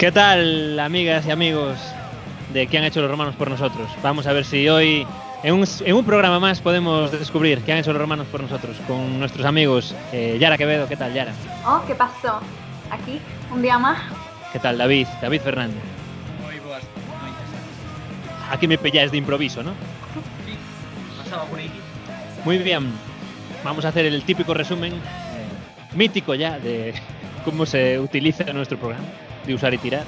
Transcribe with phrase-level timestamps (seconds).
[0.00, 1.76] ¿Qué tal, amigas y amigos
[2.54, 3.86] de qué han hecho los romanos por nosotros?
[4.02, 5.06] Vamos a ver si hoy,
[5.42, 8.78] en un, en un programa más, podemos descubrir qué han hecho los romanos por nosotros
[8.88, 10.88] con nuestros amigos eh, Yara Quevedo.
[10.88, 11.34] ¿Qué tal, Yara?
[11.66, 12.40] Oh, ¿qué pasó?
[12.90, 13.20] Aquí,
[13.52, 14.00] un día más.
[14.54, 15.06] ¿Qué tal, David?
[15.20, 15.82] David Fernández.
[16.40, 16.82] Moi boas
[17.20, 18.50] noites.
[18.50, 19.72] Aquí me pilláis de improviso, ¿no?
[20.46, 20.56] Sí,
[21.22, 21.70] pasaba por aí.
[22.46, 22.90] Muy bien.
[23.62, 26.94] Vamos a hacer el típico resumen, eh, mítico ya, de
[27.44, 29.04] cómo se utiliza nuestro programa,
[29.46, 30.04] de usar y tirar.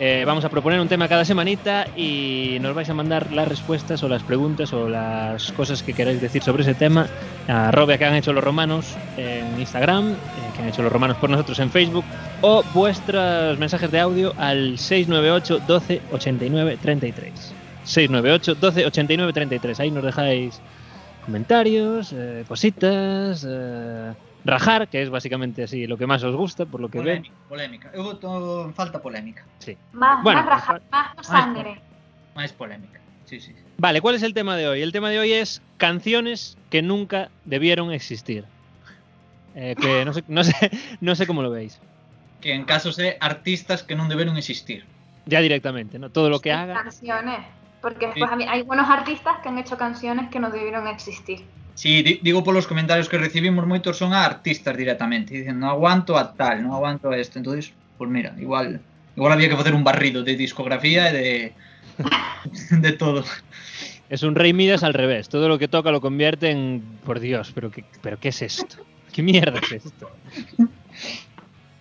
[0.00, 4.02] Eh, vamos a proponer un tema cada semanita y nos vais a mandar las respuestas
[4.02, 7.06] o las preguntas o las cosas que queráis decir sobre ese tema
[7.46, 10.16] a arroba que han hecho los romanos en Instagram, eh,
[10.56, 12.04] que han hecho los romanos por nosotros en Facebook
[12.40, 17.54] o vuestros mensajes de audio al 698 12 89 33.
[17.84, 19.80] 698 12 89 33.
[19.80, 20.60] Ahí nos dejáis
[21.24, 24.12] comentarios, eh, cositas, eh,
[24.44, 27.16] rajar, que es básicamente así lo que más os gusta, por lo que veo.
[27.22, 27.86] Polémica, polémica.
[27.94, 29.44] Eu voto en falta polémica.
[29.58, 29.76] Sí.
[29.92, 31.80] Más, Bueno, más raja, más sangre.
[32.36, 33.00] Máis polémica.
[33.24, 33.54] Sí, sí.
[33.78, 34.82] Vale, ¿cuál es el tema de hoy?
[34.82, 38.44] El tema de hoy es canciones que nunca debieron existir.
[39.54, 40.52] Eh, que no sé, no, sé,
[41.00, 41.80] no sé cómo lo veis.
[42.42, 44.84] Que en casos de artistas que non deberon existir.
[45.24, 46.10] Ya directamente, ¿no?
[46.12, 46.74] Todo lo que haga.
[46.76, 47.40] Canciones.
[47.80, 51.44] Porque después a mí- hay buenos artistas que han hecho canciones que no debieron existir.
[51.74, 55.34] Sí, di- digo polos comentarios que recibimos moitos son a artistas directamente.
[55.34, 57.42] Dicen, non aguanto a tal, non aguanto a este.
[57.42, 58.78] Entonces, pues mira, igual
[59.18, 61.26] igual había que facer un barrido de discografía e de
[62.78, 63.24] de todo.
[64.08, 65.28] Es un rey Midas al revés.
[65.28, 66.82] Todo lo que toca lo convierte en.
[67.02, 68.86] Por Dios, pero qué, pero ¿qué es esto?
[69.12, 70.10] ¿Qué mierda es esto?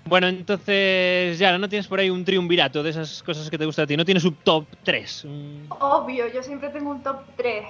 [0.06, 3.84] Bueno, entonces, ya, ¿no tienes por ahí un triunvirato de esas cosas que te gusta
[3.84, 3.96] a ti?
[3.96, 5.24] ¿No tienes un top 3?
[5.24, 7.64] Un- Obvio, yo siempre tengo un top 3.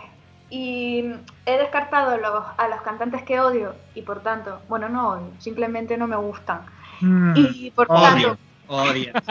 [0.49, 1.13] Y
[1.45, 5.97] he descartado los, a los cantantes que odio y por tanto, bueno, no odio, simplemente
[5.97, 6.61] no me gustan.
[7.35, 8.37] Y por tanto,
[8.67, 9.11] odio.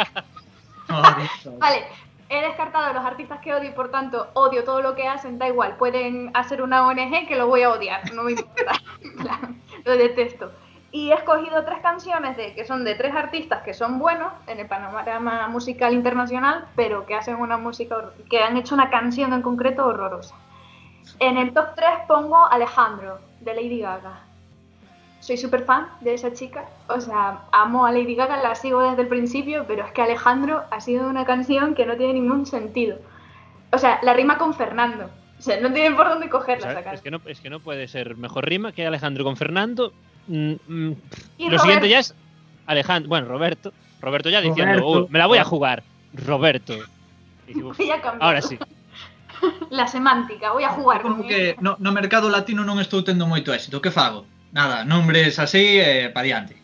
[0.89, 1.59] Odio.
[1.59, 1.85] Vale,
[2.29, 5.39] he descartado a los artistas que odio y por tanto odio todo lo que hacen,
[5.39, 8.73] da igual, pueden hacer una ONG que lo voy a odiar, no me importa,
[9.85, 10.51] lo detesto.
[10.91, 14.61] Y he escogido tres canciones de, que son de tres artistas que son buenos en
[14.61, 19.41] el panorama musical internacional, pero que hacen una música, que han hecho una canción en
[19.41, 20.35] concreto horrorosa.
[21.23, 24.21] En el top 3 pongo Alejandro, de Lady Gaga.
[25.21, 29.03] Soy súper fan de esa chica, o sea, amo a Lady Gaga, la sigo desde
[29.03, 32.99] el principio, pero es que Alejandro ha sido una canción que no tiene ningún sentido.
[33.71, 35.09] O sea, la rima con Fernando.
[35.39, 37.03] O sea, no tienen por dónde cogerla esa es, canción.
[37.05, 39.93] que no, es que no puede ser mejor rima que Alejandro con Fernando.
[40.27, 40.93] Mm, mm,
[41.39, 42.15] Y lo siguiente Roberto- ya es
[42.67, 43.09] Alejandro.
[43.09, 43.73] Bueno, Roberto.
[44.01, 45.05] Roberto ya diciendo, Roberto.
[45.05, 45.85] "Oh, me la voy a jugar.
[46.15, 46.75] Roberto.
[47.47, 48.59] Y digo, Voy a cambiar ahora sí.
[49.71, 53.27] la semántica, voy a jugar Como con que no, no mercado latino non estou tendo
[53.27, 53.83] moito éxito.
[53.83, 54.25] Que fago?
[54.53, 56.61] Nada, nombres así eh, pa diante.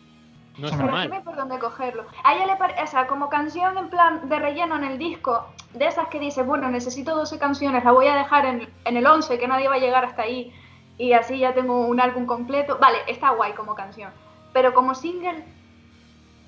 [0.59, 1.09] No es normal.
[1.23, 2.05] por dónde cogerlo.
[2.23, 5.47] A ella le parece, o sea, como canción en plan de relleno en el disco,
[5.73, 9.05] de esas que dice, bueno, necesito 12 canciones, la voy a dejar en, en el
[9.05, 10.51] 11, que nadie va a llegar hasta ahí,
[10.97, 12.77] y así ya tengo un álbum completo.
[12.79, 14.11] Vale, está guay como canción.
[14.51, 15.45] Pero como single,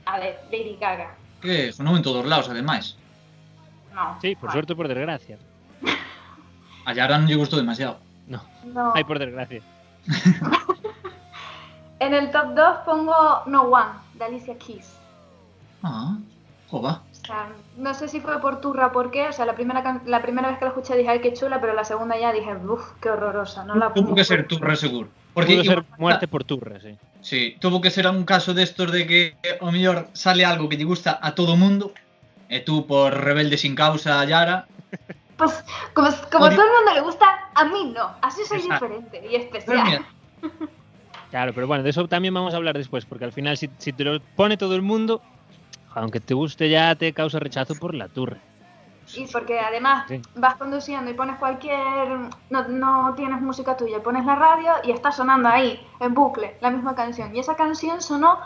[0.05, 1.15] a ver, Lady Gaga.
[1.41, 2.97] Que sonou en todos lados, ademais.
[3.95, 4.19] No.
[4.21, 4.53] Sí, por Vale.
[4.53, 5.37] suerte o por desgracia.
[6.85, 7.99] A Yara non lle gustou demasiado.
[8.27, 8.41] No,
[8.73, 8.93] No.
[8.95, 9.61] ay, por desgracia.
[12.01, 13.13] En el top 2 pongo
[13.45, 14.97] No One, de Alicia Keys.
[15.83, 16.17] Ah,
[16.67, 17.03] jova.
[17.11, 19.27] O sea, no sé si fue por turra por qué.
[19.27, 21.75] O sea, la primera, la primera vez que la escuché dije, ay, qué chula, pero
[21.75, 23.63] la segunda ya dije, uff, qué horrorosa.
[23.65, 25.09] No la Tuvo que ser turra seguro.
[25.35, 26.97] Porque Pudo ser muerte por turra, sí.
[27.22, 30.85] Sí, tuvo que ser un caso destos de que o mellor sale algo que lle
[30.85, 31.93] gusta a todo mundo
[32.49, 34.66] e tú por rebelde sin causa Yara
[35.41, 35.66] Pues
[35.96, 38.11] como, como todo el mundo le gusta, a mí no.
[38.22, 38.85] Así soy Exacto.
[38.85, 40.05] diferente y especial.
[41.32, 43.93] Claro, pero bueno, de eso también vamos a hablar después, porque al final, si, si
[43.93, 45.22] te lo pone todo el mundo,
[45.96, 48.38] aunque te guste, ya te causa rechazo por la turra.
[49.16, 50.22] Y porque además Sí.
[50.35, 51.79] vas conduciendo y pones cualquier.
[52.49, 56.70] No, no tienes música tuya, pones la radio y está sonando ahí, en bucle, la
[56.70, 57.34] misma canción.
[57.34, 58.37] Y esa canción sonó,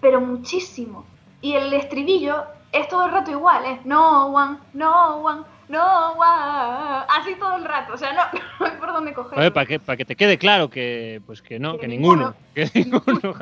[0.00, 1.06] pero muchísimo.
[1.40, 5.42] Y el estribillo es todo el rato igual, es no one, no one.
[5.68, 8.22] No, guau, así todo el rato, o sea, no,
[8.60, 9.38] no hay por dónde coger.
[9.38, 12.34] Oye, para que, para que te quede claro que, pues que no, Que que ninguno.
[12.54, 13.04] ninguno.
[13.04, 13.38] Que ninguno.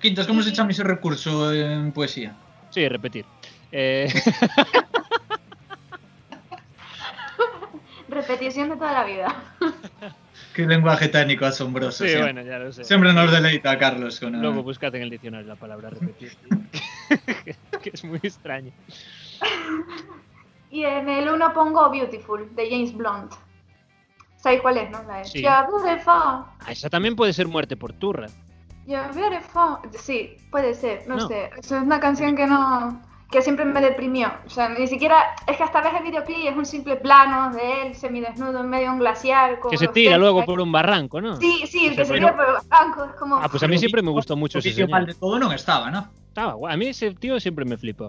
[0.00, 2.34] Quintas, ¿cómo se llama ese recurso en poesía?
[2.70, 3.24] Sí, repetir.
[3.72, 4.08] Eh,
[8.08, 9.34] Repetición de toda la vida.
[10.54, 12.04] Qué lenguaje técnico asombroso.
[12.04, 12.32] sí, siempre.
[12.32, 12.84] bueno, ya lo sé.
[12.84, 16.32] Siempre nos deleita Carlos con Luego buscad en el diccionario la palabra repetir.
[17.44, 18.72] que, que es muy extraño.
[20.70, 23.32] Y en el uno pongo Beautiful, de James Blunt.
[24.36, 25.02] ¿Sabéis cuál es, no?
[25.04, 25.42] La de Sí.
[25.42, 28.28] You're beautiful, Ah, esa también puede ser muerte por turra.
[28.86, 29.78] you're beautiful.
[29.98, 31.28] Sí, puede ser, no, No.
[31.28, 31.50] sé.
[31.56, 33.02] Es una canción que no...
[33.30, 34.30] que siempre me deprimió.
[34.46, 35.34] O sea, ni siquiera...
[35.46, 38.70] Es que hasta ves el videoclip y es un simple plano de él semidesnudo en
[38.70, 39.58] medio de un glaciar.
[39.60, 41.36] Con Que se tira luego por un barranco, ¿no?
[41.36, 43.04] Sí, sí, O sea, que se tira por el banco.
[43.04, 43.36] Es como...
[43.36, 44.88] Ah, pues a mí siempre me gustó mucho ese señor.
[44.90, 46.08] mal de todo no estaba, ¿no?
[46.28, 46.72] Estaba.
[46.72, 48.08] A mí ese tío siempre me flipó.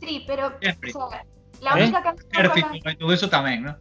[0.00, 0.52] Sí, pero...
[0.60, 0.92] Siempre.
[0.94, 1.24] O sea,
[1.62, 1.82] la ¿Eh?
[1.84, 2.28] única canción...
[2.32, 3.76] la- Ejército y todo eso tamén, ¿no?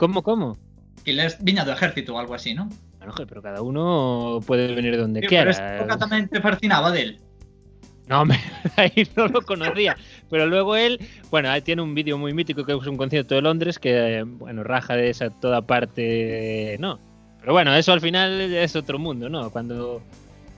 [0.00, 0.56] ¿Cómo, cómo?
[1.04, 2.68] Que les viña do ejército ou algo así, ¿no?
[2.98, 5.44] Bueno, pero cada uno puede venir de donde quiera.
[5.44, 7.20] Pero esta época tamén te fascinaba del.
[8.08, 8.40] No, hombre,
[8.76, 9.96] ahí no lo conocía.
[10.28, 10.98] Pero luego él,
[11.30, 14.22] bueno, ahí tiene un vídeo muy mítico que es un concierto de Londres que, eh,
[14.24, 16.98] bueno, raja de esa toda parte, no.
[17.40, 19.48] Pero bueno, eso al final es otro mundo, ¿no?
[19.50, 20.02] Cuando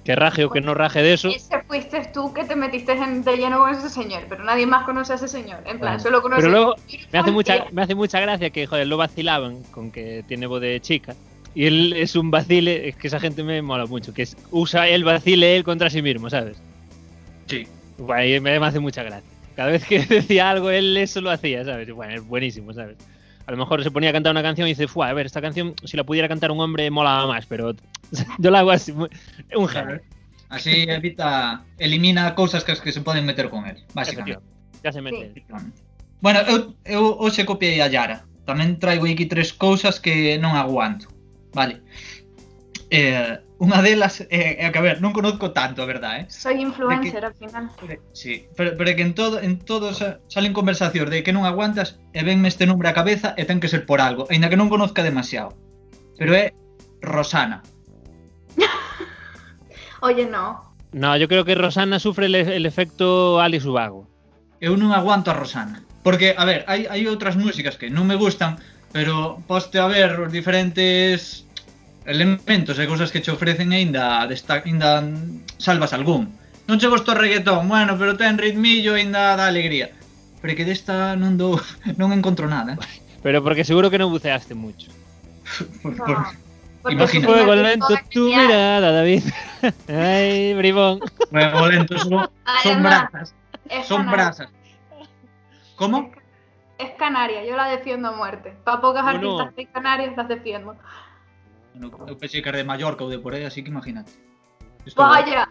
[0.05, 1.29] que raje o que no raje de eso.
[1.29, 4.85] Ese fuiste tú que te metiste en, de lleno con ese señor, pero nadie más
[4.85, 5.59] conoce a ese señor.
[5.61, 6.43] En plan, Bueno, solo conoce.
[6.43, 6.75] Pero luego
[7.13, 10.61] me hace mucha, me hace mucha gracia que, joder, lo vacilaban con que tiene voz
[10.61, 11.15] de chica.
[11.55, 14.89] Y él es un vacile, es que esa gente me mola mucho, que es- usa
[14.89, 16.57] el vacile él contra sí mismo, ¿sabes?
[17.47, 17.67] Sí.
[17.99, 19.29] Bueno, y me, me hace mucha gracia.
[19.55, 21.91] Cada vez que decía algo, él eso lo hacía, ¿sabes?
[21.93, 22.97] Bueno, es buenísimo, ¿sabes?
[23.47, 25.41] A lo mejor se ponía a cantar una canción y dice, Fua, a ver, esta
[25.41, 27.75] canción, si la pudiera cantar un hombre, molaba más, pero
[28.39, 30.01] yo la hago así, un genio.
[30.49, 34.33] Así evita, elimina cousas que, que se poden meter con él, básicamente.
[34.33, 34.53] Efectivamente.
[34.83, 35.45] Ya se mete.
[36.21, 38.23] Bueno, eu, eu hoxe copiei a Yara.
[38.47, 41.07] Tamén traigo aquí tres cousas que non aguanto.
[41.55, 41.83] Vale.
[42.93, 46.25] Eh, unha delas é, é que, a ver, non conozco tanto, a verdade, eh?
[46.29, 47.73] Soy influencer al final.
[48.13, 51.97] Sí, pero, pero que en todo en todos eh, salen conversacións de que non aguantas
[52.13, 54.69] e venme este nombre á cabeza e ten que ser por algo, aínda que non
[54.69, 55.57] conozca demasiado.
[56.21, 56.53] Pero é
[57.01, 57.65] Rosana.
[60.05, 60.77] Oye, no.
[60.93, 64.05] No, yo creo que Rosana sufre el, el efecto Alex Ubago.
[64.61, 65.81] Eu non aguanto a Rosana.
[66.05, 68.61] Porque, a ver, hai, hai outras músicas que non me gustan,
[68.93, 71.49] pero poste a ver os diferentes
[72.07, 75.03] elementos e cousas que che ofrecen e ainda, desta, ainda
[75.59, 76.35] salvas algún.
[76.67, 79.91] Non che gostou o reggaetón, bueno, pero ten ritmillo e ainda dá alegría.
[80.43, 81.59] Pero que desta non dou,
[82.01, 82.75] non encontro nada.
[82.75, 83.01] eh.
[83.23, 84.91] Pero porque seguro que no buceaste mucho.
[85.83, 86.19] Por, por,
[86.83, 87.27] Porque Imagina.
[87.31, 89.23] Fuego lento tu mirada, David.
[89.87, 90.99] Ay, bribón.
[91.31, 92.27] Fuego lento, son,
[92.63, 93.35] son brasas.
[93.71, 94.25] Es Son canaria.
[94.27, 94.49] brasas.
[95.77, 96.11] ¿Cómo?
[96.79, 98.53] Es canaria, yo la defiendo a muerte.
[98.65, 99.39] Para pocas Bueno.
[99.39, 100.75] artistas de Canarias las defiendo.
[101.75, 104.13] Bueno, eu pensei que era de Mallorca ou de por aí, así que imagínate.
[104.87, 105.49] Estou Vaya,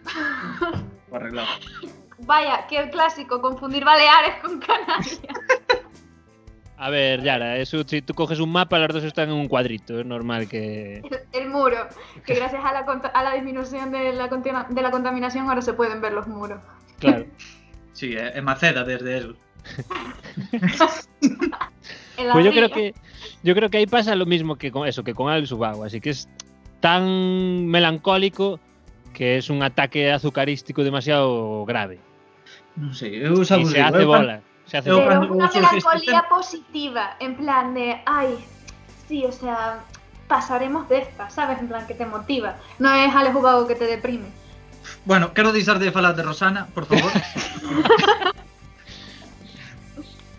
[1.12, 1.48] arreglado.
[2.20, 5.22] vaya, qué clásico, confundir Baleares con Canarias.
[6.78, 10.00] A ver, Yara, eso si tú coges un mapa, las dos están en un cuadrito.
[10.00, 10.98] Es normal que.
[10.98, 11.88] El, el muro,
[12.26, 16.02] que gracias a la, a la disminución de la, de la contaminación ahora se pueden
[16.02, 16.60] ver los muros.
[17.00, 17.26] Claro.
[17.94, 19.36] Sí, é, é Maceda desde eso.
[22.18, 22.94] En Pues yo creo que.
[23.44, 25.84] Yo creo que ahí pasa lo mismo que con eso, que con Alex Ubago.
[25.84, 26.30] Así que es
[26.80, 28.60] tan melancólico
[29.14, 32.00] que es un ataque azucarístico demasiado grave.
[32.80, 34.36] Non sei, eu xa vos se digo, hace eu bola.
[34.64, 35.20] Se hace eu bola.
[35.20, 38.40] Pero el melancolía sistema- positiva, en plan de, ay,
[39.12, 39.84] sí, o sea,
[40.32, 41.60] pasaremos de esta, ¿sabes?
[41.60, 42.56] En plan que te motiva.
[42.80, 44.32] No es Alex Ubago que te deprime.
[45.04, 47.12] Bueno, quero deixar de falar de Rosana, por favor.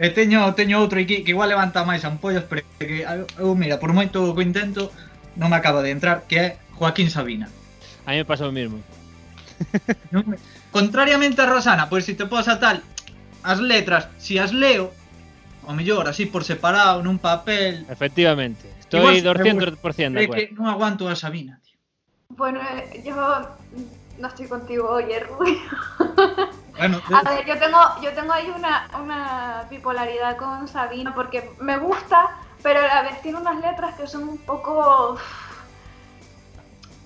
[0.00, 3.92] E teño, teño outro aquí que igual levanta máis ampollas, pero que eu, mira, por
[3.92, 4.88] moito que intento,
[5.36, 6.46] non me acaba de entrar, que é
[6.76, 7.52] Joaquín Sabina.
[8.08, 8.80] A mí me pasa o mesmo.
[10.14, 10.40] non me...
[10.72, 12.80] Contrariamente a Rosana, pois se te posa tal,
[13.44, 14.90] as letras, se si as leo,
[15.68, 17.84] o mellor así por separado nun papel.
[17.86, 18.66] Efectivamente.
[18.80, 19.76] Estoy igual, 200%
[20.16, 20.34] de acuerdo.
[20.34, 21.76] Que non aguanto a Sabina, tío.
[22.32, 23.14] Bueno, eh, yo
[24.18, 25.60] no estoy contigo hoy, Rubio.
[26.76, 31.76] Bueno, A ver, yo tengo, yo tengo ahí una, una bipolaridad con Sabina porque me
[31.76, 32.30] gusta,
[32.62, 35.18] pero a vez tiene unas letras que son un poco...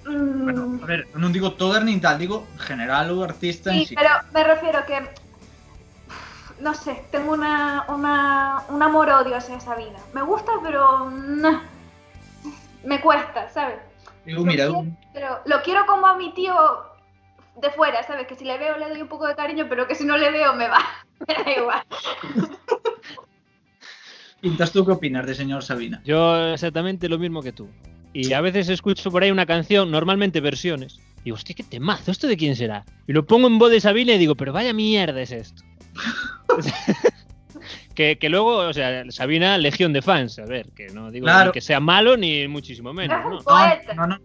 [0.04, 3.86] mm, bueno, a ver, non digo todas nin tal, digo general o artista en Sí,
[3.90, 3.94] sí.
[3.98, 5.02] pero me refiero que.
[6.60, 9.98] No sé, tengo una, una, un amor-odio hacia Sabina.
[10.14, 11.10] Me gusta, pero.
[12.86, 13.76] me cuesta, ¿sabes?
[14.24, 16.54] Eu, mira, eu, Pero lo quiero como a mi tío
[17.60, 18.26] de fuera, ¿sabes?
[18.26, 20.30] Que si le veo le doy un poco de cariño, pero que si no le
[20.30, 20.78] veo me va.
[21.26, 21.82] Me da igual.
[24.42, 26.02] Quintas, ¿tú qué opinas de señor Sabina?
[26.04, 27.68] Yo exactamente lo mismo que tú.
[28.12, 30.98] Y a veces escucho por ahí una canción, normalmente versiones.
[31.20, 32.84] Y digo, hostia, qué temazo, ¿esto de quién será?
[33.06, 35.62] Y lo pongo en voz de Sabina y digo, pero vaya mierda es esto.
[37.94, 41.52] que, que luego, o sea, Sabina, legión de fans, a ver, que no digo Claro.
[41.52, 43.44] que sea malo ni muchísimo menos.
[43.44, 44.20] No, no,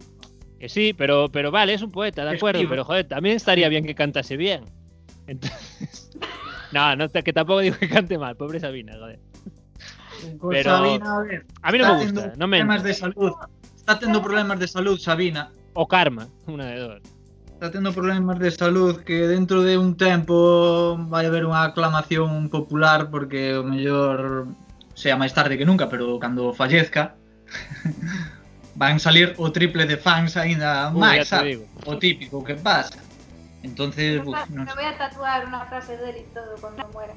[0.62, 3.84] Que sí, pero, pero vale, es un poeta, de acuerdo, pero joder, también estaría bien
[3.84, 4.62] que cantase bien.
[5.26, 6.08] Entonces,
[6.72, 9.18] no, no, que tampoco digo que cante mal, pobre Sabina, joder.
[10.50, 13.32] Pero- Sabina, a ver, A mí no me gusta, no me problemas de salud.
[13.74, 15.50] Está tendo problemas de salud, Sabina.
[15.72, 17.00] O Karma, una de dos.
[17.54, 23.10] Está tendo problemas de salud que dentro de un tempo vai haber unha aclamación popular
[23.10, 24.46] porque o mellor
[24.94, 27.18] sea máis tarde que nunca, pero cando fallezca
[28.74, 31.64] van salir o triple de fans aínda Uy, máis, ya digo.
[31.86, 32.98] O típico que pasa.
[33.62, 37.14] Entonces, uf, non Me voy a tatuar una frase de él y todo cuando muera.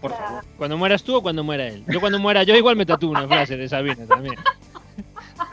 [0.00, 0.44] por O sea, favor.
[0.58, 1.82] Cuando mueras tú o cuando muera él.
[1.88, 4.34] Yo cuando muera yo igual me tatúo una frase de Sabina también.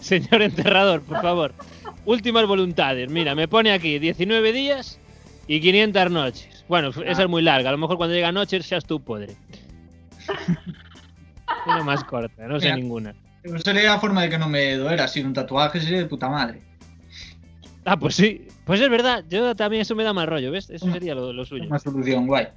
[0.00, 1.54] Señor enterrador, por favor.
[2.04, 3.10] Últimas voluntades.
[3.10, 5.00] Mira, me pone aquí 19 días
[5.48, 6.64] y 500 noches.
[6.68, 7.70] Bueno, esa es muy larga.
[7.70, 9.34] A lo mejor cuando llega noches seas tú podre.
[11.66, 12.76] Una más corta, no sé Mira.
[12.76, 13.14] ninguna.
[13.62, 16.62] Sería a forma de que non me doera, así un tatuaje sería de puta madre.
[17.84, 18.48] Ah, pues sí.
[18.64, 19.24] Pues es verdad.
[19.28, 20.70] Yo también eso me da más rollo, ¿ves?
[20.70, 21.70] Eso sería lo, suyo.
[21.70, 22.50] unha solución guai.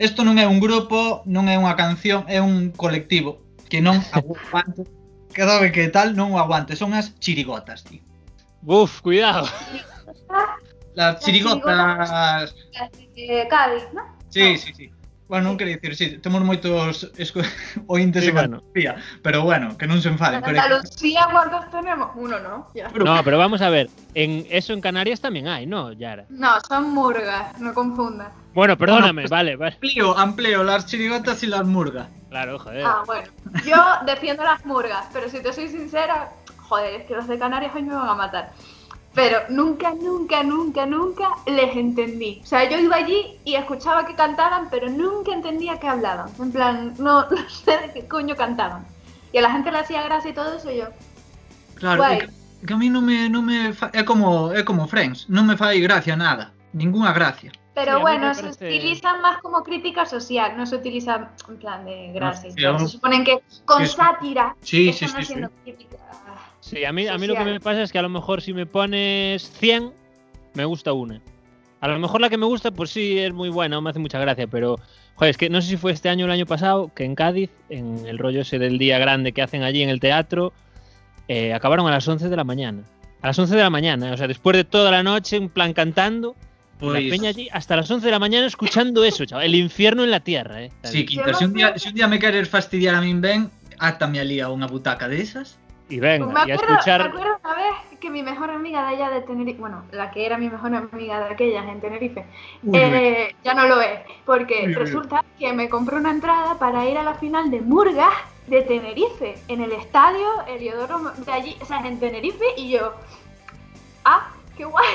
[0.00, 4.88] Isto non é un grupo, non é unha canción, é un colectivo que non aguante.
[5.36, 8.00] Cada vez que tal non o aguante, son as chirigotas, tío.
[8.64, 9.44] Uf, cuidado.
[10.96, 12.08] Las chirigotas...
[12.08, 14.02] las de Cádiz, ¿no?
[14.30, 14.90] Sí, sí, sí.
[15.28, 17.44] Bueno, non quería dicir, sí, temos moitos esco...
[17.86, 18.56] ointes Sí, en bueno.
[18.64, 20.40] Andalucía, pero bueno, que non se enfaden.
[20.40, 20.56] En Pero...
[20.56, 22.16] Andalucía, ¿cuántos tenemos?
[22.16, 22.72] Uno, ¿no?
[22.72, 22.88] Ya.
[22.88, 23.92] Pero- No, pero vamos a ver.
[24.16, 26.24] En eso en Canarias también hay, ¿no, Yara?
[26.32, 28.32] No, son murgas, no confundas.
[28.56, 29.76] Bueno, perdóname, pues- vale, vale.
[29.76, 32.08] Amplio, amplio, las chirigotas y las murgas.
[32.32, 32.84] Claro, joder.
[32.88, 33.28] Ah, bueno.
[33.68, 33.76] Yo
[34.08, 37.82] defiendo las murgas, pero si te soy sincera, joder, es que los de Canarias hoy
[37.84, 38.52] me van a matar.
[39.14, 42.40] Pero nunca, nunca, nunca, nunca les entendí.
[42.44, 46.30] O sea, yo iba allí y escuchaba que cantaban, pero nunca entendía qué hablaban.
[46.38, 48.86] En plan, no, no sé de qué coño cantaban.
[49.32, 50.86] Y a la gente le hacía gracia y todo eso, y yo.
[51.74, 52.28] Claro, que,
[52.66, 53.90] que a mí non me, non me fa...
[53.94, 57.52] é como é como Friends, non me fai gracia nada, ninguna gracia.
[57.74, 62.10] Pero Sí, bueno, se utilizan más como crítica social, no se utiliza en plan de
[62.12, 62.50] gracia.
[62.50, 62.82] sí, vamos.
[62.90, 65.22] se suponen que con es- sátira Sí, sí, están sí, sí.
[65.22, 65.96] haciendo crítica.
[66.68, 68.52] Sí, a mí, a mí lo que me pasa es que a lo mejor si
[68.52, 69.90] me pones 100,
[70.54, 71.20] me gusta una.
[71.80, 74.18] A lo mejor la que me gusta, pues sí, es muy buena, me hace mucha
[74.18, 74.78] gracia, pero,
[75.14, 77.14] joder, es que no sé si fue este año o el año pasado, que en
[77.14, 80.52] Cádiz, en el rollo ese del día grande que hacen allí en el teatro,
[81.28, 82.82] eh, acabaron a las 11 de la mañana.
[83.22, 85.72] A las 11 de la mañana, o sea, después de toda la noche, en plan
[85.72, 86.36] cantando,
[86.80, 89.46] la peña allí hasta las 11 de la mañana escuchando eso, chaval.
[89.46, 90.70] El infierno en la tierra, eh.
[90.84, 94.20] Sí, Quinta, se un día, se un día me queres fastidiar a min ben, átame
[94.20, 95.58] ali a unha butaca desas.
[95.90, 97.00] Y Pues venga, me, y a acuerdo, escuchar.
[97.02, 100.26] me acuerdo una vez que mi mejor amiga de allá de Tenerife, bueno, la que
[100.26, 102.24] era mi mejor amiga de aquellas en Tenerife,
[102.62, 106.86] Uy, eh, ya no lo es, porque Uy, resulta que me compró una entrada para
[106.86, 108.12] ir a la final de Murgas
[108.46, 112.92] de Tenerife, en el estadio Heliodoro de allí, o sea, en Tenerife, y yo,
[114.04, 114.86] ah, qué guay.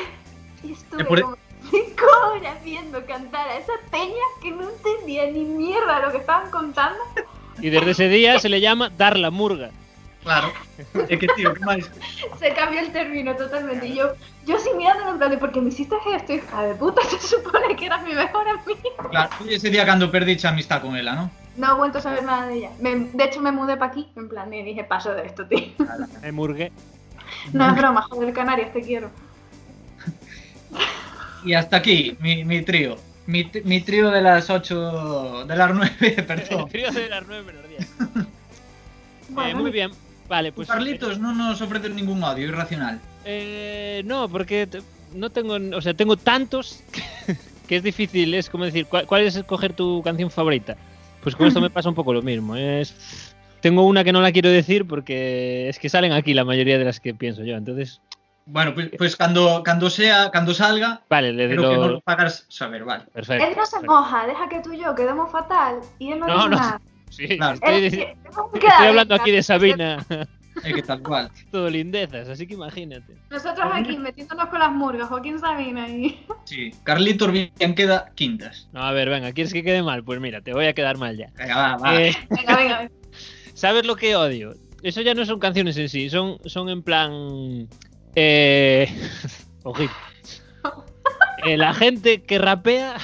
[0.63, 1.37] Y estuve por e- como
[1.71, 6.49] cinco horas viendo cantar a esa peña que no entendía ni mierda lo que estaban
[6.51, 6.99] contando.
[7.61, 9.71] Y desde ese día se le llama dar la murga.
[10.23, 10.53] Claro.
[11.11, 11.91] É que, tío, que máis?
[12.39, 13.87] Se cambió el término totalmente.
[13.87, 14.15] Y yo,
[14.47, 17.75] yo sin mirándolo en plan de, porque me hiciste esto, hija de puta, se supone
[17.75, 18.89] que eras mi mejor amiga.
[19.11, 21.27] Claro, foi ese día cando perdiche a amistad con ela, non?
[21.59, 22.71] No he vuelto a saber nada de ella.
[22.79, 25.75] Me- de hecho, me mudé para aquí, en plan, y dije, paso de esto, tío.
[26.23, 26.71] Me murgué.
[27.51, 29.11] No es broma, joder, Canarias, te quiero.
[31.43, 32.95] Y hasta aquí, mi, mi trío.
[33.27, 36.61] Mi, mi trío de las 8, de las 9, perdón.
[36.61, 37.81] El trío de las 9 menos 10.
[37.81, 38.25] Eh,
[39.29, 39.91] Bueno, muy bien.
[40.29, 40.67] Vale, pues.
[40.67, 42.99] Carlitos no nos ofrece ningún odio irracional.
[43.25, 44.67] eh, no, porque
[45.13, 45.57] no tengo.
[45.77, 46.81] O sea, tengo tantos
[47.67, 48.33] que es difícil.
[48.33, 50.75] Es como decir, ¿cuál, cuál es escoger tu canción favorita?
[51.21, 52.55] Pues con esto me pasa un poco lo mismo.
[52.55, 53.33] Es.
[53.61, 56.83] Tengo una que no la quiero decir porque es que salen aquí la mayoría de
[56.83, 57.55] las que pienso yo.
[57.55, 58.01] Entonces,
[58.45, 61.71] Bueno, pues, pues cuando, cuando sea, cuando salga, vale, le creo digo.
[61.71, 63.05] que no lo pagas saber, vale.
[63.13, 63.45] Perfecto.
[63.45, 63.93] él no se perfecto.
[63.93, 66.55] moja, deja que tú y yo quedemos fatal y él no, No, dice no.
[66.57, 66.81] nada.
[67.13, 67.59] Sí, Claro.
[67.61, 68.15] estoy,
[68.87, 70.05] hablando aquí de Sabina.
[70.63, 71.29] Es que tal cual.
[71.51, 73.13] Todo lindezas, así que imagínate.
[73.29, 76.25] Nosotros aquí metiéndonos con las murgas, Joaquín Sabina y...
[76.45, 76.71] Sí.
[76.83, 78.67] Carlitos bien queda quintas.
[78.73, 80.03] No, a ver, venga, ¿quieres que quede mal?
[80.03, 81.29] Pues mira, te voy a quedar mal ya.
[81.37, 82.01] Venga, va, va.
[82.01, 82.91] Eh, Venga, venga, venga.
[83.53, 84.53] ¿Sabes lo que odio?
[84.81, 87.67] Eso ya no son canciones en sí, son, son en plan.
[88.15, 88.89] Eh.
[89.63, 89.93] Ojito.
[91.45, 92.97] Eh, la gente que rapea.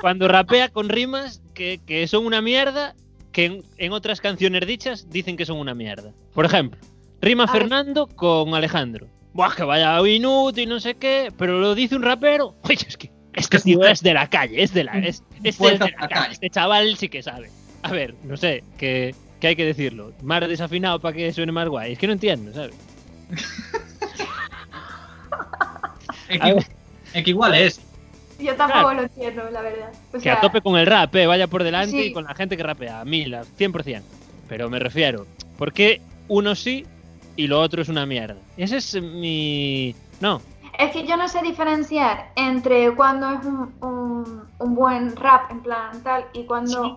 [0.00, 2.94] Cuando rapea con rimas que, que son una mierda
[3.32, 6.12] que en, en otras canciones dichas dicen que son una mierda.
[6.34, 6.80] Por ejemplo,
[7.20, 7.46] rima.
[7.46, 9.06] Fernando con Alejandro.
[9.32, 12.56] Buah, que vaya inútil, no sé qué, pero lo dice un rapero.
[12.62, 14.98] Oye, es que este Es tío es de la calle, es de la.
[14.98, 16.32] Es, este de la calle.
[16.32, 17.50] Este chaval sí que sabe.
[17.82, 20.12] A ver, no sé, que, que hay que decirlo.
[20.22, 21.92] Más desafinado para que suene más guay.
[21.92, 22.74] Es que no entiendo, ¿sabes?
[26.28, 26.64] Es que,
[27.14, 27.80] es que igual es.
[28.42, 28.94] Yo tampoco Claro.
[28.94, 29.90] lo entiendo, la verdad.
[30.10, 32.06] O Que sea, a tope con el rap, eh, vaya por delante Sí.
[32.08, 34.02] y con la gente que rapea, a mil, a 100%.
[34.48, 35.26] Pero me refiero,
[35.58, 36.84] ¿por qué uno sí
[37.36, 38.36] y lo otro es una mierda?
[38.56, 39.94] Ese es mi...
[40.20, 40.40] No,
[40.78, 45.60] Es que yo no sé diferenciar entre cuando es un, un, un buen rap, en
[45.60, 46.96] plan tal, y cuando...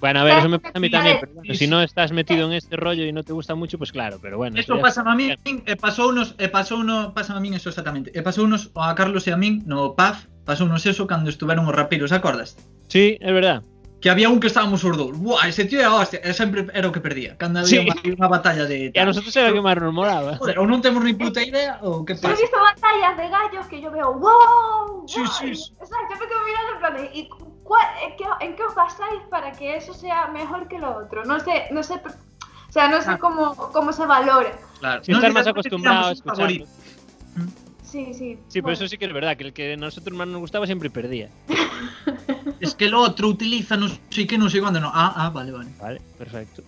[0.00, 2.46] bueno, a ver, eso me pasa a mí también, pero bueno, si no estás metido
[2.46, 4.58] en este rollo y no te gusta mucho, pues claro, pero bueno.
[4.58, 8.10] Eso pasa a mí, e pasou unos, e pasou uno, pasa a min eso exactamente.
[8.16, 11.66] E pasou unos a Carlos e a min no PAF, pasou unos eso cando estuveron
[11.68, 12.56] os rapiros, acordas?
[12.88, 13.62] Sí, es verdad.
[14.02, 15.14] Que había un que estábamos os dous.
[15.14, 17.38] Buah, ese tío era hostia, e sempre era o que perdía.
[17.38, 17.78] Cando Sí.
[17.78, 20.34] había unha, unha batalla de Y a nosotros era lo que más nos molaba.
[20.42, 22.42] Joder, ou non temos ni puta idea ou que Yo he pasa.
[22.42, 25.70] visto batallas de gallos que yo veo, wow, Sí, wow", sí, sí.
[25.78, 27.22] Exacto, yo me quedo mirando en plan de, ¿y
[27.62, 31.22] cuál- en, qué, en qué os basáis para que eso sea mejor que lo otro?
[31.22, 33.18] No sé, no sé, o sea, no sé Ah.
[33.22, 34.50] cómo, cómo se valora.
[34.82, 34.98] Claro.
[35.06, 36.66] Si estar más acostumbrado a escucharlo.
[37.92, 38.38] Sí, sí.
[38.48, 38.74] Sí, pero bueno.
[38.74, 41.28] eso sí que es verdad, que el que a nosotros más nos gustaba siempre perdía.
[42.60, 44.90] Es que el otro utiliza no sé qué, no sé cuándo, no.
[44.94, 45.68] Ah, ah, vale, vale.
[45.80, 46.62] Vale, perfecto.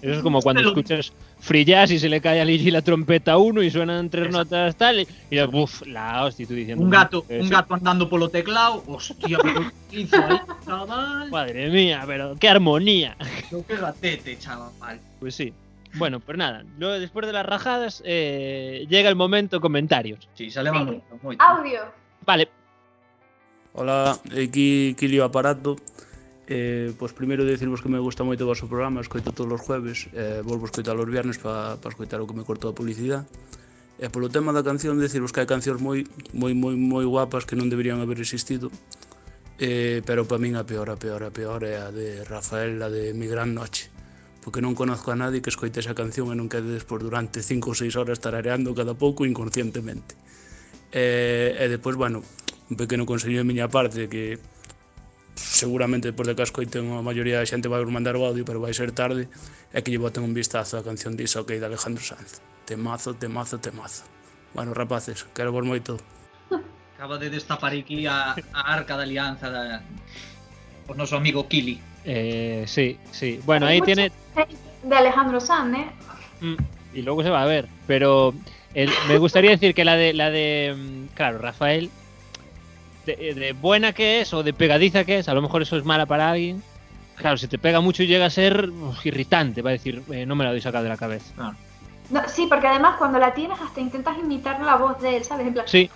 [0.00, 2.80] Eso es como cuando Pero- escuchas free jazz y se le cae a Ligi la
[2.82, 4.54] trompeta a uno y suenan tres Exacto.
[4.56, 5.00] notas tal
[5.30, 9.38] y, uff, la hostia, tú diciendo Un gato, "Eso, un gato andando polo teclado, hostia,
[9.42, 11.30] pero ¿qué hizo ahí, chaval?
[11.30, 13.14] Madre mía, pero qué armonía.
[13.50, 15.00] Yo qué gatete, chaval.
[15.20, 15.52] Pues sí.
[15.94, 20.28] Bueno, pues nada, luego, después de las rajadas eh, llega el momento comentarios.
[20.34, 20.76] Sí, sale sí.
[20.76, 21.82] Mal, muy Audio.
[22.26, 22.48] Vale.
[23.74, 25.76] Hola, eh, aquí Kilio Aparato.
[26.46, 29.62] Eh, pois pues primeiro decirvos que me gusta moito o vosso programa, escoito todos os
[29.64, 33.24] jueves, eh, volvo escoitar os viernes para pa escoitar o que me cortou a publicidade.
[33.96, 36.04] E polo tema da canción, decirvos que hai cancións moi
[36.36, 38.68] moi moi moi guapas que non deberían haber existido.
[39.56, 42.92] Eh, pero para min a peor, a peor, a peor é a de Rafael, a
[42.92, 43.93] de Mi Gran Noche
[44.44, 47.72] porque non conozco a nadie que escoite esa canción e non quede despois durante 5
[47.72, 50.20] ou 6 horas tarareando cada pouco inconscientemente.
[50.92, 52.20] E, e depois, bueno,
[52.68, 54.36] un pequeno consello de miña parte que
[55.34, 58.60] seguramente depois de que a escoiten a maioría da xente vai mandar o audio, pero
[58.60, 59.32] vai ser tarde,
[59.72, 62.44] é que lle boten un vistazo á canción diso que de Alejandro Sanz.
[62.68, 64.04] Temazo, temazo, temazo.
[64.52, 65.96] Bueno, rapaces, quero vos moito.
[67.00, 69.80] Acaba de destapar aquí a, a arca da alianza da,
[70.84, 71.93] o noso amigo Kili.
[72.04, 73.40] Eh, sí, sí.
[73.44, 74.12] Bueno, Hay ahí tiene...
[74.82, 75.86] De Alejandro Sanz, ¿eh?
[76.40, 76.54] Mm,
[76.94, 77.68] y luego se va a ver.
[77.86, 78.34] Pero
[78.74, 81.90] el- me gustaría decir que la de, la de mm, claro, Rafael,
[83.06, 85.84] de, de buena que es o de pegadiza que es, a lo mejor eso es
[85.84, 86.62] mala para alguien.
[87.16, 90.34] Claro, si te pega mucho llega a ser uf, irritante, va a decir, eh, no
[90.34, 91.32] me la doy sacado de la cabeza.
[91.36, 91.54] No,
[92.28, 95.46] sí, porque además cuando la tienes hasta intentas imitar la voz de él, ¿sabes?
[95.46, 95.90] En plan, Sí,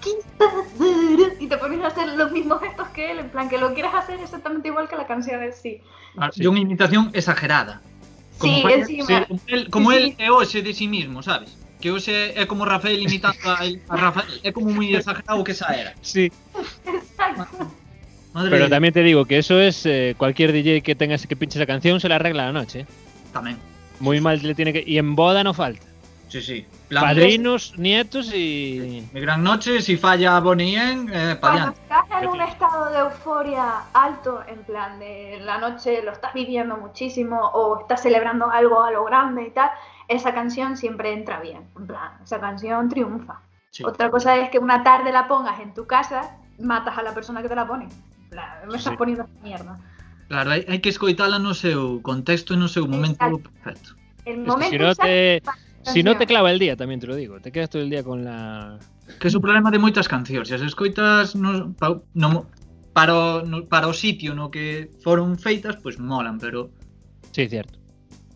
[1.41, 3.93] y te pones a hacer los mismos gestos que él, en plan que lo quieres
[3.95, 5.81] hacer exactamente igual que la canción en sí.
[6.17, 6.43] Ah, Sí.
[6.43, 7.81] De unha imitación exagerada.
[8.41, 9.07] Sí, fue- encima.
[9.07, 10.23] sí, como él, como Sí, él sí.
[10.23, 11.59] é hoxe de sí mismo, sabes?
[11.81, 14.31] Que hoxe é como Rafael imitando a, a Rafael.
[14.43, 15.93] É como moi exagerado que esa era.
[16.03, 16.31] sí.
[16.87, 17.47] Exacto.
[18.35, 21.35] Madre Pero de- también te digo que eso es eh, cualquier DJ que tenga que
[21.37, 22.81] pinche esa canción se la arregla a la noche.
[22.83, 22.87] ¿eh?
[23.35, 23.59] Tamén.
[24.01, 24.83] Muy mal le tiene que.
[24.87, 25.87] Y en boda no falta.
[26.29, 26.67] Sí, sí.
[26.89, 29.09] Plan, Padrinos, nietos y.
[29.13, 33.85] Mi gran noche, si falla Bonnie Yen, eh, Cuando estás en un estado de euforia
[33.95, 38.91] alto, en plan de la noche lo estás viviendo muchísimo o estás celebrando algo a
[38.91, 39.71] lo grande y tal,
[40.07, 41.63] esa canción siempre entra bien.
[41.79, 43.41] En plan, esa canción triunfa.
[43.71, 43.85] Sí.
[43.85, 47.41] Otra cosa es que una tarde la pongas en tu casa, matas a la persona
[47.43, 47.89] que te la pone.
[48.29, 48.99] Plan, me estás Sí.
[48.99, 49.79] poniendo mierda.
[50.29, 53.49] Claro, hai, hai que escoitala no seu contexto e no seu momento Exacto.
[53.65, 53.89] perfecto.
[54.29, 55.41] El Es que momento si no exacto te.
[55.41, 55.53] la
[55.85, 57.41] Si no te clava el día, también te lo digo.
[57.41, 58.79] Te quedas todo el día con la.
[59.19, 60.49] Que é o problema de moitas cancións.
[60.49, 62.45] Se as escoitas no, pa, no,
[62.93, 66.69] para, o, no, para o sitio no que foron feitas, pois molan, pero
[67.33, 67.79] Sí, cierto.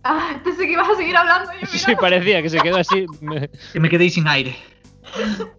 [0.05, 1.50] Ah, pensé que ibas a seguir hablando.
[1.61, 3.07] y Sí, parecía que se quedó así.
[3.20, 4.57] Me- que me quedei sin aire.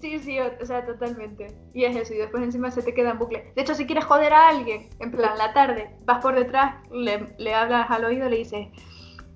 [0.00, 1.52] Sí, sí, o, o sea, totalmente.
[1.74, 3.52] Y es eso, y después encima se te queda en bucle.
[3.54, 7.26] De hecho, si quieres joder a alguien, en plan, la tarde, vas por detrás, le,
[7.36, 8.68] le hablas al oído, le dices,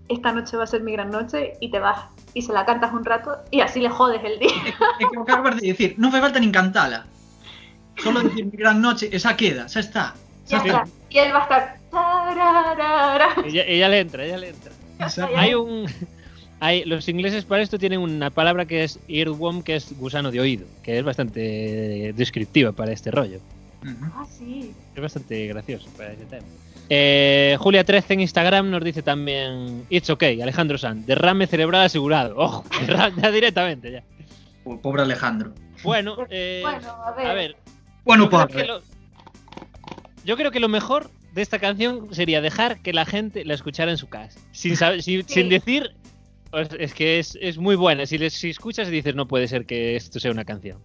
[0.08, 2.06] esta noche va a ser mi gran noche, y te vas.
[2.34, 4.50] Y se la cantas un rato, y así le jodes el día.
[5.00, 7.06] É que acabas de dicir, non fai falta nin cantala.
[8.02, 10.04] Solo decir mi gran noche, esa queda, xa está.
[10.50, 10.84] Ya está.
[11.08, 11.62] Y él va a estar...
[13.46, 14.72] ella, ella le entra, ella le entra.
[14.98, 15.36] Exacto.
[15.36, 15.86] Hay un.
[16.60, 20.40] Hay, los ingleses para esto tienen una palabra que es earworm, que es gusano de
[20.40, 23.38] oído, que es bastante descriptiva para este rollo.
[24.16, 24.72] Ah, sí.
[24.94, 26.46] Es bastante gracioso para ese tema.
[26.90, 32.36] Eh, Julia 13 en Instagram nos dice también It's okay, Alejandro San, derrame cerebral asegurado.
[32.38, 32.64] Ojo,
[33.20, 34.04] ya directamente ya.
[34.64, 35.54] Po- Pobre Alejandro.
[35.82, 37.26] Bueno, eh, Bueno, a ver.
[37.26, 37.56] a ver,
[38.04, 38.62] Bueno, yo creo, pobre.
[38.62, 38.82] que lo,
[40.24, 43.90] yo creo que lo mejor de esta canción sería dejar que la gente la escuchara
[43.90, 44.38] en su casa.
[44.52, 45.90] Sin, saber- sin, sin decir.
[46.50, 48.06] pues, es que es, es muy buena.
[48.06, 50.78] Si, les- si escuchas y dices, no puede ser que esto sea una canción.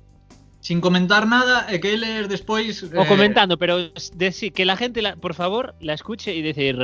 [0.60, 2.84] Sin comentar nada, e que leer despois...
[2.84, 6.42] O eh, comentando, pero de, sí, que la gente, la, por favor, la escuche y
[6.42, 6.76] decir.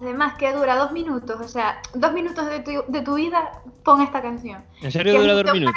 [0.00, 4.02] Además que dura dos minutos, o sea, dos minutos de tu, de tu vida, pon
[4.02, 4.64] esta canción.
[4.82, 5.74] ¿En serio Que dura dos minutos?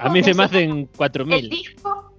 [0.00, 1.48] A mí se me hacen El 4.000.
[1.48, 2.12] disco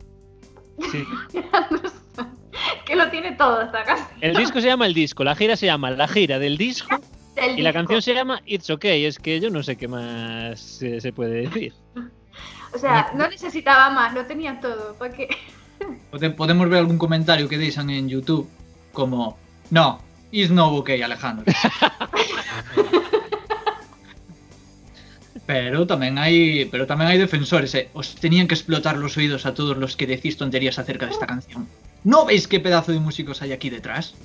[0.91, 1.04] Sí.
[2.86, 4.17] que lo tiene todo esta canción.
[4.21, 6.95] El disco se llama El Disco, la gira se llama La Gira del Disco
[7.36, 9.06] El y la canción se llama It's Okay.
[9.06, 11.73] Es que yo no sé qué más eh, se puede decir.
[12.74, 14.96] O sea, no necesitaba más, lo tenía todo.
[14.96, 15.28] ¿Para qué?
[16.12, 18.50] Pode- Podemos ver algún comentario que deixan en YouTube
[18.94, 19.38] como
[19.70, 20.00] No,
[20.32, 21.46] is no okay, Alejandro.
[25.46, 27.92] pero tamén hai, pero tamén hai defensores, eh.
[27.92, 31.28] Os tenían que explotar los oídos a todos los que decís tonterías acerca de esta
[31.28, 31.68] canción.
[32.08, 34.16] ¿No veis qué pedazo de músicos hay aquí detrás?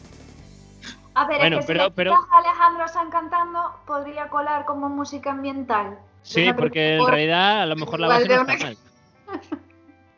[1.18, 5.32] A ver, Bueno, es que pero- si pero- Alejandro San cantando, podría colar como música
[5.34, 5.98] ambiental.
[6.28, 8.76] Sí, Una porque en realidad a lo mejor la base no está una- mal.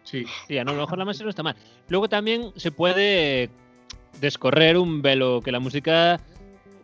[0.03, 0.25] Sí.
[0.49, 1.55] Sí, a lo mejor la base no está mal.
[1.89, 3.49] Luego también se puede
[4.21, 6.21] descorrer un velo que la música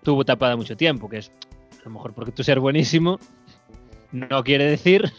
[0.04, 1.32] tuvo tapada mucho tiempo, que es
[1.80, 3.18] a lo mejor porque tú seas buenísimo,
[4.12, 5.12] no quiere decir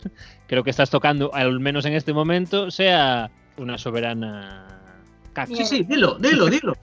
[0.48, 4.68] que lo que estás tocando, al menos en este momento, sea una soberana
[5.34, 5.54] caca.
[5.54, 6.74] Sí, sí, dilo, dilo, dilo.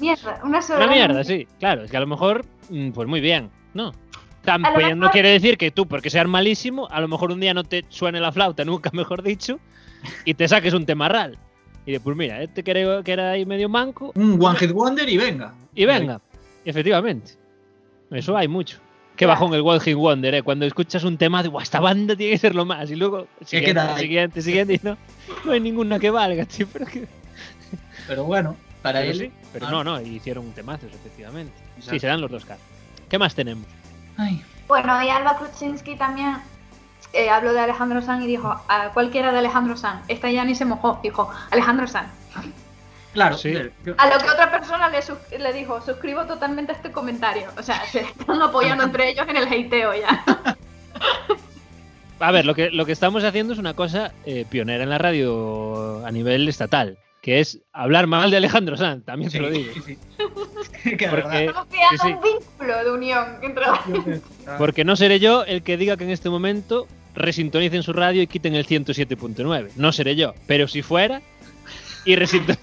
[0.00, 0.86] Mierda, una Una sola.
[0.86, 1.82] mierda, sí, claro.
[1.84, 3.92] Es que a lo mejor, mm, pues muy bien, ¿no?
[4.44, 7.62] Tampoco no quiere decir que tú, porque seas malísimo, a lo mejor un día no
[7.64, 9.58] te suene la flauta, nunca mejor dicho,
[10.24, 11.38] y te saques un temarral.
[11.86, 15.08] Y de, pues mira, este creo que era ahí medio manco, Un One Hit Wonder
[15.08, 15.54] y venga.
[15.74, 16.20] y venga.
[16.64, 17.32] Efectivamente.
[18.10, 18.78] Eso hay mucho.
[19.16, 19.40] Qué Claro.
[19.40, 20.42] bajón el One Hit Wonder, ¿eh?
[20.42, 23.26] Cuando escuchas un tema de, "Buah, esta banda tiene que ser lo más, y luego,
[23.44, 24.96] siguiente, queda siguiente, siguiente, y no,
[25.44, 27.06] no hay ninguna que valga, tío, pero que...
[28.06, 29.18] Pero bueno, para Pero él.
[29.18, 29.70] sí, pero Ah.
[29.70, 31.52] no, no, hicieron un temazo, efectivamente.
[31.74, 32.00] Sí, Exacto.
[32.00, 32.64] se dan los dos casos.
[33.08, 33.66] ¿Qué más tenemos?
[34.16, 36.36] Ay, Bueno, y Alba Kruczynski también
[37.12, 40.02] eh, habló de Alejandro San y dijo a cualquiera de Alejandro San.
[40.08, 42.06] Esta ya ni se mojó, dijo Alejandro San.
[43.12, 43.36] claro.
[43.36, 43.54] Sí.
[43.98, 47.48] A lo que otra persona le, sus- le dijo, suscribo totalmente a este comentario.
[47.58, 50.24] O sea, se están apoyando entre ellos en el hateo ya.
[52.20, 54.98] A ver, lo que, lo que estamos haciendo es una cosa eh, pionera en la
[54.98, 59.50] radio a nivel estatal, que es hablar mal de Alejandro Sanz, también sí, te lo
[59.50, 59.72] digo.
[59.72, 59.98] sí, sí.
[60.98, 61.50] Que Porque-
[62.04, 63.64] un vínculo de unión entre
[64.58, 68.26] Porque no seré yo el que diga que en este momento resintonicen su radio y
[68.26, 69.70] quiten el 107.9.
[69.76, 70.34] No seré yo.
[70.46, 71.22] Pero si fuera
[72.04, 72.56] y, resinto-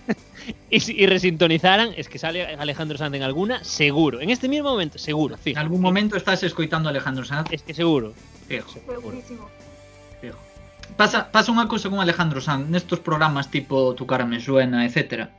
[0.69, 4.19] y, si- y resintonizaran, es que sale Alejandro Sanz en alguna, seguro.
[4.19, 5.37] En este mismo momento, seguro.
[5.45, 7.47] En algún momento estás escoitando a Alejandro Sanz.
[7.51, 8.13] Es que seguro.
[8.47, 9.47] Fijo, Segurísimo.
[10.97, 15.29] Pasa, pasa unha cousa con Alejandro Sanz nestos programas tipo Tu cara me suena, etcétera,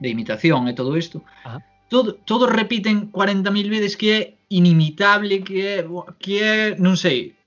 [0.00, 1.24] de imitación e todo isto.
[1.44, 1.64] Ajá.
[1.88, 5.86] Todo, todos repiten 40.000 veces que é inimitable, que é,
[6.18, 7.38] que é non sei,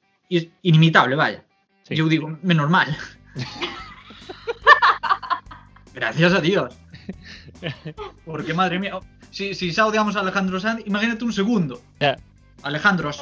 [0.64, 1.44] inimitable, vaya.
[1.84, 2.00] Sí.
[2.00, 2.88] Eu digo, menos mal.
[5.94, 6.72] Gracias a Dios.
[8.24, 8.96] Porque, madre mía,
[9.32, 11.84] si, si xa odiamos a Alejandro Sanz, imagínate un segundo.
[12.00, 12.16] Ya.
[12.64, 13.20] Alejandros.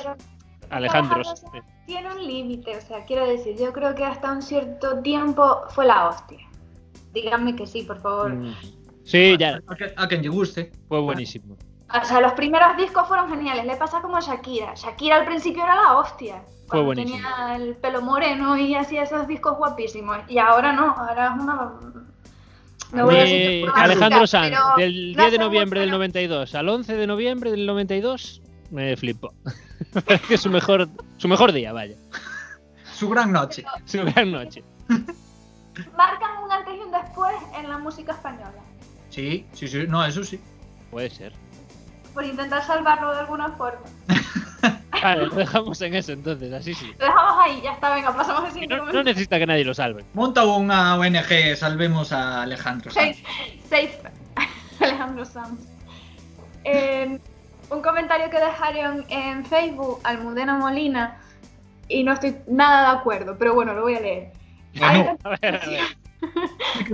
[0.70, 1.24] Alejandro.
[1.24, 1.44] Sanz
[1.86, 5.86] tiene un límite, o sea, quiero decir, yo creo que hasta un cierto tiempo fue
[5.86, 6.40] la hostia.
[7.14, 8.34] Díganme que sí, por favor.
[8.34, 8.56] Mm.
[9.06, 9.62] Sí, ya.
[9.96, 10.72] A, quien lle guste.
[10.90, 11.56] Fue buenísimo.
[11.90, 13.66] O sea, los primeros discos fueron geniales.
[13.66, 14.74] Le pasa como a Shakira.
[14.76, 16.44] Shakira al principio era la hostia.
[16.68, 17.16] Fue buenísimo.
[17.18, 20.18] tenía el pelo moreno y hacía esos discos guapísimos.
[20.28, 21.72] Y ahora no, ahora es una.
[22.92, 26.56] No voy a decir Eh, Alejandro Sanz, del no 10 de noviembre del no- 92
[26.56, 29.34] al 11 de noviembre del 92, me flipó.
[30.08, 31.96] es que es su mejor, su mejor día, vaya.
[32.94, 33.64] Su gran noche.
[33.86, 34.64] Su gran noche.
[35.96, 38.54] Marcan un antes y un después en la música española.
[39.10, 40.40] Sí, sí, sí, no, eso sí.
[40.90, 41.34] Puede ser.
[42.14, 43.86] Por intentar salvarlo de alguna forma.
[45.04, 46.92] Vale, lo dejamos en eso entonces, así sí.
[46.98, 49.74] Lo dejamos ahí, ya está, venga, pasamos al siguiente No, no necesita que nadie lo
[49.74, 50.04] salve.
[50.14, 53.22] Monta unha ONG, salvemos a Alejandro Sanz.
[53.70, 54.02] Safe, safe.
[54.82, 55.62] Alejandro Sanz.
[56.64, 57.20] Eh,
[57.70, 61.20] un comentario que dejaron en Facebook, Almudena Molina,
[61.90, 64.32] y no estoy nada de acuerdo, pero bueno, lo voy a leer.
[64.82, 65.82] Hay, Bueno, A ver, a ver.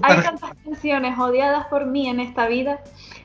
[0.04, 2.82] hay tantas canciones odiadas por mí en esta vida,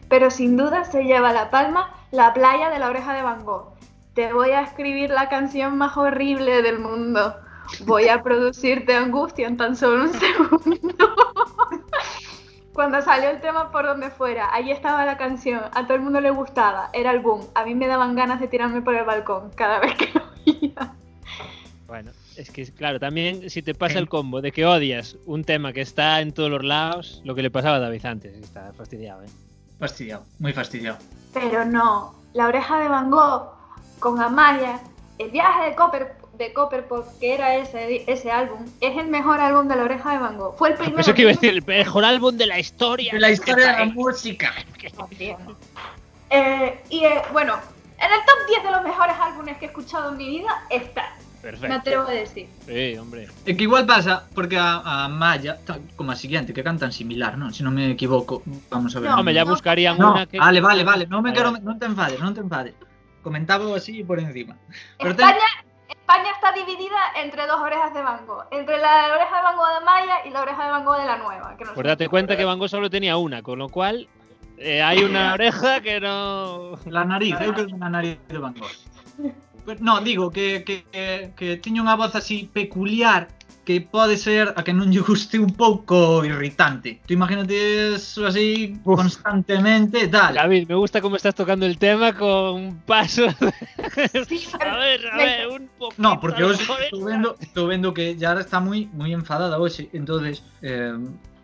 [0.09, 3.75] pero sin duda se lleva la palma La playa de la oreja de Van Gogh.
[4.15, 7.37] Te voy a escribir la canción más horrible del mundo.
[7.85, 11.17] Voy a producirte angustia en tan solo un segundo.
[12.79, 16.21] Cuando salió el tema por donde fuera, ahí estaba la canción, a todo el mundo
[16.21, 17.45] le gustaba, era el boom.
[17.57, 20.95] A mí me daban ganas de tirarme por el balcón cada vez que lo oía.
[21.89, 25.73] Bueno, es que claro, también si te pasa el combo de que odias un tema
[25.73, 29.25] que está en todos los lados, lo que le pasaba a David antes, está fastidiado,
[29.25, 29.29] ¿eh?
[29.81, 30.99] Fastidiado, muy fastidiado.
[31.35, 33.55] Pero no, La Oreja de Van Gogh
[33.99, 34.79] con Amaya,
[35.19, 39.67] el viaje de Copper de Copperpot, que era ese, ese álbum, es el mejor álbum
[39.69, 40.57] de La Oreja de Van Gogh.
[40.57, 41.01] Fue el primero.
[41.01, 43.13] Eso que iba a decir, el mejor álbum de la historia.
[43.13, 44.55] De la historia de la música.
[46.31, 47.55] Eh, y eh, bueno,
[47.99, 51.15] en el top 10 de los mejores álbumes que he escuchado en mi vida está.
[51.41, 51.69] Perfecto.
[51.69, 52.49] Me atrevo a decir.
[52.67, 53.29] Sí, hombre.
[53.47, 55.57] É que igual pasa porque a, a Maya,
[55.95, 57.55] como a siguiente, que cantan similar, non?
[57.55, 59.07] Se non me equivoco, vamos a ver.
[59.15, 60.35] No, Hombre, ya buscarían No, una que.
[60.37, 61.63] vale, vale, vale, non me Vale, vale.
[61.63, 62.75] non te enfades, non te enfades.
[63.23, 64.59] Comentaba así por encima.
[64.99, 65.39] Pero ten-
[66.09, 68.45] España, está dividida entre dos orejas de Van Gogh.
[68.51, 71.05] Entre la oreja de Van Gogh de Maya y la oreja de Van Gogh de
[71.05, 71.55] la nueva.
[71.59, 74.09] Que no Pues date cuenta que Van Gogh solo tenía una, con lo cual
[74.57, 76.79] eh, hay una oreja que no.
[76.87, 79.33] La nariz, creo que na nariz de Van Gogh.
[79.67, 83.29] Pero, no, digo que, que, que, que tiña unha voz así peculiar
[83.69, 87.05] que pode ser a que non lle guste un pouco irritante.
[87.05, 87.53] Tú imagínate
[88.01, 88.97] eso así Uf.
[88.97, 90.33] constantemente e tal.
[90.41, 93.37] David, me gusta cómo estás tocando el tema con pasos.
[94.25, 96.01] Sí, a ver, a ver, un poquito.
[96.01, 100.41] No, porque hoxe estou vendo, estou vendo que Yara está moi moi enfadada hoxe, entonces
[100.65, 100.97] eh,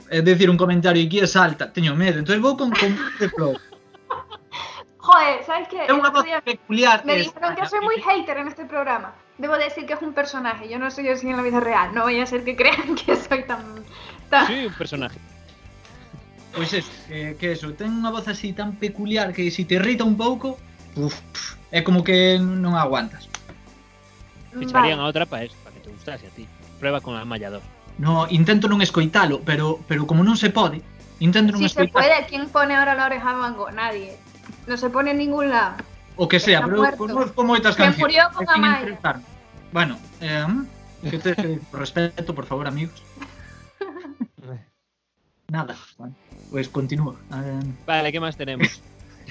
[0.09, 3.61] é decir un comentario aquí e salta, teño medo, entonces vou con con de flor.
[4.97, 5.85] Joder, ¿sabes qué?
[5.93, 7.05] Otro voz día peculiar.
[7.05, 9.13] Me dijeron que soy muy hater en este programa.
[9.38, 10.68] Debo decir que es un personaje.
[10.68, 11.92] Yo no soy así en la vida real.
[11.94, 13.85] No vaya a ser que crean que soy tan.
[14.31, 14.47] tan...
[14.47, 15.18] Sí, un personaje.
[16.55, 20.07] Pois es, eh, que eso, ten unha voz así tan peculiar que se te irrita
[20.07, 20.55] un pouco,
[20.94, 21.18] uf,
[21.75, 23.27] é como que non aguantas.
[24.55, 25.11] Ficharían a Vale.
[25.11, 26.47] otra para eso, para que te gustase a ti.
[26.79, 27.59] Prueba con la mallador.
[27.99, 30.79] No, intento non escoitalo, pero pero como non se pode,
[31.18, 31.99] intento non Si se escoitalo.
[31.99, 33.66] puede, ¿quién pone ahora la oreja de mango?
[33.75, 34.14] Nadie.
[34.70, 35.83] No se pone en ningún lado.
[36.16, 37.98] O que sea, pero conozco moitas Se cancións.
[38.07, 38.94] murió con Amaya.
[39.74, 40.46] Bueno, eh,
[41.11, 43.03] que te que por respeto, por favor, amigos.
[45.48, 46.14] Nada, bueno,
[46.50, 47.16] pues continúa.
[47.33, 48.81] Eh, Vale, ¿qué más tenemos?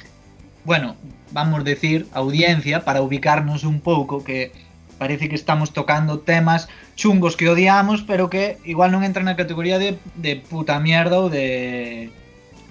[0.66, 0.96] bueno,
[1.32, 4.52] vamos a decir, audiencia, para ubicarnos un pouco que
[5.00, 9.80] parece que estamos tocando temas chungos que odiamos, pero que igual non entran na categoría
[9.82, 12.12] de, de puta mierda ou de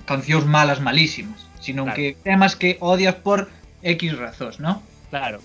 [0.06, 1.96] cancións malas malísimas, sino Claro.
[1.98, 3.50] que temas que odias por
[3.82, 4.82] X razóns, ¿no?
[5.10, 5.40] Claro.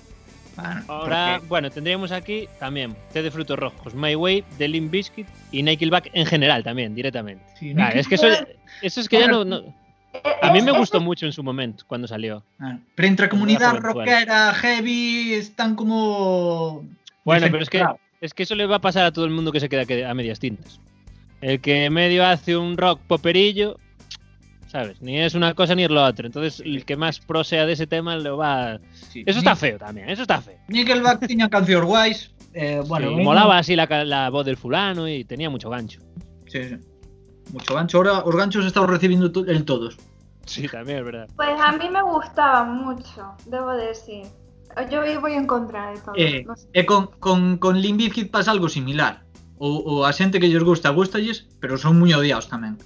[0.56, 4.90] Bueno, Ahora, porque- bueno, tendríamos aquí también té de frutos rojos, My Way, de Limp
[4.92, 7.44] Bizkit y Nickelback en general también, directamente.
[7.60, 8.28] Sí, Claro, Nickelback- es que eso,
[8.82, 9.62] eso es que ya no, no-
[10.42, 12.44] A mí me gustó mucho en su momento, cuando salió.
[12.60, 16.84] Ah, Pero entre comunidad rockera, heavy, están como...
[17.24, 17.86] Bueno, pero es que,
[18.22, 20.06] es que eso le va a pasar a todo el mundo que se queda que-
[20.06, 20.80] a medias tintas.
[21.40, 23.78] El que medio hace un rock poperillo,
[24.68, 25.02] ¿sabes?
[25.02, 26.26] Ni es una cosa ni es lo otro.
[26.28, 28.80] Entonces, el que más pro sea de ese tema lo va.
[29.12, 29.24] Sí.
[29.26, 30.58] Eso está feo también, eso está feo.
[30.68, 32.32] Nickelback tiña cancións guais.
[32.54, 36.00] Eh, bueno, Sí, molaba así la, ca- la voz del fulano y tenía mucho gancho.
[36.48, 36.76] Sí, sí.
[37.54, 37.98] Mucho gancho.
[37.98, 39.98] Ahora os ganchos he estado recibiendo to- el todos.
[40.46, 41.28] Sí, también es verdad.
[41.36, 44.24] Pues a mí me gustaba mucho, debo decir.
[44.92, 46.16] Yo voy en contra de todo.
[46.16, 46.68] Eh, no sé.
[46.74, 48.02] E con, con, con Limp
[48.32, 49.24] pasa algo similar.
[49.60, 52.78] O, o a xente que lles gusta, gustalles, pero son moi odiados tamén.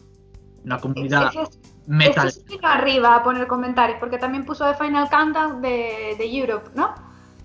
[0.63, 1.51] Na comunidade Ese-
[1.87, 2.27] metal.
[2.27, 6.37] Este sí vino arriba a poner comentarios, porque también puso The Final Countdown de, de
[6.37, 6.93] Europe, ¿no?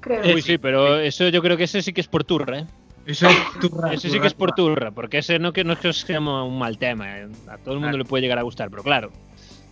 [0.00, 0.22] Creo.
[0.22, 2.66] Eh, Uy, sí, pero eso yo creo que ese sí que es por turra, ¿eh?
[3.06, 3.28] Eso
[3.60, 4.90] turra, Ese sí turra, que es por turra.
[4.90, 7.28] porque ese no que no es que sea un mal tema, ¿eh?
[7.48, 7.98] a todo el mundo Claro.
[7.98, 9.10] le puede llegar a gustar, pero claro.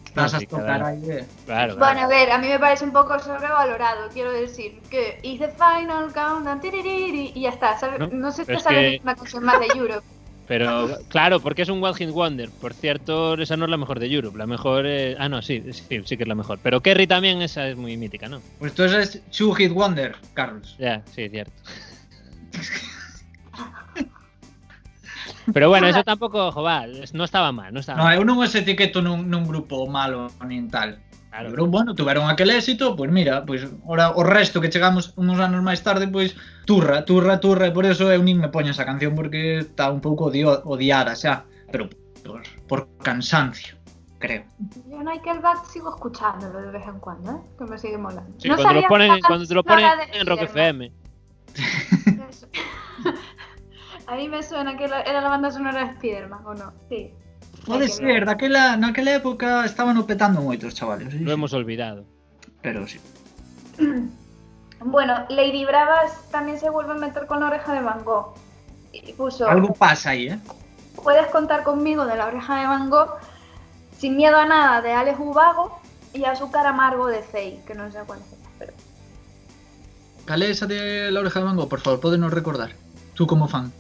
[0.07, 1.27] Estás a Sí, tocar cada- aí, eh.
[1.44, 2.00] Claro, Bueno, claro.
[2.03, 6.61] a ver, a mí me parece un poco sobrevalorado, quiero decir, que hice Final Countdown
[6.62, 7.77] y ya está.
[7.77, 7.98] ¿sabes?
[7.98, 10.07] No, No, sé si es sale que- ninguna canción más de Europe.
[10.47, 12.51] Pero claro, porque es un Wild Hit Wonder.
[12.51, 14.37] Por cierto, esa no es la mejor de Europe.
[14.37, 15.17] La mejor es...
[15.19, 16.59] Ah, no, sí, sí, sí que es la mejor.
[16.63, 18.43] Pero Kerry también, esa es muy mítica, ¿no?
[18.59, 20.77] Pues tú eres Two Hit Wonder, Carlos.
[20.79, 21.53] Ya, sí, cierto.
[25.53, 28.17] Pero bueno, eso tampoco, joder, no estaba mal, no estaba No, mal.
[28.17, 30.97] eu non os etiqueto nun, nun grupo malo nin tal.
[31.35, 31.51] Claro.
[31.51, 35.66] Pero bueno, tuveron aquel éxito, pois mira, pois ora o resto que chegamos uns anos
[35.66, 39.18] máis tarde, pois turra, turra, turra, e por eso eu nin me poño esa canción
[39.18, 41.42] porque está un pouco odio, odiada xa,
[41.75, 41.90] pero
[42.23, 43.75] por, por cansancio,
[44.23, 44.47] creo.
[44.87, 47.42] Yo Nickelback sigo escuchándolo de vez en cuando, ¿eh?
[47.59, 48.31] que me sigue molando.
[48.38, 50.47] Sí, No cuando, lo ponen, cuando te lo ponen en Rock.
[50.55, 50.87] FM.
[54.07, 56.73] A mí me suena que era la banda sonora de Spider-Man, ¿o no?
[56.88, 57.11] Sí.
[57.66, 61.35] Pode ser, daquela, naquela época estaban petando moitos chavales, sí, Lo sí.
[61.35, 62.05] hemos olvidado.
[62.62, 62.98] pero sí.
[64.87, 68.35] Bueno, Lady Bravas también se vuelve a meter con la oreja de Van Gogh.
[68.92, 70.38] Y puso, Algo pasa aí, eh?
[71.03, 73.16] puedes contar conmigo de la oreja de Van Gogh,
[73.96, 75.81] Sin miedo a nada de Alex Ubago
[76.12, 78.27] y Azúcar Amargo de Fey, que no sé cuál es.
[78.59, 78.72] Pero...
[80.27, 81.68] Cal é esa de La Oreja de Van Gogh?
[81.70, 82.72] Por favor, podenos recordar.
[83.14, 83.72] Tú como fan.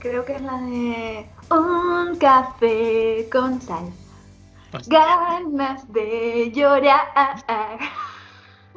[0.00, 3.90] Creo que es la de Un café con sal.
[4.86, 7.08] Ganas de llorar.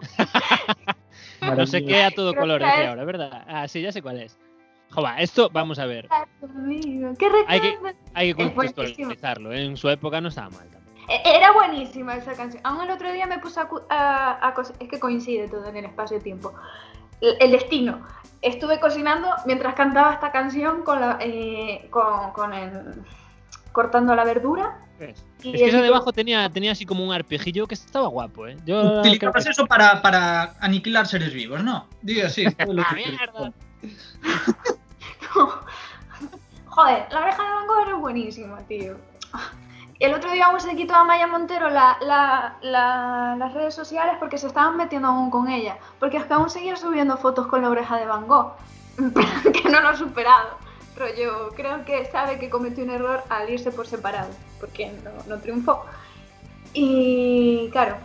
[1.42, 3.44] No sé qué a todo color es- ahora, ¿verdad?
[3.48, 4.38] Ah, sí, ya sé cuál es.
[4.92, 6.08] Jova, esto, vamos a ver,
[6.40, 7.78] Conmigo, ¿Qué Hay que-
[8.14, 9.52] hay que contextualizarlo.
[9.52, 9.66] ¿eh?
[9.66, 10.96] En su época no estaba mal también.
[11.10, 12.62] E- Era buenísima esa canción.
[12.66, 15.86] Aún el otro día me puse a, a- a Es que coincide todo en el
[15.86, 16.54] espacio-tiempo.
[17.40, 18.02] El, destino.
[18.42, 23.02] Estuve cocinando mientras cantaba esta canción con la, eh, con, con el,
[23.72, 24.80] cortando la verdura.
[25.00, 28.48] Es Y que esa el- debajo tenía, tenía así como un arpejillo que estaba guapo,
[28.48, 28.58] ¿eh?
[28.66, 31.88] Yo creo Utilizabas que- eso para, para aniquilar seres vivos, ¿no?
[32.02, 32.46] Diga así.
[36.66, 38.98] Joder, la oreja de Van Gogh era buenísima, tío.
[40.00, 44.16] El otro día aún se quitó a Maya Montero la- la- la- las redes sociales
[44.20, 45.78] porque se estaban metiendo aún con ella.
[46.00, 48.54] Porque es que aún seguía subiendo fotos con la oreja de Van Gogh.
[49.54, 50.58] que no lo ha superado.
[50.98, 54.30] Rollo, creo que sabe que cometió un error al irse por separado.
[54.60, 55.86] Porque no, no triunfó.
[56.74, 57.96] Y claro,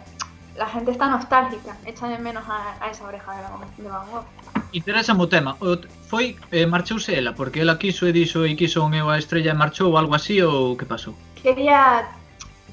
[0.57, 1.77] la gente está nostálgica.
[1.85, 3.35] Echa de menos a, esa oreja
[3.77, 4.25] de Van Gogh.
[4.73, 5.57] Interésame o tema.
[5.61, 5.79] O,
[6.09, 9.53] foi, eh, marchouse ela, porque ela quiso e dixo e quiso un eu a estrella
[9.53, 11.15] e marchou ou algo así ou que pasou?
[11.43, 12.09] quería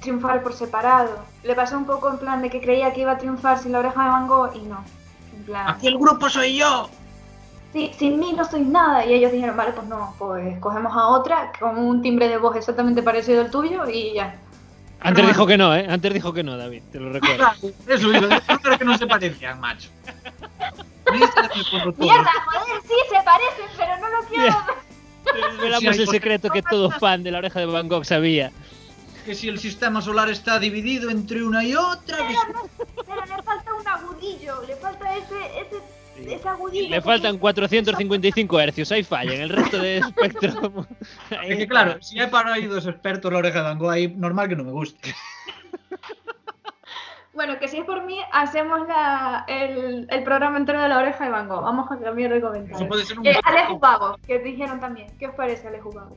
[0.01, 1.19] triunfar por separado.
[1.43, 3.79] Le pasó un poco en plan de que creía que iba a triunfar sin la
[3.79, 4.83] oreja de Van Gogh y no.
[5.37, 6.89] En plan, Aquí el grupo soy yo.
[7.73, 9.05] sí, sin mí no soy nada.
[9.05, 12.55] Y ellos dijeron, vale, pues no, pues cogemos a otra con un timbre de voz
[12.55, 14.35] exactamente parecido al tuyo y ya.
[15.01, 15.85] Antes dijo que no, ¿eh?
[15.87, 17.45] Antes dijo que no, David, te lo recuerdo.
[17.87, 19.89] Eso, iba, pero que non se parecían, macho.
[21.97, 24.55] Mierda, joder, sí, se parecen, pero no lo quiero.
[25.25, 28.51] Revelamos Sí, hay el secreto que todo fan de la oreja de Van Gogh sabía.
[29.25, 32.17] Que si el sistema solar está dividido entre una y otra.
[32.27, 36.89] que si- Pero le falta un agudillo, le falta ese, ese, ese agudillo.
[36.89, 40.85] Le faltan 455 hercios, ahí falla, en el resto de espectro.
[41.31, 43.89] ahí Es que claro, si hai para aí dos expertos la oreja de Van Gogh
[43.97, 45.15] aí, normal que non me guste.
[47.35, 51.25] Bueno, que si es por mí, hacemos la, el, el programa entero de la oreja
[51.25, 51.61] de Van Gogh.
[51.63, 52.77] Vamos a cambiar de comentario.
[52.77, 55.07] Eso puede ser un Eh, Alex Ubago, que dijeron también.
[55.19, 56.15] ¿Qué os parece Alex Ubago?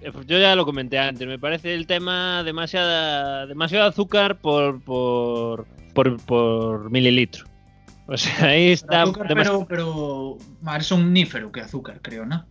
[0.00, 5.66] Eh, Yo ya lo comenté antes, me parece el tema demasiada, demasiado azúcar por, por,
[5.94, 7.44] por, por mililitro.
[8.08, 9.02] O sea, ahí está.
[9.02, 12.44] azúcar, demas- pero, pero más somnífero que azúcar, creo, ¿no?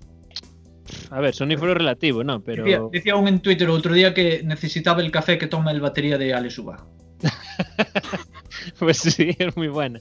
[1.11, 2.39] A ver, sonífero relativo, ¿no?
[2.41, 2.63] Pero.
[2.63, 6.17] Decía, decía un en Twitter otro día que necesitaba el café que toma el batería
[6.17, 6.87] de Alex Ubago.
[8.79, 9.99] Pues sí, es muy buena.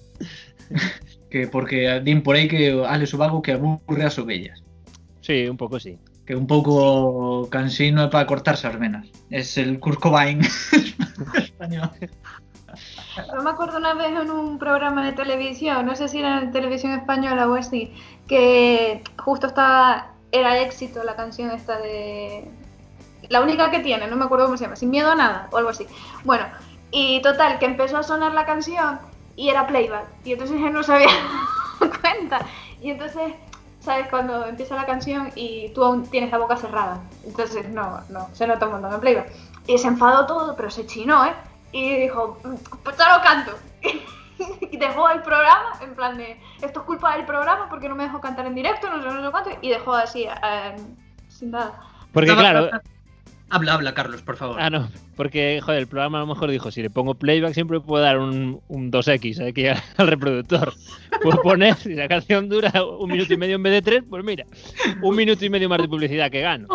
[1.30, 4.62] Que porque din por aí que Alex Ubago que aburre as ovellas.
[5.20, 5.98] Sí, un poco sí.
[6.26, 9.08] Que un pouco cansino é para cortarse as venas.
[9.30, 10.40] Es el Kurt Cobain
[11.36, 11.90] español.
[13.16, 16.52] Yo me acuerdo una vez en un programa de televisión, no sé si era en
[16.52, 17.92] televisión española o así,
[18.26, 22.50] que justo estaba, era éxito la canción esta de...
[23.28, 25.56] La única que tiene, no me acuerdo cómo se llama, Sin miedo a nada o
[25.56, 25.86] algo así.
[26.24, 26.46] Bueno,
[26.90, 28.98] y total, que empezó a sonar la canción
[29.36, 30.06] y era playback.
[30.24, 31.06] Y entonces él no se había
[31.80, 32.40] dado cuenta.
[32.80, 33.34] Y entonces,
[33.80, 34.08] ¿sabes?
[34.08, 37.00] Cuando empieza la canción y tú aún tienes la boca cerrada.
[37.24, 39.32] Entonces, no, no, se nota un montón en playback.
[39.66, 41.32] Y se enfadó todo, pero se chinó, ¿eh?
[41.72, 43.52] Y dijo, "Mm, pues ya lo canto.
[44.70, 48.04] y dejó el programa, en plan de, esto es culpa del programa porque no me
[48.04, 49.50] dejó cantar en directo, no sé, no sé cuánto.
[49.60, 50.76] Y dejó así, eh,
[51.28, 51.78] sin nada.
[52.12, 52.70] Porque claro.
[53.50, 54.56] Habla, habla, Carlos, por favor.
[54.60, 54.88] Ah, no.
[55.16, 58.18] Porque, joder, el programa a lo mejor dijo: si le pongo playback, siempre puedo dar
[58.18, 60.74] un, un 2X aquí al, al reproductor.
[61.22, 64.22] Puedo poner, si la canción dura un minuto y medio en vez de tres, pues
[64.22, 64.44] mira,
[65.02, 66.66] un minuto y medio más de publicidad que gano.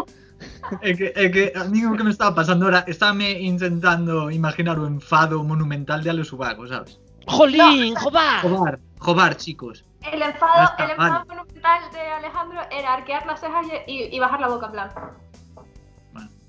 [0.82, 4.88] É que, é que a mí que me estaba pasando ahora, estáme intentando imaginar o
[4.88, 7.00] enfado monumental de Alex Ubago, sabes?
[7.28, 7.96] ¡Jolín!
[7.96, 8.42] ¡Jobar!
[8.42, 9.86] Jobar, jobar, chicos.
[10.12, 14.20] El enfado, está el enfado monumental de Alejandro era arquear las cejas y, y- y
[14.20, 14.90] bajar la boca en plan.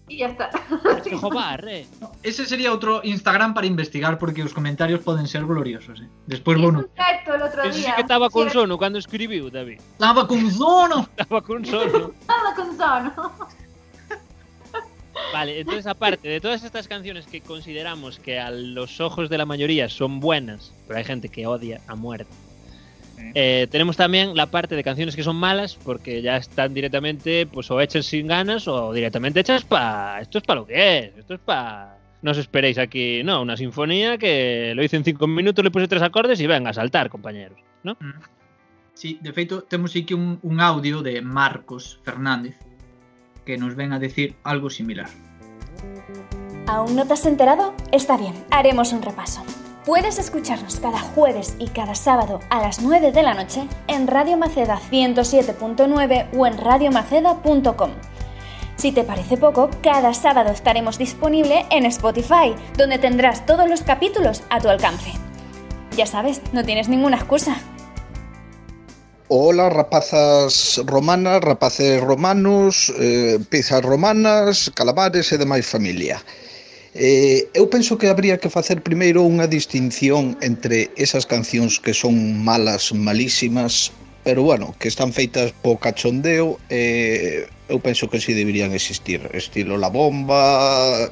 [0.04, 0.08] Bueno.
[0.08, 0.50] Y ya está.
[2.22, 6.08] Ese sería outro Instagram para investigar porque os comentarios poden ser gloriosos, eh.
[6.26, 6.78] Despois vou Hizo no...
[6.80, 9.80] un directo el otro Ese sí que estaba con Sí, sono cuando escribiu, David.
[9.80, 11.08] Estaba con zono.
[11.16, 12.12] Estaba con sono.
[12.20, 13.12] Estaba con sono.
[15.32, 19.46] Vale, entonces aparte de todas estas canciones que consideramos que a los ojos de la
[19.46, 22.30] mayoría son buenas, pero hay gente que odia a muerte.
[23.34, 27.70] Eh, tenemos también la parte de canciones que son malas porque ya están directamente pues
[27.70, 31.34] o hechas sin ganas o directamente hechas para esto es para lo que es esto
[31.34, 35.64] es para no os esperéis aquí no una sinfonía que lo hice en cinco minutos
[35.64, 37.96] le puse tres acordes y venga a saltar compañeros no
[38.94, 42.56] Sí, de feito, temos aquí un, un audio de Marcos Fernández
[43.44, 45.08] que nos ven a decir algo similar.
[46.66, 47.74] ¿Aún no te has enterado?
[47.92, 49.42] Está bien, haremos un repaso.
[49.84, 54.38] Puedes escucharnos cada jueves y cada sábado a las 9 de la noche en Radio
[54.38, 57.90] Maceda 107.9 o en radiomaceda.com.
[58.76, 64.42] Si te parece poco, cada sábado estaremos disponible en Spotify, donde tendrás todos los capítulos
[64.48, 65.12] a tu alcance.
[65.94, 67.58] Ya sabes, no tienes ninguna excusa.
[69.28, 76.24] Ola, rapazas romanas, rapaces romanos, eh, pizzas romanas, calamares e demais familia.
[76.94, 82.14] Eh, eu penso que habría que facer primeiro unha distinción entre esas cancións que son
[82.38, 83.90] malas, malísimas,
[84.22, 89.18] pero bueno, que están feitas po cachondeo, eh, eu penso que si sí deberían existir,
[89.34, 91.10] estilo La Bomba,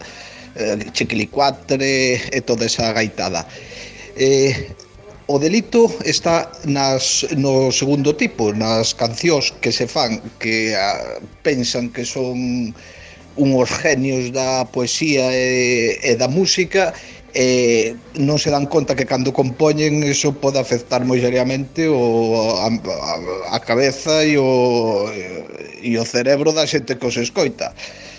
[0.54, 3.42] eh, Chiquilicuatre e toda esa gaitada.
[4.14, 4.70] Eh,
[5.26, 11.90] o delito está nas, no segundo tipo, nas cancións que se fan que a, pensan
[11.90, 12.70] que son
[13.36, 16.92] unhos genios da poesía e, e da música
[17.32, 22.68] e non se dan conta que cando compoñen eso pode afectar moi seriamente o, a,
[22.68, 23.12] a,
[23.56, 25.08] a cabeza e o,
[25.80, 27.72] e o cerebro da xente que os escoita.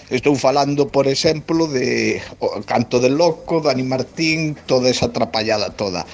[0.10, 6.06] Estou falando, por exemplo, de o Canto del Loco, Dani Martín, toda esa atrapallada toda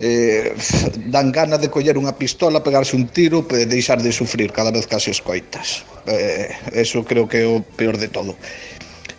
[0.00, 0.54] eh,
[1.06, 4.86] dan gana de coller unha pistola, pegarse un tiro e deixar de sufrir cada vez
[4.86, 5.86] que as escoitas.
[6.06, 8.34] Eh, eso creo que é o peor de todo.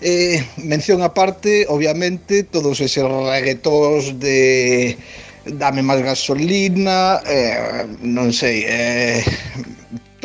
[0.02, 4.98] Eh, mención aparte, obviamente, todos eses reggaetós de
[5.46, 9.22] dame máis gasolina, eh, non sei, eh,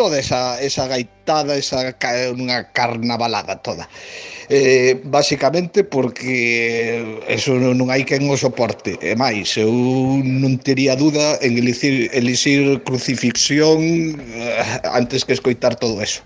[0.00, 1.92] toda esa, esa gaitada, esa
[2.32, 3.84] unha carnavalada toda.
[4.48, 8.96] Eh, basicamente porque eso non hai quen o soporte.
[9.04, 9.68] E máis, eu
[10.24, 16.24] non tería duda en elixir, elixir crucifixión eh, antes que escoitar todo eso.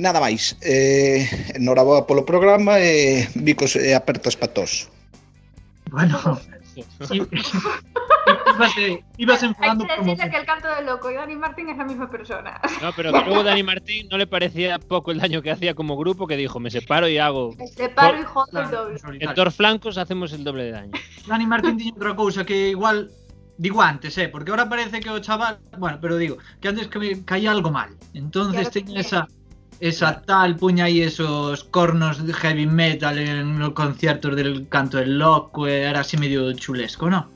[0.00, 0.56] Nada máis.
[0.64, 4.88] Eh, enhoraboa polo programa e eh, bicos e eh, apertas patos.
[5.92, 6.40] Bueno,
[7.04, 7.20] sí.
[8.56, 8.72] Ibas,
[9.16, 10.10] ibas enfadando Hay que como...
[10.10, 12.60] decirle que el canto del loco y Dani Martín es la misma persona.
[12.82, 15.96] No, pero que luego Dani Martín no le parecía poco el daño que hacía como
[15.96, 17.54] grupo, que dijo, me separo y hago...
[17.56, 18.98] Me separo y jodo el doble.
[18.98, 19.30] solitario.
[19.30, 20.92] En dos flancos hacemos el doble de daño.
[21.26, 23.10] Dani Martín tiña outra cousa que igual
[23.58, 26.98] digo antes, eh, porque ahora parece que o chaval, bueno, pero digo, que antes que
[26.98, 27.90] me caía algo mal.
[28.14, 28.98] Entonces Claro sí.
[28.98, 29.28] esa
[29.80, 35.18] esa tal puña aí esos cornos de heavy metal en los conciertos del canto del
[35.18, 37.28] loco, e era así medio chulesco, ¿no?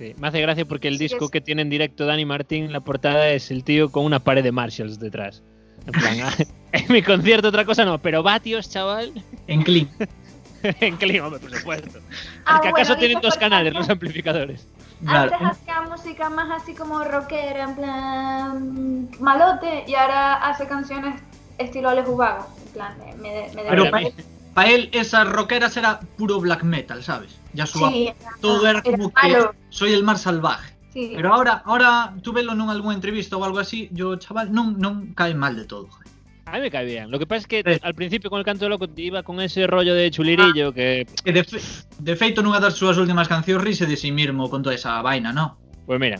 [0.00, 2.72] Sí, Me hace gracia porque el Sí, disco es- que tiene en directo Dani Martín,
[2.72, 5.42] la portada es el tío con una pared de Marshalls detrás.
[5.86, 6.32] En plan, ah,
[6.72, 9.12] en mi concierto otra cosa no, pero vatios, chaval,
[9.46, 9.90] En clean.
[10.62, 11.98] en clima, hombre, por supuesto.
[12.46, 14.66] Ah, que acaso bueno, tienen dos canales los amplificadores.
[15.04, 15.34] Claro.
[15.34, 21.20] Antes hacía música más así como rockera, en plan malote, y ahora hace canciones
[21.58, 22.46] estilo Alex Ubago.
[22.68, 24.14] En plan, me, me, me Pero Para para él,
[24.54, 27.36] pa él esas rockeras era puro black metal, ¿sabes?
[27.52, 30.76] Ya su Sí, todo era como que soy el mar salvaje.
[30.92, 31.12] Sí.
[31.14, 35.14] Pero ahora, ahora tú velo en alguna entrevista o algo así, yo chaval, non, non
[35.14, 35.86] cae mal de todo.
[35.86, 36.08] joder.
[36.46, 37.10] A mí me cae bien.
[37.12, 37.80] Lo que pasa es que Sí.
[37.82, 41.32] al principio con el canto de loco iba con ese rollo de chulirillo que, E
[41.32, 41.58] de, fe,
[41.98, 45.32] de feito nunha das súas últimas cancións rise de sí mismo con toda esa vaina,
[45.32, 45.58] ¿no?
[45.86, 46.18] pues mira,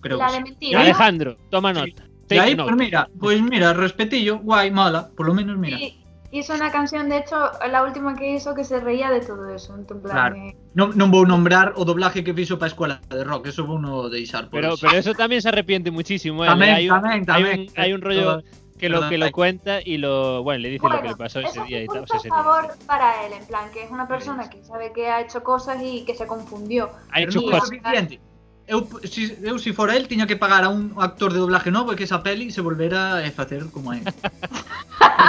[0.00, 0.44] Creo La que de sí.
[0.44, 0.80] mentira.
[0.80, 1.80] Alejandro, toma Sí.
[1.80, 2.02] nota.
[2.28, 2.68] Take aí, note.
[2.72, 5.78] pues mira, pues mira, respetillo, guay, mala, por lo menos mira.
[5.78, 7.36] Y hizo una canción, de hecho,
[7.70, 9.74] la última que hizo que se reía de todo eso.
[9.74, 10.36] En plan, Claro.
[10.36, 13.64] eh, Non, non vou nombrar o doblaje que fixo para a escuela de rock, eso
[13.64, 14.84] vou no deixar por Pero, eso.
[14.86, 16.44] pero eso también se arrepiente muchísimo.
[16.44, 16.48] ¿eh?
[16.52, 17.56] Tamén, hay, un, tamén, hay tamén.
[17.60, 18.42] un- hay un rollo
[18.76, 20.42] que lo, que lo cuenta y lo.
[20.44, 22.04] Bueno, le dice lo que Bueno, le pasó ese es día y un tal.
[22.06, 22.42] sea, ese a día.
[22.44, 25.80] favor para él, en plan, que es una persona que sabe que ha hecho cosas
[25.82, 26.90] y que se confundió.
[27.10, 27.68] Ha hecho cosas.
[27.72, 28.20] suficiente.
[28.66, 31.92] Eu, si, eu, si fora el, tiña que pagar a un actor de doblaje novo
[31.92, 34.02] e que esa peli se volvera a facer como é.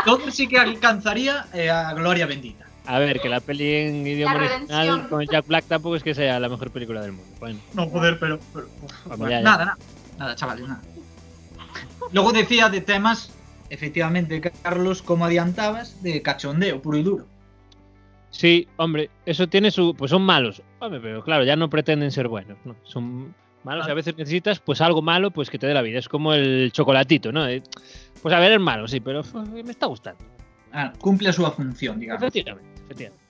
[0.02, 2.66] Entonces sí que alcanzaría eh, a gloria bendita.
[2.88, 5.10] A ver, que la peli en idioma La original redención.
[5.10, 7.30] con Jack Black tampoco es que sea la mejor película del mundo.
[7.40, 8.40] Bueno, No poder, pero...
[8.54, 9.44] pero uf, Vamos, bueno, ya, ya.
[9.44, 9.78] Nada, nada.
[10.18, 10.82] Nada, chavales, nada.
[12.12, 13.30] Luego decía de temas,
[13.70, 17.26] efectivamente, Carlos, como adiantabas, de cachondeo puro y duro.
[18.30, 19.96] Sí, hombre, eso tiene su.
[19.96, 20.62] Pues son malos.
[20.80, 22.76] Hombre, pero claro, ya no pretenden ser buenos, ¿no?
[22.84, 26.00] Son malos y a veces necesitas pues algo malo pues que te dé la vida.
[26.00, 27.48] Es como el chocolatito, ¿no?
[27.48, 27.62] Eh,
[28.22, 30.24] Pues a ver, es malo, sí, pero uf, me está gustando.
[30.72, 32.22] Ah, cumple súa función, digamos.
[32.24, 33.24] Efectivamente, efectivamente.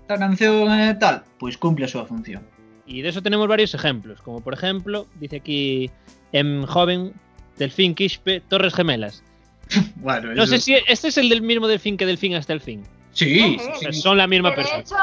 [0.00, 2.42] Esta canción tal, pois cumple súa función.
[2.86, 5.90] Y de eso tenemos varios ejemplos, como por ejemplo, dice aquí
[6.32, 7.12] en joven
[7.56, 9.22] Delfín Quispe, Torres Gemelas.
[9.96, 12.60] Bueno, No eso- sé si este es el del mismo Delfín que Delfín hasta el
[12.60, 12.82] fin.
[13.14, 13.58] Sí,
[13.92, 14.80] son la misma Que de persona.
[14.80, 14.96] hecho,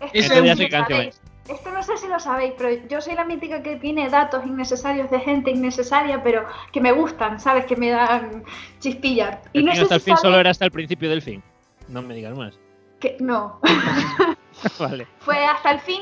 [0.00, 3.14] esto, Ese no es ya sabéis, esto no sé si lo sabéis, pero yo soy
[3.14, 7.66] la mítica que tiene datos innecesarios de gente innecesaria, pero que me gustan, ¿sabes?
[7.66, 8.44] Que me dan
[8.80, 9.40] chispilla.
[9.52, 11.42] Y no sé hasta el fin solo era hasta el principio del fin.
[11.88, 12.58] No me digas más.
[13.00, 13.16] que...
[13.20, 13.60] No.
[14.78, 15.06] vale.
[15.18, 16.00] Fue hasta el fin.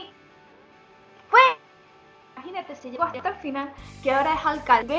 [1.28, 1.40] Fue.
[2.36, 4.94] Imagínate, se llegó hasta el final que ahora es alcalde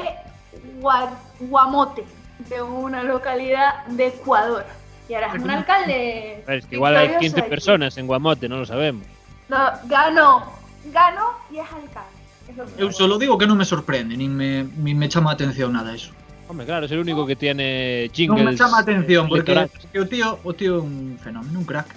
[0.51, 2.03] de Gua- Guamote,
[2.49, 4.65] de una localidad de Ecuador.
[5.09, 6.43] Y ahora es un alcalde.
[6.45, 7.49] A ver, es que igual hay victorioso 15 de aquí.
[7.49, 9.05] personas en Guamote, no lo sabemos.
[9.49, 10.51] No, ganó.
[10.85, 12.23] Ganó y es alcalde.
[12.47, 15.95] Es Eu solo digo que non me sorprende, nin me, me chama a atención nada
[15.95, 16.11] eso.
[16.47, 18.43] Hombre, claro, es el único que tiene jingles.
[18.43, 19.87] me chama a atención, porque electorales.
[19.91, 21.87] que o tío, o tío un fenómeno, un crack.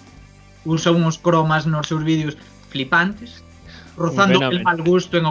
[0.64, 2.38] Usa uns cromas nos seus vídeos
[2.70, 3.42] flipantes,
[3.96, 5.26] rozando el mal gusto en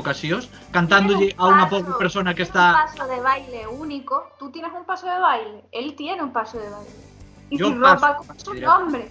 [0.71, 2.75] cantándolle Tiene a un unha paso, pobre persona que está...
[2.75, 4.35] Un paso de baile único.
[4.39, 5.63] Tú tienes un paso de baile.
[5.71, 7.14] Él tiene un paso de baile.
[7.55, 8.67] Y Yo su ropa paso, con su dirá.
[8.67, 9.09] nombre.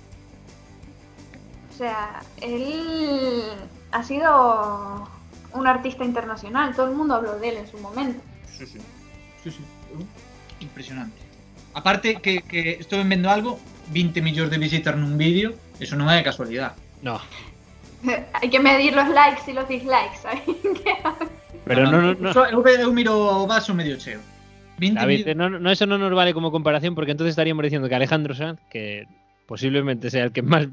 [1.72, 3.42] O sea, él
[3.90, 5.08] ha sido
[5.52, 6.74] un artista internacional.
[6.74, 8.20] Todo el mundo habló de él en su momento.
[8.46, 8.78] Sí, sí.
[9.42, 9.62] Sí, sí.
[10.60, 11.18] Impresionante.
[11.74, 13.58] Aparte que, que estou vendo algo,
[13.90, 16.78] 20 millóns de visitas nun vídeo, eso non é casualidade.
[17.02, 17.18] No,
[18.38, 20.22] Hay que medir los likes y los dislikes.
[21.66, 22.30] pero no, no, no.
[22.46, 24.20] Eu, ve- eu miro o vaso medio cheo.
[24.78, 27.94] 20 David, no, no, eso no nos vale como comparación porque entonces estaríamos diciendo que
[27.94, 29.06] Alejandro Sanz, que
[29.46, 30.68] posiblemente sea el que más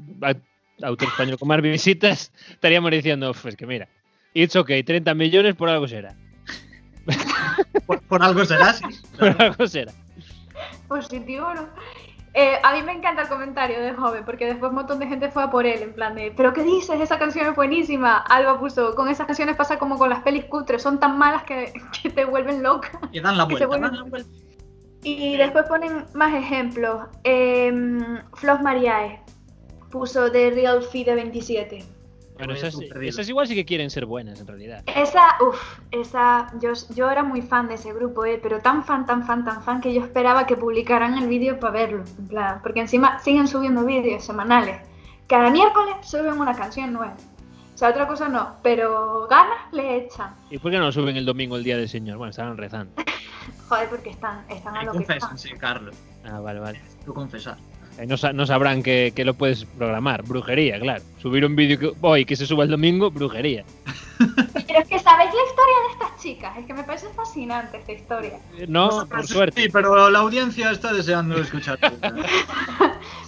[0.82, 3.88] autor español con más visitas, estaríamos diciendo, pues que mira,
[4.34, 6.14] it's okay, 30 millones por algo será.
[7.86, 8.84] por, por algo será, sí.
[9.18, 9.92] Por algo será.
[10.88, 11.68] Positivo, ¿no?
[12.34, 15.30] Eh, a mí me encanta el comentario de Joven, porque después un montón de gente
[15.30, 16.98] fue a por él, en plan de, ¿pero qué dices?
[17.00, 18.18] Esa canción es buenísima.
[18.18, 21.72] Alba puso, con esas canciones pasa como con las pelis cutres, son tan malas que,
[22.02, 22.98] que te vuelven loca.
[23.12, 23.66] Y dan la vuelta.
[23.66, 24.30] vuelven- dan la vuelta.
[25.04, 27.02] Y después ponen más ejemplos.
[27.24, 29.20] Em, Flos Mariae
[29.90, 31.84] puso de Real Fee de 27.
[32.46, 34.82] Voy esas, esas igual sí que quieren ser buenas en realidad.
[34.86, 39.06] Esa, uff, esa, yo, yo era muy fan de ese grupo, eh, pero tan fan,
[39.06, 42.60] tan fan, tan fan que yo esperaba que publicaran el vídeo para verlo, en plan,
[42.62, 44.80] porque encima siguen subiendo vídeos semanales.
[45.26, 47.16] Cada miércoles suben una canción nueva.
[47.74, 50.34] O sea, otra cosa no, pero ganas le echan.
[50.50, 52.18] ¿Y por qué no lo suben el domingo el día del Señor?
[52.18, 52.92] Bueno, estaban rezando.
[53.68, 55.18] Joder, porque están, están a lo que están.
[55.20, 55.96] Confésense, Carlos.
[56.24, 56.80] Ah, vale, vale.
[57.04, 57.56] Tú confesar.
[57.98, 60.22] Eh, no, sa- no sabrán que, que lo puedes programar.
[60.22, 61.02] Brujería, claro.
[61.20, 63.64] Subir un vídeo que, hoy que se suba el domingo, brujería.
[64.18, 67.92] Pero es que sabéis la historia de estas chicas, es que me parece fascinante esta
[67.92, 68.38] historia.
[68.56, 69.60] Eh, No, por suerte.
[69.62, 71.78] Sí, pero la audiencia está deseando escuchar.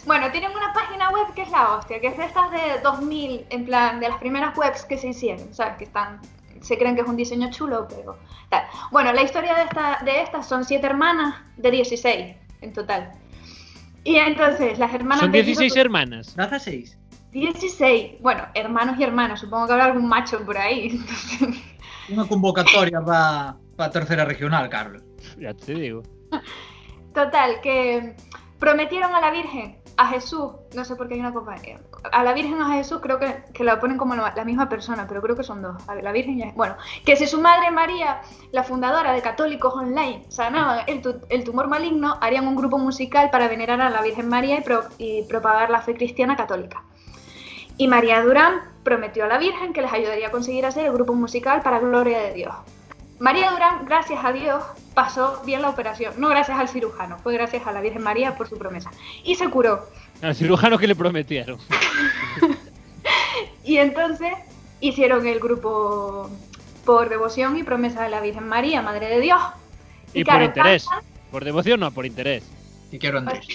[0.06, 3.46] Bueno, tienen una página web que es la hostia, que es de estas de 2000,
[3.48, 5.78] en plan, de las primeras webs que se hicieron, ¿sabes?
[5.78, 6.20] Que están,
[6.60, 8.18] se creen que es un diseño chulo, pero
[8.50, 8.64] tal.
[8.90, 13.12] Bueno, la historia de, esta, de estas son siete hermanas de 16 en total.
[14.04, 16.36] Y entonces, las hermanas Son de 16 hermanas.
[16.36, 16.98] Daza 6.
[17.32, 21.00] 16, bueno, hermanos y hermanas, supongo que habrá algún macho por ahí.
[22.12, 25.00] Unha convocatoria para pa tercera regional, Carlos.
[25.40, 26.04] Ya te digo.
[27.16, 28.14] Total, que
[28.60, 31.78] prometieron a la Virgen, a Jesús, no sé por qué hay una compañía,
[32.10, 35.22] a la Virgen a Jesús creo que, que la ponen como la, misma persona, pero
[35.22, 38.20] creo que son dos, a la Virgen y Bueno, que si su madre María,
[38.52, 43.46] la fundadora de Católicos Online, sanaban el, el tumor maligno, harían un grupo musical para
[43.48, 46.82] venerar a la Virgen María y, pro- y propagar la fe cristiana católica.
[47.76, 51.14] Y María Durán prometió a la Virgen que les ayudaría a conseguir hacer el grupo
[51.14, 52.54] musical para gloria de Dios.
[53.20, 54.62] María Durán, gracias a Dios,
[54.94, 56.14] pasó bien la operación.
[56.18, 58.90] No gracias al cirujano, fue gracias a la Virgen María por su promesa.
[59.24, 59.86] Y se curó.
[60.22, 61.58] Al cirujano que le prometieron.
[63.64, 64.32] Y entonces
[64.80, 66.30] hicieron el grupo
[66.84, 69.40] por devoción y promesa de la Virgen María, Madre de Dios.
[70.12, 70.86] Y, claro, por interés.
[70.86, 72.44] cantan- Por devoción no, por interés.
[72.92, 73.46] Y quiero Andrés.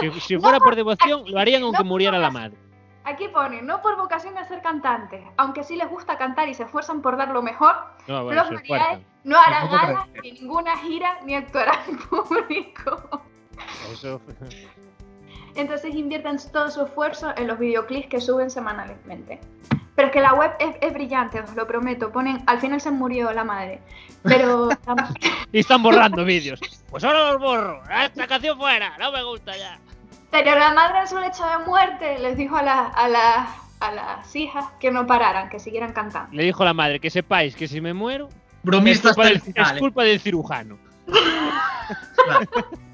[0.00, 2.56] Si, si fuera por devoción, lo harían aunque No, muriera la madre.
[3.04, 6.62] Aquí ponen, no por vocación a ser cantantes, aunque sí les gusta cantar y se
[6.62, 7.76] esfuerzan por dar lo mejor,
[8.06, 8.50] No, bueno, los
[9.24, 10.22] no hará creo.
[10.22, 13.22] ni ninguna gira ni actuará en público.
[13.92, 14.20] Eso.
[15.54, 19.40] Entonces invierten todo su esfuerzo en los videoclips que suben semanalmente.
[19.94, 22.10] Pero es que la web es, es brillante, os lo prometo.
[22.10, 23.80] Ponen, al final se murió la madre.
[24.24, 24.68] Pero
[25.52, 26.58] Y están borrando vídeos.
[26.90, 27.82] Pues ahora los borro.
[28.02, 28.96] Esta canción fuera.
[28.98, 29.78] No me gusta ya.
[30.34, 33.46] Pero la madre en su lecho de muerte les dijo a, la- a, la-
[33.78, 36.32] a las hijas que no pararan, que siguieran cantando.
[36.34, 39.32] Le dijo la madre que sepáis que si me muero, es Bromista culpa, hasta del,
[39.36, 39.66] el final.
[39.70, 39.78] es eh.
[39.78, 40.78] culpa del cirujano.
[41.06, 42.46] Claro.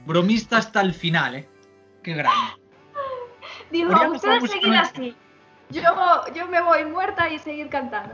[0.04, 1.48] Bromista hasta el final, eh.
[2.02, 2.38] Qué grande.
[3.70, 5.16] Dijo, ustedes seguir así.
[5.70, 5.82] Yo,
[6.34, 8.12] yo me voy muerta y seguir cantando.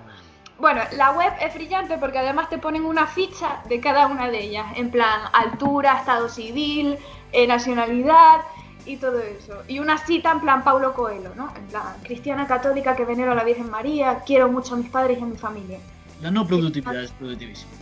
[0.61, 4.39] Bueno, la web es brillante porque además te ponen una ficha de cada una de
[4.41, 6.97] ellas, en plan altura, estado civil,
[7.33, 8.41] eh, nacionalidad
[8.87, 9.63] y todo eso.
[9.69, 11.53] Y una cita en plan Paulo Coelho, ¿no?
[11.57, 15.19] En plan, cristiana católica que venero a la Virgen María, quiero mucho a mis padres
[15.19, 15.79] y a mi familia.
[16.23, 17.73] La no productividad es productivísima.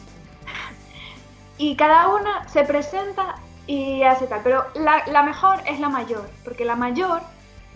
[1.57, 3.37] Y cada una se presenta
[3.69, 4.41] y hace tal.
[4.43, 7.23] Pero la, la mejor es la mayor, porque la mayor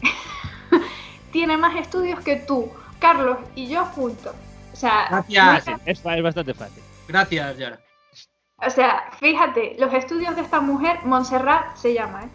[1.30, 4.34] tiene más estudios que tú, Carlos y yo juntos.
[4.72, 5.80] O sea, Gracias.
[5.86, 6.82] es bastante fácil.
[7.06, 7.78] Gracias, Yara.
[8.64, 12.28] O sea, fíjate, los estudios de esta mujer, Montserrat se llama, ¿eh?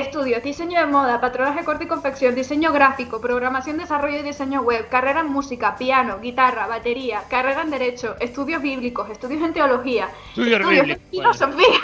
[0.00, 4.90] Estudios, diseño de moda, patronaje, corte y confección, diseño gráfico, programación, desarrollo y diseño web,
[4.90, 10.60] carrera en música, piano, guitarra, batería, carrera en derecho, estudios bíblicos, estudios en teología, Estudios
[10.60, 11.78] en filosofía.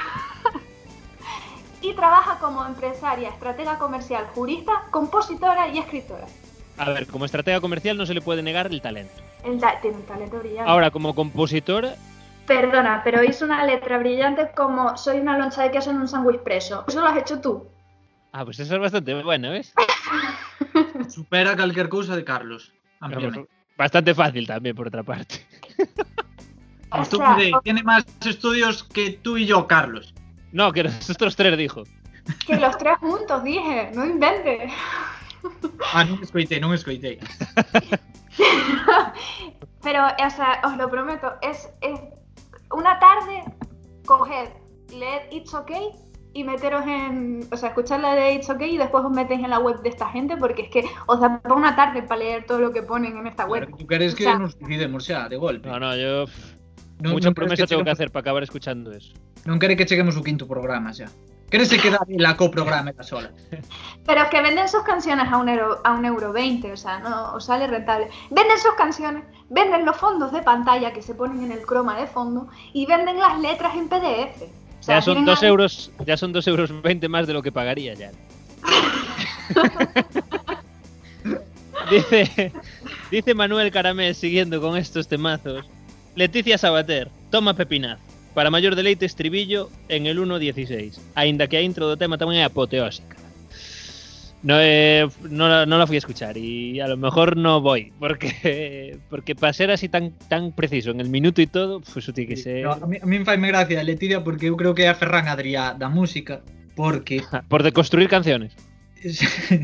[1.81, 6.27] y trabaja como empresaria, estratega comercial, jurista, compositora y escritora.
[6.77, 9.15] A ver, como estratega comercial no se le puede negar el talento.
[9.43, 10.71] El ta- tiene un talento brillante.
[10.71, 11.95] Ahora, como compositora,
[12.47, 16.41] Perdona, pero hizo una letra brillante como soy una loncha de queso en un sándwich
[16.41, 16.85] preso.
[16.89, 17.69] Eso lo has hecho tú.
[18.33, 19.73] Ah, pues eso es bastante bueno, ¿ves?
[21.09, 22.73] Supera cualquier cosa de Carlos.
[23.01, 23.49] Ampliamente.
[23.77, 25.47] bastante fácil también, por otra parte.
[27.65, 30.15] Tiene más estudios que tú y yo, Carlos.
[30.53, 31.85] No, que nosotros tres dijo.
[32.47, 34.71] que los tres juntos, dije, no inventes.
[35.93, 37.19] Ah, non me escoitei, non me escoitei.
[39.83, 41.99] Pero, o sea, os lo prometo, es, es
[42.71, 43.43] una tarde,
[44.07, 44.55] coged,
[44.95, 45.91] leed It's Okay
[46.35, 49.51] y meteros en, o sea, escuchar la de It's Okay y después os metéis en
[49.51, 52.47] la web de esta gente porque es que os da para una tarde para leer
[52.47, 53.69] todo lo que ponen en esta web.
[53.77, 55.69] Tú queres que O sea- nos suicidemos xa, de golpe.
[55.69, 56.25] No, no, yo.
[57.03, 59.13] Non- mucha queres promesa tengo que hacer para acabar escuchando eso.
[59.45, 61.11] Non quere que cheguemos o quinto programa xa.
[61.53, 63.29] Querese quedar la co-programa esta sola.
[64.09, 67.35] Pero que venden sus canciones a un euro, a un euro 20, o sea, no
[67.37, 68.09] os sale rentable.
[68.31, 72.07] Venden sus canciones, venden los fondos de pantalla que se ponen en el croma de
[72.07, 74.49] fondo y venden las letras en PDF.
[74.83, 77.33] O sea, Ya son tienen dos ahí- euros, ya son dos euros veinte más de
[77.33, 78.11] lo que pagaría ya.
[81.91, 82.53] dice,
[83.11, 85.65] dice Manuel Caramés siguiendo con estos temazos.
[86.15, 87.99] Leticia Sabater, toma pepinaz.
[88.35, 90.99] Para mayor deleite estribillo en el 1.16.
[91.15, 93.15] Ainda que a intro do tema tamén é apoteósica.
[94.43, 97.93] No, eh, no, la- no la fui a escuchar y a lo mejor no voy
[98.01, 102.13] porque porque para ser así tan tan preciso en el minuto y todo pues eso
[102.13, 104.75] tiene que ser No, a, mí, a mí me faime gracia Leticia porque eu creo
[104.75, 106.43] que é a Ferran Adrià da música
[106.75, 108.51] porque por deconstruir canciones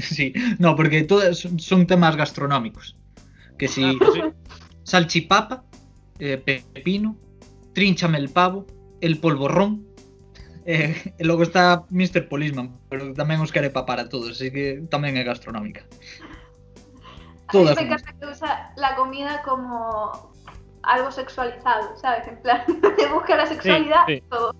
[0.00, 2.96] sí, no, porque todas son- son temas gastronómicos.
[3.58, 4.20] Que si Ah, pues sí.
[4.82, 5.62] salchipapa,
[6.18, 7.16] eh, pepino,
[7.72, 8.66] trínchame el pavo,
[9.00, 9.86] el polvorrón.
[10.68, 12.28] Eh, e logo está Mr.
[12.28, 15.88] Policeman, pero tamén os quere papar a todos, así que tamén é gastronómica.
[17.48, 17.86] A mí Todas me son.
[17.88, 20.28] encanta que usa la comida como
[20.84, 22.28] algo sexualizado, ¿sabes?
[22.28, 22.68] En plan,
[23.00, 24.20] de busca la sexualidad, sí.
[24.28, 24.52] todo.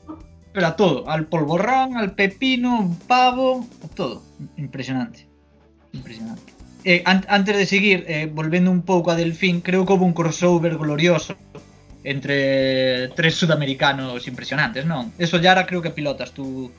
[0.57, 4.25] Pero a todo, al polvorrón, al pepino, pavo, a todo.
[4.57, 5.29] Impresionante.
[5.93, 6.57] Impresionante.
[6.89, 10.17] Eh, an antes de seguir, eh, volvendo un pouco a Delfín, creo que houve un
[10.17, 11.37] crossover glorioso
[12.05, 15.13] entre tres sudamericanos impresionantes, non?
[15.19, 16.71] Eso Yara creo que pilotas tú.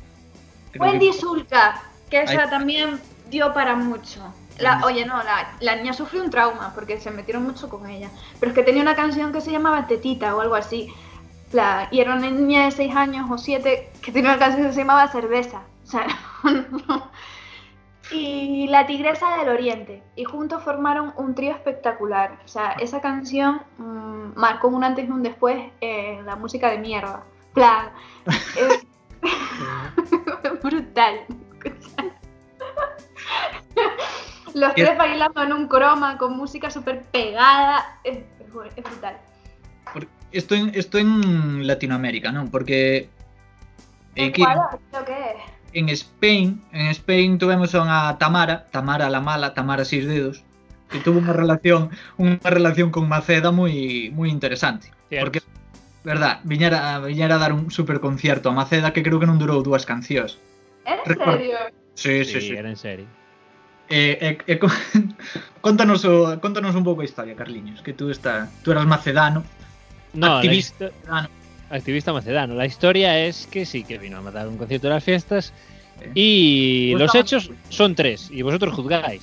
[0.72, 2.49] Creo que- Wendy Zulka, que esa Ahí.
[2.49, 2.99] también
[3.30, 4.22] dio para mucho.
[4.59, 8.09] La, oye, no, la, la niña sufrió un trauma porque se metieron mucho con ella.
[8.39, 10.89] Pero es que tenía una canción que se llamaba Tetita o algo así.
[11.53, 14.74] La, y era una niña de 6 años o 7 que tenía una canción que
[14.74, 15.61] se llamaba Cerveza.
[15.86, 16.07] O sea,
[16.43, 17.09] no.
[18.12, 20.01] Y La Tigresa del Oriente.
[20.16, 22.39] Y juntos formaron un trío espectacular.
[22.43, 26.80] O sea, esa canción mm, marcó un antes y un después en la música de
[26.80, 27.24] mierda.
[27.53, 27.91] Plan.
[28.57, 28.86] es-
[30.64, 31.26] brutal.
[34.53, 37.99] Los tres bailando en un croma con música súper pegada.
[38.03, 38.20] Es,
[38.51, 39.18] brutal.
[40.32, 42.49] Esto en, esto en Latinoamérica, non?
[42.49, 43.10] Porque
[44.16, 44.60] ¿En aquí cuál?
[44.91, 45.59] Creo que es.
[45.74, 50.43] en Spain, en Spain tuvemos a Tamara, Tamara la mala, Tamara seis dedos,
[50.89, 54.89] que tuvo unha relación, unha relación con Maceda moi moi interesante.
[55.09, 55.24] Cierto.
[55.26, 55.39] Porque,
[56.01, 59.61] verdad, viñera, viñera a dar un super concierto a Maceda que creo que non durou
[59.61, 60.41] dúas cancións.
[60.86, 61.57] Era en serio?
[61.93, 62.41] Sí, sí, sí.
[62.49, 62.53] sí.
[62.57, 63.07] Era en serio.
[63.89, 64.59] Eh, eh, eh,
[65.61, 69.43] contanos, o, contanos un pouco a historia, Carliños, que tú está, tú eras macedano,
[70.13, 71.38] no, activista la, macedano.
[71.70, 72.55] Activista macedano.
[72.55, 75.53] La historia es que sí, que vino a matar un concierto de las fiestas.
[76.01, 76.11] Eh.
[76.15, 79.22] Y Pues los hechos son tres, y vosotros juzgáis.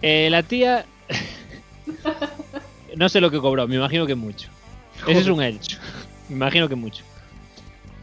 [0.00, 0.84] Eh, la tía.
[2.96, 4.48] no sé lo que cobró, me imagino que mucho.
[5.06, 5.78] Ese es un hecho.
[6.28, 7.04] Me imagino que mucho.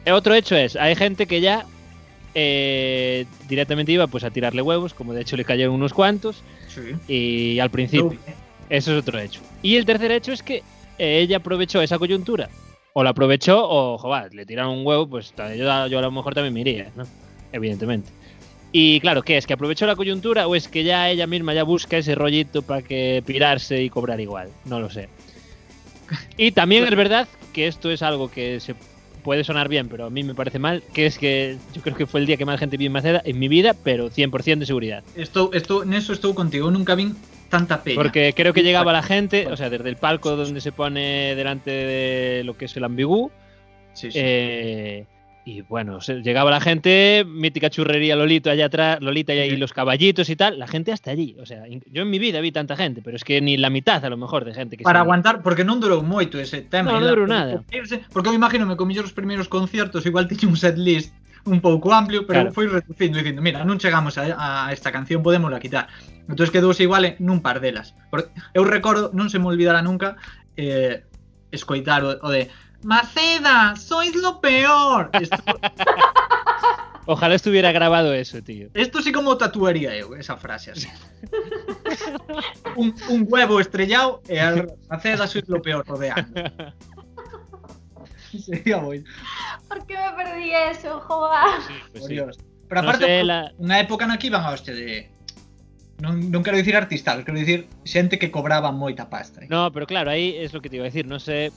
[0.05, 1.65] Eh, otro hecho es: hay gente que ya
[2.35, 7.13] eh, directamente iba pues a tirarle huevos, como de hecho le cayeron unos cuantos, Sí.
[7.13, 8.15] y al principio.
[8.69, 9.41] Eso es otro hecho.
[9.63, 10.61] Y el tercer hecho es que
[10.99, 12.49] ella aprovechó esa coyuntura.
[12.93, 16.53] O la aprovechó o, joder, le tiraron un huevo, pues yo, a lo mejor también
[16.53, 17.05] me iría, ¿no?
[17.51, 18.11] Evidentemente.
[18.71, 19.47] Y claro, ¿qué es?
[19.47, 22.81] ¿Que aprovechó la coyuntura o es que ya ella misma ya busca ese rollito para
[22.81, 24.49] que pirarse y cobrar igual?
[24.65, 25.09] No lo sé.
[26.37, 28.75] Y también es verdad que esto es algo que se
[29.23, 32.05] puede sonar bien, pero a mí me parece mal, que es que yo creo que
[32.05, 34.65] fue el día que más gente vi en Maceda en mi vida, pero 100% de
[34.65, 35.03] seguridad.
[35.15, 37.15] Estou, estou, neso estou contigo, nunca vin
[37.49, 37.95] tanta peña.
[37.95, 41.71] Porque creo que llegaba la gente, o sea, desde el palco donde se pone delante
[41.71, 43.31] de lo que es el ambigú.
[43.93, 44.19] Sí, sí.
[44.21, 45.05] eh,
[45.45, 50.29] y bueno, llegaba la gente, mítica churrería Lolito allá atrás, Lolita y ahí los caballitos
[50.29, 51.35] y tal, la gente hasta allí.
[51.41, 54.03] O sea, yo en mi vida vi tanta gente, pero es que ni la mitad
[54.05, 56.93] a lo mejor de gente que para se- aguantar, porque non durou moito ese tema.
[56.93, 57.65] No, non la- durou nada.
[58.13, 61.17] Porque eu imagino que mellor os primeiros concertos igual tiña un set list
[61.49, 62.53] un pouco amplio, pero Claro.
[62.53, 65.89] foi reducindo dicindo, mira, non chegamos a, a esta canción, podemos la quitar.
[66.29, 67.97] Entón quedouse igual en nun par delas.
[68.13, 70.13] Porque eu recordo, non se me olvidará nunca,
[70.53, 71.01] eh,
[71.49, 72.53] escoitar o, o de
[72.85, 75.09] Maceda, sois lo peor.
[75.17, 75.35] Esto,
[77.09, 78.69] Ojalá estuviera grabado eso, tío.
[78.77, 80.85] esto sí como tatuaría eu, esa frase así.
[82.77, 84.53] un, un huevo estrellado e a
[84.85, 86.29] Maceda sois lo peor rodeando.
[88.29, 89.01] Sería moi.
[89.67, 91.65] ¿Por qué me perdí eso, joder?
[91.91, 92.13] Pues Por sí.
[92.13, 92.37] Dios.
[92.69, 95.09] Pero No aparte, sé, la- unha época na que iban a hostia de...
[95.99, 99.43] Non, non quero dicir artistas, quero dicir xente que cobraba moita pasta.
[99.51, 101.03] No, pero claro, ahí es lo que te iba a decir.
[101.05, 101.51] No sé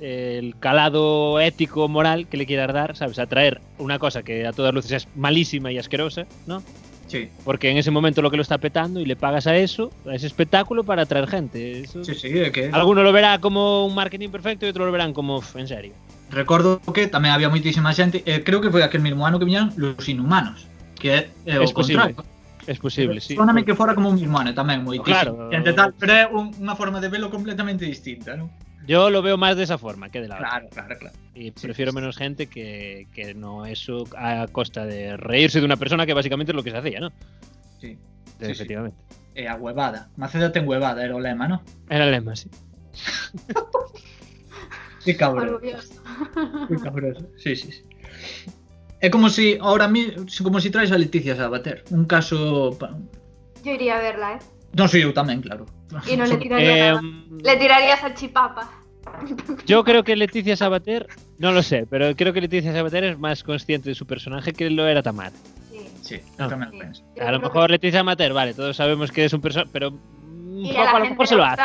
[0.00, 3.18] eh, el calado ético, moral que le quieras dar, ¿sabes?
[3.18, 6.60] A traer una cosa que a todas luces es malísima y asquerosa, ¿no?
[7.06, 9.92] Sí, Porque en ese momento lo que lo está petando y le pagas a eso,
[10.10, 11.80] a ese espectáculo para atraer gente.
[11.80, 12.68] Eso- sí, sí, é que...
[12.74, 15.94] Alguno lo verá como un marketing perfecto y otro lo verán como, "Uf, en serio.
[16.34, 19.70] Recordo que tamén había moitísima xente, eh, creo que foi aquel mesmo ano que viñeron
[19.78, 20.66] Los Inhumanos,
[20.98, 22.12] que é, é o Es posible.
[22.66, 23.36] Es posible, sí.
[23.36, 25.50] Sóname que fora como un mismo ano tamén, moitísima Claro.
[25.54, 28.50] xente tal, pero é un, unha forma de velo completamente distinta, non?
[28.86, 30.48] Yo lo veo más de esa forma que de la otra.
[30.50, 31.16] Claro, claro, claro.
[31.34, 32.00] Y Sí, prefiero sí, sí.
[32.02, 36.52] menos gente que, que no eso a costa de reírse de una persona que básicamente
[36.52, 37.10] es lo que se hacía, ¿no?
[37.82, 37.98] Sí.
[38.38, 38.50] Sí, sí.
[38.50, 38.98] efectivamente.
[39.34, 40.08] E a huevada.
[40.16, 41.60] Maceda ten huevada, era o lema, non?
[41.90, 42.46] Era el lema, sí.
[45.04, 45.60] Que cabrón.
[45.62, 47.28] Que cabrón.
[47.38, 47.82] Sí, sí, sí.
[49.06, 52.90] É como si ahora mismo, como si traes a Leticia Sabater, un caso pa-
[53.62, 54.40] Yo iría a verla, ¿eh?
[54.74, 55.62] Non sei eu tamén, claro.
[56.10, 56.98] Y no le tiraría nada.
[56.98, 58.66] Em, Le tiraría salchipapa.
[59.70, 61.06] yo creo que Leticia Sabater,
[61.38, 64.66] no lo sé, pero creo que Leticia Sabater es más consciente de su personaje que
[64.74, 65.30] lo era Tamar.
[65.70, 65.86] Sí.
[66.02, 66.22] Sí, Sí.
[66.36, 67.04] lo.
[67.14, 69.94] Yo A lo mejor que- Leticia Sabater, vale, todos sabemos que es un personaje, pero
[69.94, 71.62] un y poco a lo mejor se lo hace.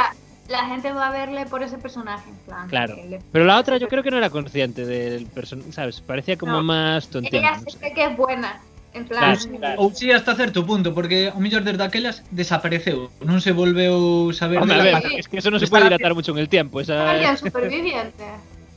[0.51, 2.67] La gente va a verle por ese personaje, en plan.
[2.67, 2.95] Claro.
[2.95, 6.01] le- Pero la otra yo creo que no era consciente del personaje, ¿sabes?
[6.01, 6.63] Parecía como No.
[6.63, 7.37] más tontina.
[7.37, 7.93] Ella no sé.
[7.93, 8.59] que es buena.
[8.93, 9.37] En plan.
[9.37, 9.91] Claro, claro.
[9.95, 14.83] Si hasta certo punto, porque o mellor desde aquelas desapareceu, non se volveu saber Hombre,
[14.83, 16.83] a ver, es que eso no se la- dilatar mucho en el tiempo.
[16.83, 17.15] Esa...
[17.15, 18.27] Alguien superviviente.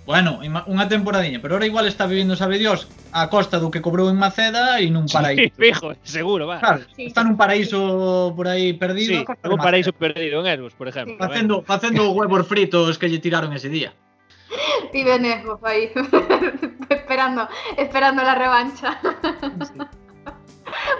[0.04, 4.12] Bueno, unha temporadiña, pero ahora igual está vivindo, sabe Dios, a costa do que cobrou
[4.12, 5.48] en Maceda e nun paraíso.
[5.48, 6.60] Sí, fijo, seguro, va.
[6.60, 7.08] Claro, sí.
[7.08, 9.24] está nun paraíso por aí perdido.
[9.24, 11.16] Sí, un paraíso perdido en Erbos, por exemplo.
[11.16, 11.20] Sí.
[11.24, 13.96] Facendo, facendo huevos fritos que lle tiraron ese día.
[14.92, 15.88] Vive en Erbos aí,
[16.92, 17.48] esperando,
[17.80, 19.00] esperando la revancha.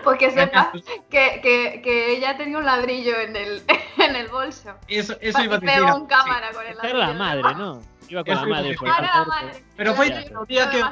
[0.02, 0.72] Porque sepa
[1.10, 3.62] que, que, que ella tenía un ladrillo en el,
[3.98, 4.74] en el bolso.
[4.88, 5.76] Eso, eso iba a decir.
[5.76, 6.54] Pegó un cámara sí.
[6.56, 7.02] con el ladrillo.
[7.02, 7.82] Es la madre, ¿no?
[8.14, 9.64] Iba con la a madre por la madre.
[9.76, 10.82] Pero fue El el día que-.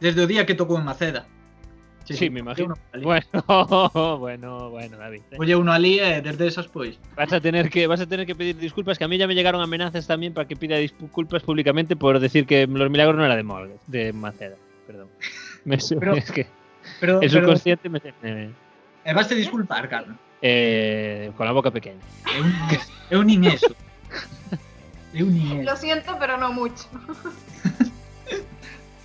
[0.00, 1.26] Desde o día que tocou en Maceda.
[2.04, 2.74] Sí, me imagino.
[3.00, 3.24] Bueno.
[4.18, 5.22] Bueno, bueno, David.
[5.30, 5.36] eh.
[5.38, 6.98] Oye, uno ali e desde esas pois.
[7.16, 9.34] Vas a tener que vas a tener que pedir disculpas, que a mí ya me
[9.34, 13.36] llegaron amenazas también para que pida disculpas públicamente por decir que los milagros no era
[13.36, 15.08] de Morgan, de Maceda, perdón.
[15.64, 16.46] Me su- Pero- es que
[16.98, 18.50] Pero, el pero subconsciente me, me-
[19.04, 20.16] e vaste disculpar, Carlos.
[20.42, 22.02] eh, con la boca pequeña.
[22.34, 23.46] Eu, eu nin
[25.12, 26.84] nin Lo siento, pero no mucho.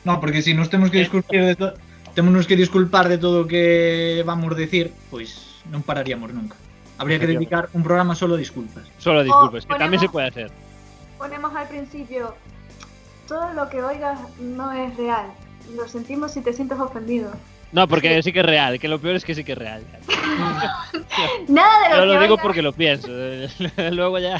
[0.05, 1.73] No, porque si nos temos que disculpar de todo,
[2.15, 6.55] temos que disculpar de todo o que vamos decir, pois non pararíamos nunca.
[6.95, 8.87] Habría que dedicar un programa solo a disculpas.
[9.03, 10.47] Solo disculpas, que ponemos- también se puede hacer.
[11.19, 12.31] Ponemos al principio.
[13.27, 15.27] Todo lo que oigas no es real.
[15.75, 17.35] Lo sentimos si te sientes ofendido.
[17.75, 19.83] No, porque sí que es real, que lo peor es que sí que es real.
[21.51, 23.11] Nada de lo Yo que lo digo oigas- porque lo pienso.
[23.91, 24.39] Luego ya,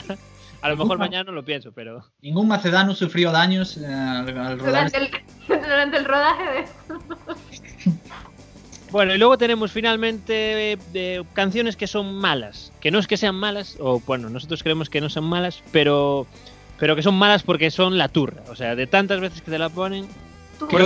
[0.61, 4.59] a lo mejor mañana no lo pienso, pero Ningún macedano sufrió daños eh, al, al
[4.59, 4.91] rodar.
[4.91, 5.09] durante el,
[5.47, 6.65] durante el rodaje de.
[8.89, 12.71] Bueno, y luego tenemos finalmente eh, de canciones que son malas.
[12.79, 16.25] Que no es que sean malas, o bueno, nosotros creemos que no son malas, pero,
[16.79, 18.41] pero que son malas porque son la turra.
[18.49, 20.07] O sea, de tantas veces que te la ponen,
[20.69, 20.77] Que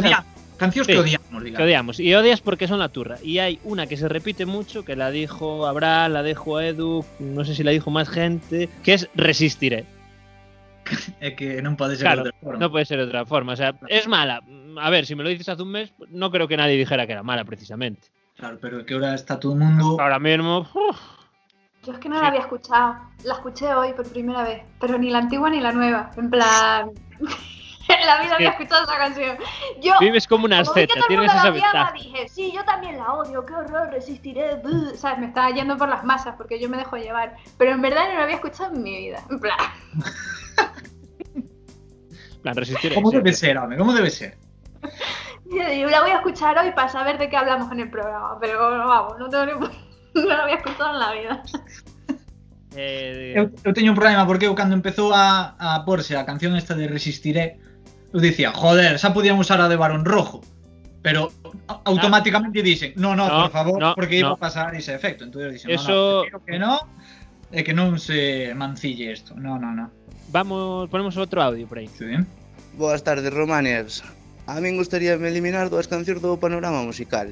[0.62, 0.86] odiamos.
[0.86, 1.00] Cancións que Sí.
[1.00, 1.66] odiamos, que digamos.
[1.66, 2.00] odiamos.
[2.00, 3.18] Y odias porque son la turra.
[3.24, 7.44] Y hay una que se repite mucho, que la dijo Abraham, la dijo Edu, no
[7.46, 9.86] sé si la dijo más gente, que es Resistiré.
[11.22, 12.60] É que non pode ser Claro, de outra forma.
[12.60, 13.54] no puede ser de otra forma.
[13.54, 14.42] O sea, es mala.
[14.82, 17.14] A ver, si me lo dices hace un mes, no creo que nadie dijera que
[17.14, 18.10] era mala, precisamente.
[18.36, 20.98] Claro, pero que ahora está todo o mundo Ahora mismo, uf,
[21.86, 22.96] Yo es que no la había escuchado.
[23.24, 24.64] La escuché hoy por primera vez.
[24.82, 26.10] Pero ni la antigua ni la nueva.
[26.18, 26.90] En plan.
[28.00, 29.38] En la vida había escuchado esa canción.
[29.82, 31.92] Yo, Vives como una asceta, tienes esa ventaja.
[31.94, 34.56] dije, sí, yo también la odio, qué horror, resistiré.
[34.64, 34.96] buh".
[34.96, 35.20] ¿Sabes?
[35.20, 37.36] Me estaba yendo por las masas porque yo me dejo llevar.
[37.58, 39.24] Pero en verdad no la había escuchado en mi vida.
[39.30, 39.58] En plan,
[42.42, 42.94] plan, resistir.
[42.94, 43.78] ¿Cómo debe ser, hombre?
[43.78, 44.38] ¿Cómo debe ser?
[45.46, 48.38] yo la voy a escuchar hoy para saber de qué hablamos en el programa.
[48.40, 51.44] Pero vamos, no, tengo ni- no la había escuchado en la vida.
[52.74, 56.56] Eh, Eu, eu teño un problema porque eu cando empezou a, a porse a canción
[56.56, 57.60] esta de Resistiré,
[58.20, 60.44] dicía, joder, xa podían usar a de varón rojo.
[61.02, 61.32] Pero
[61.72, 64.28] ah, automáticamente dixen, no, no, no por favor, no, porque no.
[64.28, 65.24] iba a pasar ese efecto.
[65.24, 66.28] Entonces dixen, Eso...
[66.28, 66.74] no, no, que no,
[67.52, 69.36] e que non se mancille isto.
[69.36, 69.88] No, no, no.
[70.32, 71.90] Vamos, ponemos outro audio por aí.
[71.92, 72.08] Sí.
[72.80, 74.04] Boas tardes, Romaners.
[74.48, 77.32] A min gustaríame eliminar dúas cancións do panorama musical.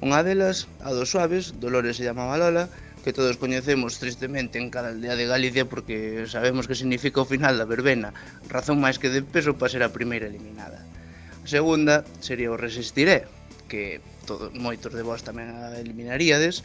[0.00, 4.92] Unha delas, a dos suaves, Dolores se chamaba Lola, que todos coñecemos tristemente en cada
[4.92, 8.12] aldea de Galicia porque sabemos que significa o final da verbena,
[8.48, 10.84] razón máis que de peso para ser a primeira eliminada.
[11.40, 13.28] A segunda sería o Resistiré, eh,
[13.70, 16.62] que todo, moitos de vós tamén a eliminaríades,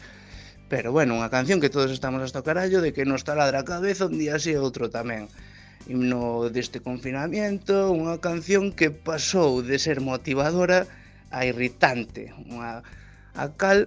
[0.68, 3.68] pero bueno, unha canción que todos estamos hasta o carallo de que nos taladra a
[3.68, 5.30] cabeza un día así e outro tamén.
[5.86, 10.90] Himno deste confinamiento, unha canción que pasou de ser motivadora
[11.30, 12.82] a irritante, unha
[13.36, 13.86] a cal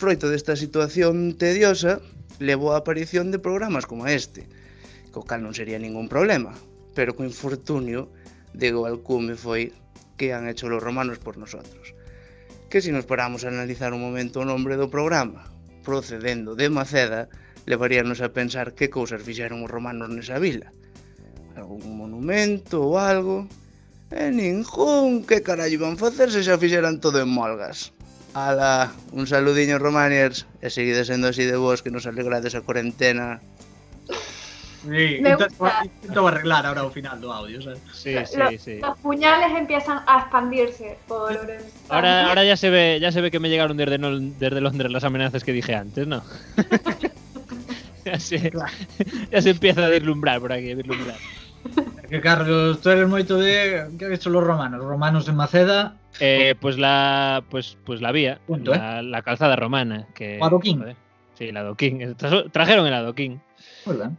[0.00, 2.00] Froito desta situación tediosa,
[2.40, 4.48] levou a aparición de programas como este,
[5.12, 6.56] co cal non sería ningún problema,
[6.96, 8.08] pero co infortunio
[8.56, 9.76] de o alcume foi
[10.16, 11.92] que han hecho los romanos por nosotros.
[12.72, 15.44] Que se si nos paramos a analizar un momento o nombre do programa,
[15.84, 17.28] procedendo de Maceda,
[17.68, 20.72] levaríanos a pensar que cousas fixeron os romanos nesa vila.
[21.56, 23.48] Algún monumento ou algo...
[24.10, 27.94] E ningún que carallo van facer se xa fixeran todo en molgas.
[28.34, 33.40] Ala, un saludiño Romaniers e seguide sendo así de vos que nos alegrades a cuarentena.
[34.82, 37.82] Sí, Me intento, arreglar ahora o final do audio, sabes?
[37.92, 38.78] Sí, sí, Lo- sí.
[38.80, 41.36] Los puñales empiezan a expandirse por
[41.90, 45.04] Ahora, ahora ya se ve, ya se ve que me llegaron desde, desde Londres las
[45.04, 46.22] amenazas que dije antes, ¿no?
[48.06, 48.50] ya, se,
[49.30, 51.18] ya se empieza a deslumbrar por aquí, a vislumbrar.
[52.08, 53.84] Que Carlos, tú eres moito de...
[53.98, 54.80] Que han hecho los romanos?
[54.80, 60.06] Romanos en Maceda, Eh, pues la, pues, pues la vía, Punto, la, la calzada romana,
[60.14, 60.38] que.
[60.40, 60.78] O adoquín.
[60.78, 60.96] joder,
[61.34, 61.98] Sí, el adoquín.
[62.16, 63.40] Tra- Trajeron el adoquín.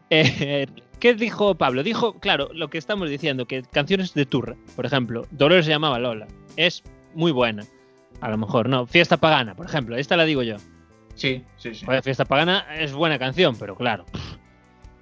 [0.09, 0.65] Eh,
[0.99, 1.83] ¿Qué dijo Pablo?
[1.83, 5.99] Dijo, claro, lo que estamos diciendo, que canciones de turra, por ejemplo, Dolores se llamaba
[5.99, 6.27] Lola,
[6.57, 6.83] es
[7.13, 7.63] muy buena.
[8.21, 8.85] A lo mejor, no.
[8.85, 10.57] Fiesta Pagana, por ejemplo, esta la digo yo.
[11.15, 11.85] Sí, sí, sí.
[11.85, 14.05] Joder, Fiesta Pagana es buena canción, pero claro.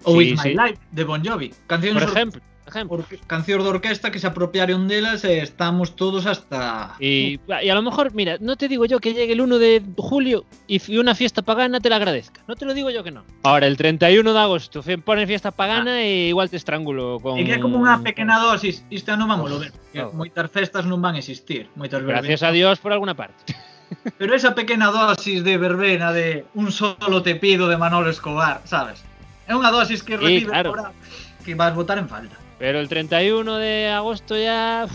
[0.04, 0.50] O Sí, With sí.
[0.50, 1.54] My Life, de Bon Jovi.
[1.68, 6.95] Cancións Por or- ejemplo, cancións de orquesta que se apropiaron delas e estamos todos hasta...
[6.99, 9.82] Y, y a lo mejor, mira, no te digo yo que llegue el 1 de
[9.97, 12.41] julio y una fiesta pagana te la agradezca.
[12.47, 13.24] No te lo digo yo que no.
[13.43, 17.38] Ahora, el 31 de agosto pones fiesta pagana e igual te estrangulo con.
[17.38, 20.13] E que é como unha pequena dosis, isto non vamos ver, que oh.
[20.13, 22.43] moitas festas non van a existir, moitas Gracias verbenas.
[22.43, 23.55] a Dios por alguna parte.
[24.17, 29.01] Pero esa pequena dosis de verbena de un solo te pido de Manolo Escobar, sabes?
[29.49, 30.70] É unha dosis que Sí, recibes claro.
[30.78, 30.93] ahora
[31.41, 32.38] que vas votar en falta.
[32.60, 34.86] Pero el 31 de agosto ya.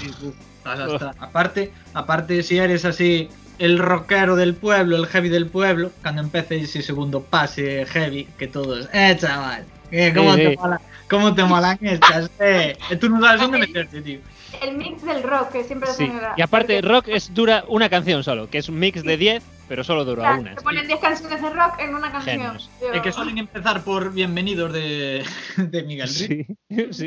[0.00, 5.46] Sí, uf, hasta- Aparte, aparte si eres así el rockero del pueblo, el heavy del
[5.46, 10.50] pueblo, cando empece ese segundo pase heavy, que todos, eh, chaval, eh, ¿cómo, Sí, te
[10.50, 10.56] sí.
[10.56, 12.30] mola- ¿cómo te molan estas?
[12.40, 14.20] Eh, Eh, tú no sabes dónde meterte, tío.
[14.62, 16.10] El mix del rock que siempre Sí.
[16.36, 19.84] Y aparte, rock es dura una canción solo, que es un mix de 10, pero
[19.84, 20.54] solo dura Claro, una.
[20.56, 22.58] te ponen 10 canciones de rock en una canción.
[22.90, 25.22] É que suelen empezar por Bienvenidos de,
[25.56, 26.42] de Miguel Ríos Sí,
[26.90, 27.06] sí.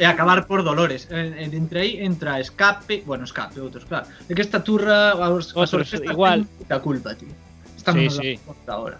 [0.00, 1.04] e acabar por Dolores.
[1.12, 4.08] E, e entre aí entra Escape, bueno, Escape, outros, claro.
[4.24, 6.48] É que esta turra, as Otros, orquestas igual.
[6.48, 7.28] moita culpa, tío.
[7.76, 8.96] Estamos Sí, ahora.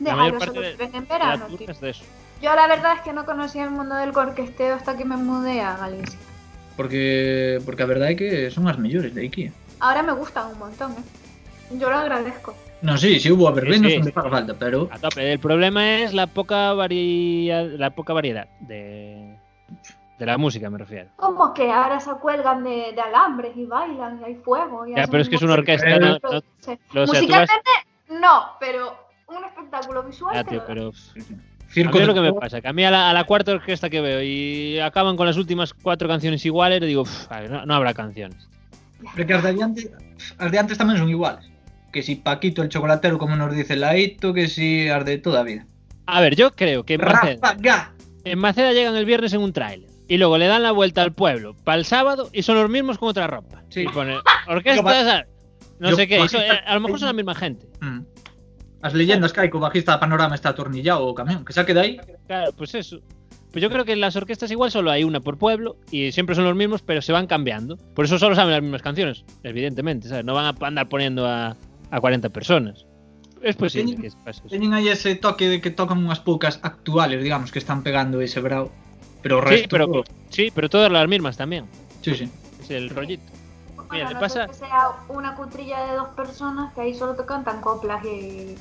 [0.00, 1.72] La mayor Déjalo, parte solo de- ven en La verano, turca tío.
[1.76, 2.04] es de eso.
[2.40, 5.60] Yo la verdad es que no conocía el mundo del orquesteo hasta que me mudé
[5.60, 6.16] a Galicia.
[6.80, 9.52] Porque porque a verdade é que son as mellores de aquí.
[9.76, 11.04] Ahora me gustan un montón, ¿eh?
[11.70, 12.54] Yo lo agradezco.
[12.82, 13.98] Non, sí, si hubo a verbenas Sí, sí.
[14.00, 15.32] onde faga falta, pero A tope.
[15.32, 17.62] El problema es la poca varia...
[17.62, 19.36] la poca variedad de
[20.18, 21.08] de la música, me refiero.
[21.16, 24.86] Como que ahora se cuelgan de, de alambres y bailan y hay fuego.
[24.86, 26.72] Y Ya, pero es que es una orquesta, no, no- Sí.
[26.92, 27.70] lo- o sea, tú vas- Musicalmente,
[28.20, 30.34] no, pero un espectáculo visual.
[30.34, 32.90] Ya, tío, pero a Circo mí es lo que me pasa, que a mí a
[32.90, 36.82] la, a la cuarta orquesta que veo y acaban con las últimas cuatro canciones iguales,
[36.82, 38.46] digo, "Uf, a ver, no, no habrá canciones.
[39.16, 39.90] Porque as de adiante,
[40.36, 41.48] as de antes tamén son iguales.
[41.92, 45.44] Que si Paquito el chocolatero, como nos dice Laito, que si as de toda a
[45.44, 45.66] vida.
[46.06, 49.88] A ver, yo creo que en Maceda, en Maceda llegan el viernes en un tráiler
[50.08, 52.98] y luego le dan la vuelta al pueblo para el sábado y son los mismos
[52.98, 53.62] con otra ropa.
[53.68, 53.82] Sí.
[53.82, 55.26] Y pone Yo orquesta, pa- ¿sabes?
[55.78, 57.66] no yo sé qué, bajista- eh, a lo mejor son la misma gente.
[57.80, 58.00] Mm.
[58.82, 61.80] As leyendas que hai co bajista da Panorama está atornillado o camión, que saque de
[61.80, 61.92] aí.
[62.26, 62.98] Claro, pues eso.
[63.52, 66.34] Pues yo creo que en las orquestas igual solo hay una por pueblo y siempre
[66.34, 67.76] son los mismos, pero se van cambiando.
[67.94, 70.24] Por eso solo saben las mismas canciones, evidentemente, ¿sabes?
[70.24, 71.56] No van a andar poniendo a,
[71.90, 72.86] a 40 personas.
[73.42, 74.48] Es posible Teñen- que pase eso.
[74.48, 78.40] Teñen aí ese toque de que tocan unhas poucas actuales, digamos, que están pegando ese
[78.40, 78.70] bravo.
[79.22, 79.68] Pero o Sí, resto...
[79.76, 81.64] pero, sí, pero todas las mismas también.
[82.02, 82.28] Sí, sí.
[82.60, 83.24] Es el rollito.
[83.90, 87.24] Mira, Bueno, le pasa- que sea una cutrilla de dos personas que ahí solo te
[87.24, 88.54] cantan coplas y...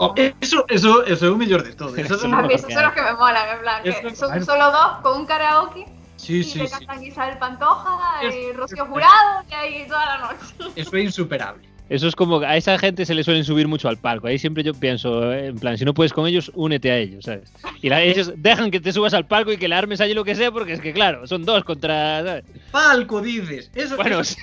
[0.00, 1.90] Oh, eso, eso, eso é o mellor de todo.
[1.98, 2.46] Eso son los
[2.94, 6.58] que me molan, en plan, que son solo dos con un karaoke Sí, y sí,
[6.60, 6.72] te sí.
[6.72, 10.70] cantan Isabel Pantoja Es- y Rocío es- Jurado y ahí toda la noche.
[10.76, 11.68] Eso é insuperable.
[11.90, 14.26] Eso es como a esa gente se le suelen subir mucho al palco.
[14.26, 17.24] Ahí siempre yo pienso, eh, en plan, si no puedes con ellos, únete a ellos,
[17.24, 17.50] ¿sabes?
[17.80, 20.22] Y la- ellos dejan que te subas al palco y que le armes allí lo
[20.24, 22.22] que sea, porque es que, claro, son dos contra.
[22.22, 22.44] ¿sabes?
[22.70, 23.70] Palco, dices.
[23.74, 24.36] Eso, Bueno, eso,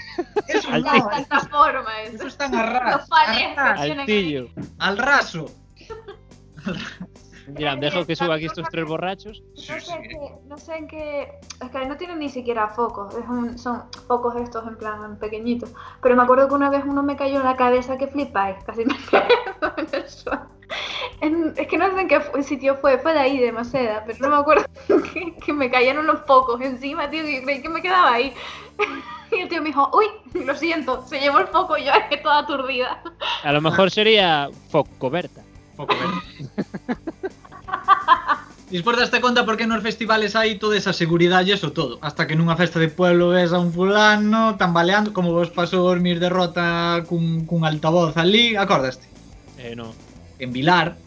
[0.48, 2.28] eso al no, esta forma, eso eso.
[2.28, 4.50] están a ras, Los palés a ras, que tienen al tillo.
[4.80, 5.46] al raso.
[7.48, 9.44] Mira, dejo que suba aquí estos tres borrachos.
[9.56, 9.94] No sé, sí.
[10.10, 11.32] qué- no sé en qué.
[11.62, 13.14] Es que no tienen ni siquiera focos.
[13.16, 15.72] es un- son focos estos en plan pequeñitos.
[16.02, 18.58] Pero me acuerdo que una vez uno me cayó en la cabeza que flipáis.
[18.66, 18.94] Casi me
[19.78, 20.42] en el suelo.
[21.22, 22.98] En- es que no sé en qué sitio fue.
[22.98, 24.04] Fue de ahí, de Maceda.
[24.06, 24.66] Pero no me acuerdo
[25.14, 27.28] que, que me caían unos focos encima, tío.
[27.30, 28.34] Y creí que me quedaba ahí.
[29.32, 30.06] Y el tío me dijo, uy,
[30.46, 33.02] lo siento, se llevó el foco y yo es que toda aturdida.
[33.44, 35.42] A lo mejor sería Focoberta.
[35.78, 35.88] Ver.
[38.76, 41.96] Despois daste conta por que nos festivales hai toda esa seguridade e eso todo.
[42.04, 46.20] Hasta que nunha festa de pueblo ves a un fulano tambaleando, como vos pasou dormir
[46.20, 49.08] de rota cun, cun altavoz ali, acordaste?
[49.64, 49.96] Eh, no.
[50.44, 51.00] En Vilar,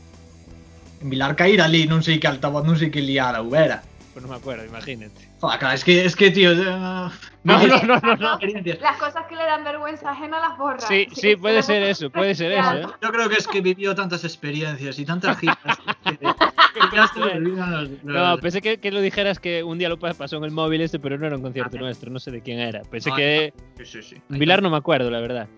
[1.04, 3.84] en Vilar caíra ali, non sei que altavoz, non sei que liada houbera.
[4.18, 5.28] Pues no me acuerdo, imagínate.
[5.74, 6.50] Es que, es que tío...
[7.44, 8.38] No, no, no, no, no.
[8.80, 10.80] Las cosas que le dan vergüenza ajena las borra.
[10.80, 12.86] Sí, sí, puede ser eso, puede ser eso, ¿eh?
[13.00, 15.56] Yo creo que es que vivió tantas experiencias y tantas giras
[16.04, 20.14] que, que los- los- No, pensé que, que lo dijeras que un día lo pa-
[20.14, 22.58] pasó en el móvil este, pero no era un concierto nuestro, no sé de quién
[22.58, 22.82] era.
[22.82, 24.22] Pensé Ah, que Sí, sí, sí.
[24.28, 25.48] en Vilar no me acuerdo, la verdad.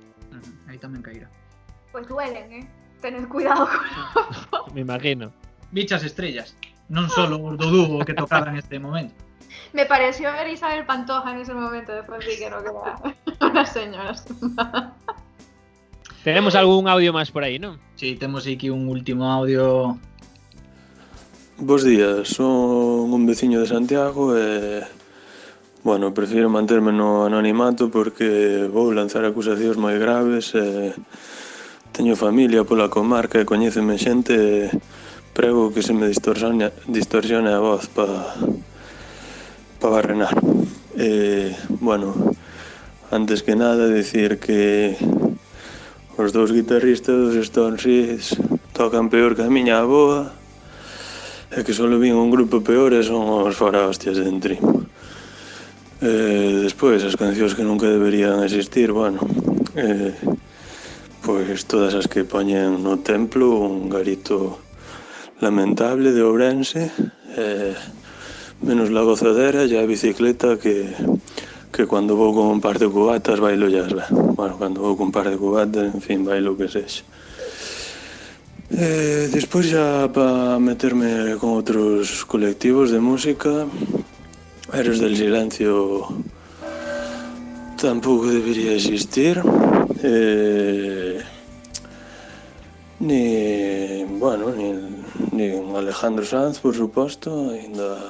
[0.68, 1.30] Ahí tamén caíra.
[1.92, 2.68] Pues duelen, ¿eh?
[3.00, 5.32] Tened cuidado con Me imagino.
[5.72, 6.54] Bichas estrellas.
[6.90, 9.14] non solo os do dúo que tocaban este momento.
[9.72, 12.98] Me pareció ver Isabel Pantoja en ese momento, después vi que no queda
[13.50, 14.14] una señora.
[16.24, 17.80] Tenemos algún audio más por aí, non?
[17.96, 19.96] Sí, temos aquí un último audio.
[21.56, 24.84] Bos días, son un veciño de Santiago e...
[25.82, 30.92] Bueno, prefiro manterme no anonimato porque vou lanzar acusacións moi graves e...
[31.96, 34.68] Teño familia pola comarca e coñéceme xente e
[35.32, 38.34] Prego que se me distorsione, distorsione a voz para
[39.80, 40.36] pa barrenar.
[40.98, 42.14] Eh, bueno,
[43.10, 44.96] antes que nada decir que
[46.20, 48.36] os dous guitarristas dos Stones
[48.76, 50.36] tocan peor que a miña aboa
[51.50, 54.62] e que solo vin un grupo peor e son os farahostias de Entrim.
[56.04, 59.20] Eh, despois, as cancións que nunca deberían existir, bueno,
[59.76, 60.12] eh,
[61.24, 64.60] pois todas as que poñen no templo un garito
[65.40, 66.90] lamentable de Ourense,
[67.36, 67.74] eh,
[68.62, 70.92] menos la gozadera e a bicicleta que,
[71.72, 73.88] que cando vou con un par de cubatas bailo ya.
[74.10, 77.02] Bueno, cando vou con un par de cubatas, en fin, bailo que sexa.
[78.70, 83.66] Eh, despois xa para meterme con outros colectivos de música,
[84.72, 86.06] Eres del Silencio
[87.76, 89.42] tampouco debería existir.
[90.00, 91.20] Eh,
[93.00, 98.00] ni, bueno, ni Din Alejandro Sanz, por suposto, ainda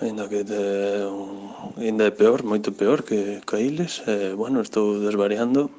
[0.00, 4.00] ainda que de, un, ainda é peor, moito peor que Cailes.
[4.06, 5.70] Eh, bueno, estou desvariando.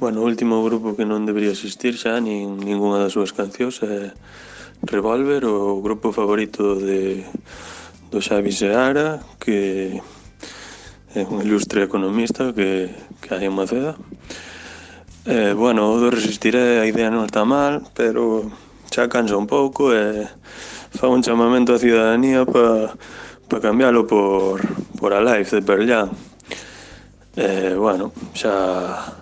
[0.00, 4.10] Bueno, o último grupo que non debería existir xa nin ninguna das súas cancións é
[4.82, 7.22] Revolver, o grupo favorito de
[8.10, 10.02] do Xavi Seara, que
[11.14, 12.90] é un ilustre economista que,
[13.22, 13.94] que hai en Maceda.
[15.24, 18.50] Eh, bueno, o do resistiré a idea non está mal, pero
[18.90, 20.26] xa cansa un pouco e
[20.90, 22.98] fa un chamamento á ciudadanía para
[23.46, 24.58] pa cambiálo por,
[24.98, 26.10] por a live de Pearl Jam.
[27.38, 29.14] Eh, bueno, xa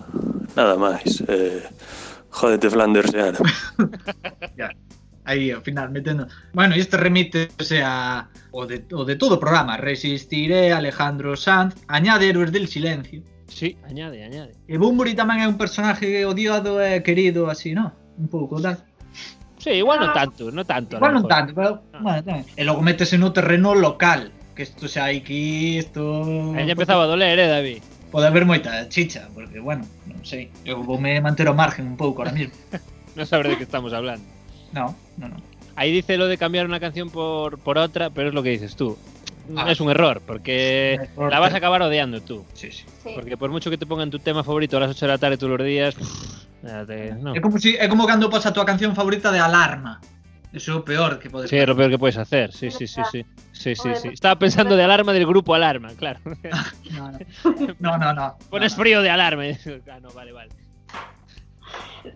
[0.57, 1.21] nada máis.
[1.29, 1.69] Eh,
[2.33, 3.39] jódete Flanders Seara.
[4.57, 4.73] Ya.
[5.23, 6.27] Aí, ao final, metendo...
[6.51, 8.27] Bueno, este remítese a...
[8.51, 9.77] O de, o de todo o programa.
[9.77, 13.21] Resistiré, Alejandro Sanz, añade Héroes del Silencio.
[13.51, 14.55] Sí, añade, añade.
[14.65, 17.91] E Bumburi tamén é un personaje odiado e querido así, ¿no?
[18.15, 18.79] Un pouco, tal.
[19.59, 20.97] Sí, igual no tanto, no tanto.
[20.97, 21.29] Igual mejor.
[21.29, 21.71] tanto, pero...
[21.99, 22.47] Bueno, tamén.
[22.55, 24.31] E logo métese no terreno local.
[24.55, 26.01] Que xa hai aquí, isto...
[26.55, 27.81] Ahí ya empezaba a doler, eh, David.
[28.09, 30.49] Pode haber moita chicha, porque, bueno, non sei.
[30.63, 32.55] Eu voume manter ao margen un pouco ahora mismo.
[33.11, 34.23] No sabré de qué estamos hablando.
[34.71, 35.35] No, no, no.
[35.75, 38.75] ahí dice lo de cambiar una canción por, por otra, pero es lo que dices
[38.75, 38.97] tú.
[39.57, 39.71] Ah.
[39.71, 42.45] es un error, porque Error, la vas a pero- acabar odiando tú.
[42.53, 42.85] Sí, sí.
[43.03, 43.11] Sí.
[43.15, 45.37] Porque por mucho que te pongan tu tema favorito a las 8 de la tarde
[45.37, 45.95] todos los días,
[46.87, 47.33] te- no.
[47.35, 49.99] É como si é como cando pasa a tua canción favorita de Alarma.
[50.53, 52.51] Eso é o peor que podes Sí, es lo peor que puedes hacer.
[52.51, 53.25] Sí, sí, sí, sí.
[53.53, 54.09] Sí, sí, sí.
[54.11, 56.19] Estaba pensando de alarma del grupo Alarma, claro.
[56.91, 57.11] No,
[57.79, 58.13] no, no.
[58.13, 58.37] no.
[58.49, 59.43] Pones frío de alarma.
[59.89, 60.51] Ah, no, vale, vale.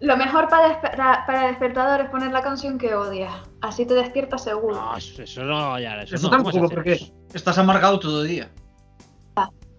[0.02, 3.34] Lo mejor para, desper- para despertador es poner la canción que odias.
[3.62, 4.76] Así te despiertas seguro.
[4.76, 6.38] No, eso, eso no, ya, eso, Eso no.
[6.38, 8.50] ¿cómo vas a tampouco, hacer porque estás amargado todo o día.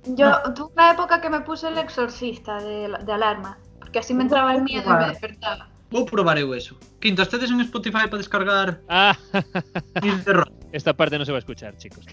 [0.08, 3.58] Yo tuve una época que me puse el exorcista de, de alarma.
[3.80, 5.68] Porque así me entraba el miedo y me despertaba.
[5.90, 6.74] Vou probar eu eso.
[7.00, 9.14] Quintas, tedes en Spotify para descargar Ah,
[10.72, 12.04] esta parte no se va a escuchar, chicos.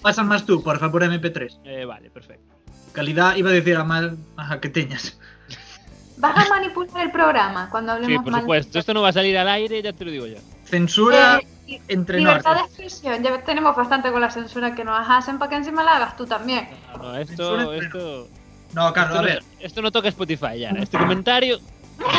[0.00, 1.60] Pasan más tú, por MP3.
[1.64, 2.47] Eh, vale, perfecto.
[2.98, 5.14] Calidad, iba a decir a mal a que teñas.
[6.18, 8.40] Vas a manipular el programa cuando Sí, hablemos por mal.
[8.42, 8.74] supuesto.
[8.82, 10.38] Esto no va a salir al aire, ya te lo digo yo.
[10.64, 11.38] Censura
[11.68, 13.22] Eh, entre Libertad de expresión.
[13.22, 16.26] Ya tenemos bastante con la censura que nos hacen para que encima la hagas tú
[16.26, 16.66] también.
[16.96, 18.26] No, no, esto, esto,
[18.74, 19.42] No, Carlos, esto, a ver.
[19.44, 20.70] no, esto no toca Spotify ya.
[20.70, 21.60] Este comentario.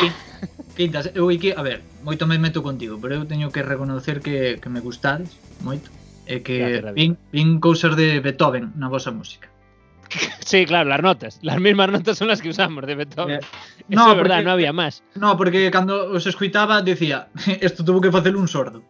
[0.76, 4.56] Quintas, eu aquí, a ver, moito me meto contigo, pero eu teño que reconocer que,
[4.62, 5.90] que me gustades moito
[6.24, 9.49] e que vin, vin cousas de Beethoven na vosa música.
[10.44, 11.38] Sí, claro, las notas.
[11.42, 13.36] Las mismas notas son las que usamos de Beethoven.
[13.36, 13.48] Eh, Eso
[13.88, 15.02] no, verdad, porque- no había más.
[15.14, 17.28] No, porque cando os escuitaba decía,
[17.62, 18.82] isto tuvo que facer un sordo.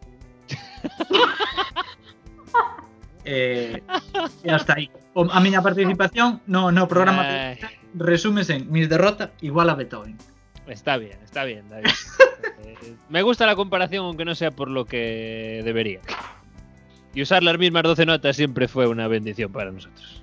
[3.25, 3.81] eh,
[4.43, 4.89] e hasta aí.
[5.13, 7.59] O, a miña participación no, no programa Ay,
[7.93, 10.17] resúmese en mis derrotas igual a Beethoven.
[10.67, 11.89] está bien, está bien, David.
[12.63, 15.99] Eh, Me gusta la comparación, aunque no sea por lo que debería.
[17.13, 20.20] Y usar las mismas 12 notas siempre fue una bendición para nosotros.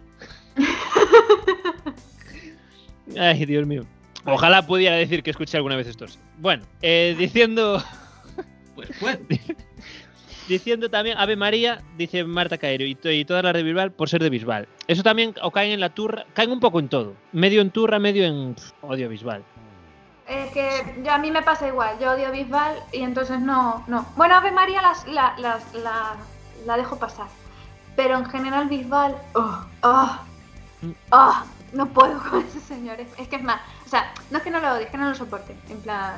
[3.17, 3.85] Ay, Dios mío.
[4.25, 6.19] Ojalá pudiera decir que escuché alguna vez estos.
[6.39, 7.83] Bueno, eh, diciendo.
[9.01, 9.19] Pues.
[10.47, 14.23] Diciendo también Ave María, dice Marta Caero, y, y todas las de Bisbal por ser
[14.23, 14.69] de Bisbal.
[14.87, 17.15] Eso también, o caen en la turra, caen un poco en todo.
[17.33, 19.43] Medio en turra, medio en odio Bisbal.
[20.29, 20.71] Es que
[21.05, 21.99] yo, a mí me pasa igual.
[22.01, 23.85] Yo odio Bisbal y entonces no.
[23.89, 24.07] no.
[24.17, 26.15] Bueno, Ave María las, la, las- la,
[26.65, 27.27] la dejo pasar.
[27.97, 29.17] Pero en general Bisbal.
[29.35, 30.19] Oh, oh,
[31.11, 31.43] oh,
[31.73, 32.99] no puedo con ese señor.
[33.01, 33.61] Es, que es más.
[33.87, 35.57] O sea, no es que no lo odie, es que no lo soporte.
[35.69, 36.15] En plan.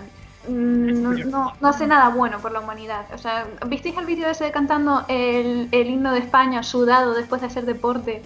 [0.49, 3.05] No, no, no hace nada bueno por la humanidad.
[3.13, 7.43] O sea, ¿visteis el vídeo ese de cantando el, el himno de España sudado después
[7.43, 8.23] de hacer deporte?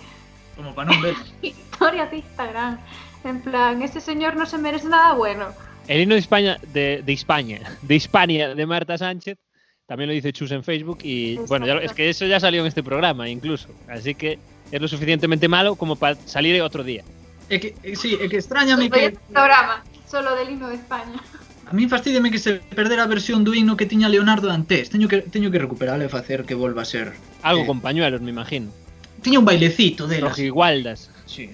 [0.54, 1.18] Como para non ver.
[1.42, 2.78] Historias de Instagram.
[3.24, 5.46] En plan, ese señor no se merece nada bueno.
[5.88, 9.38] El himno de España, de, de España, de Hispania, de Marta Sánchez,
[9.86, 12.66] también lo dice Chus en Facebook y bueno, ya es que eso ya salió en
[12.66, 14.38] este programa incluso, así que
[14.70, 17.04] es lo suficientemente malo como para salir otro día.
[17.50, 21.20] É que, é, sí, é que extrañame que un programa solo del himno de España.
[21.68, 24.88] a min fastídeme que se perdera a versión do himno que tiña Leonardo antes.
[24.88, 27.12] Teño que teño que recuperarla e facer que volva a ser.
[27.44, 28.72] Algo Eh, con pañuelos, me imagino.
[29.20, 30.32] Tiña un bailecito delas.
[30.32, 31.12] Rojigualdas.
[31.28, 31.52] Sí.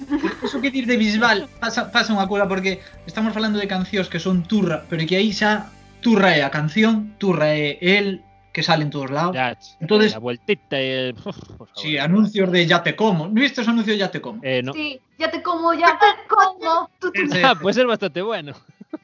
[0.44, 4.20] Eso que dir de Bisbal pasa, pasa unha cola porque estamos falando de cancións que
[4.20, 8.22] son turra, pero que aí xa turra é a canción, turra é el
[8.52, 9.34] que sale en todos lados.
[9.34, 11.14] Ya, Entonces- la vueltita y el...
[11.14, 11.68] Por.
[11.76, 13.28] Sí, anuncios de ya te como.
[13.28, 14.40] ¿Viste esos anuncios de ya te como?
[14.42, 14.72] Eh, no.
[14.72, 16.90] Sí, ya te como, ya te como.
[17.00, 17.20] Tú, tú.
[17.44, 18.52] Ah, puede ser bastante bueno.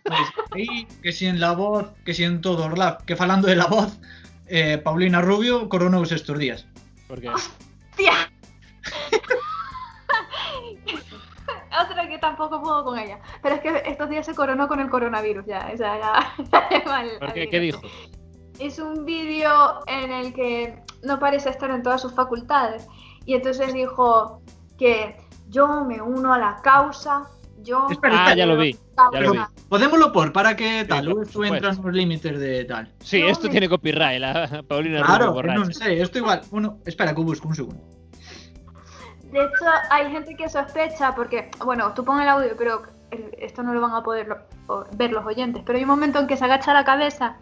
[0.03, 3.55] Pois, aí, que si en la voz, que si en todos lados, que falando de
[3.57, 3.99] la voz,
[4.49, 6.67] eh, Paulina Rubio coronouse estos días.
[7.07, 7.31] Porque
[7.97, 8.31] Tía.
[11.85, 13.19] Otra que tampoco puedo con ella.
[13.43, 15.71] Pero es que estos días se coronó con el coronavirus ya.
[15.73, 16.83] O sea, ya.
[16.87, 17.43] mal, ¿Por qué?
[17.43, 17.81] al ¿Qué virus.
[17.83, 17.95] dijo?
[18.59, 19.51] Es un vídeo
[19.87, 22.87] en el que no parece estar en todas sus facultades.
[23.27, 24.41] Y entonces dijo
[24.79, 25.17] que
[25.49, 27.25] yo me uno a la causa.
[27.63, 28.77] Yo Espera, Ah, ya lo vi.
[29.13, 29.39] Ya lo vi.
[29.69, 32.93] Podémoslo por para que tal, luego tú entras nos límites de tal.
[33.01, 35.73] Sí, No, esto me- tiene copyright, la Paulina Claro, borracha.
[35.73, 36.43] sei, esto igual.
[36.51, 37.83] Bueno, espera que busco un segundo.
[39.33, 42.83] De hecho, hay gente que sospecha, porque, bueno, tú pon el audio, pero
[43.39, 46.27] esto no lo van a poder lo- ver los oyentes, pero hay un momento en
[46.27, 47.37] que se agacha la cabeza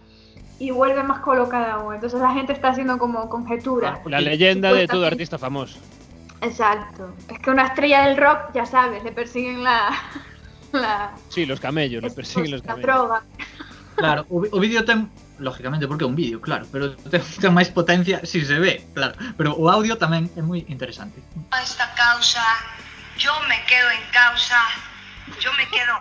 [0.58, 1.94] y vuelve más colocada aún.
[1.94, 4.00] Entonces la gente está haciendo como conjetura.
[4.06, 5.78] La leyenda de todo artista famoso.
[6.40, 7.14] Exacto.
[7.28, 9.90] Es que una estrella del rock, ya sabes, le persiguen la.
[10.72, 11.12] la.
[11.28, 12.94] Sí, los camellos, le persiguen los la camellos.
[12.96, 13.22] droga.
[13.96, 15.08] Claro, o, vídeo ten,
[15.38, 19.14] lógicamente porque é un vídeo, claro, pero ten, ten máis potencia si se ve, claro,
[19.34, 21.18] pero audio tamén é moi interesante.
[21.62, 22.44] esta causa,
[23.18, 24.60] yo me quedo en causa,
[25.40, 25.94] yo me quedo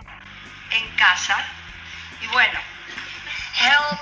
[0.70, 1.36] en casa.
[2.20, 2.58] Y bueno,
[3.60, 3.98] help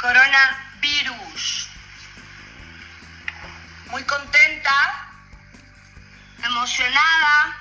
[0.00, 1.68] coronavirus.
[3.90, 5.08] Muy contenta,
[6.44, 7.56] emocionada.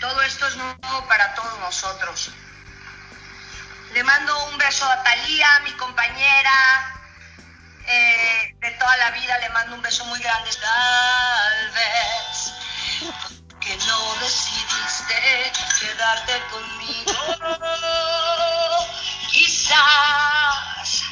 [0.00, 2.32] Todo esto es nuevo para todos nosotros.
[4.02, 6.92] Le mando un beso a Talía, mi compañera
[7.86, 9.38] eh, de toda la vida.
[9.38, 10.50] Le mando un beso muy grande.
[10.60, 12.52] Tal vez
[13.60, 17.12] que no decidiste quedarte conmigo.
[19.30, 21.04] Quizás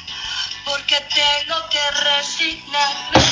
[0.65, 3.23] porque tengo que resignarme.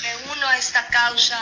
[0.00, 1.38] Me uno a esta causa.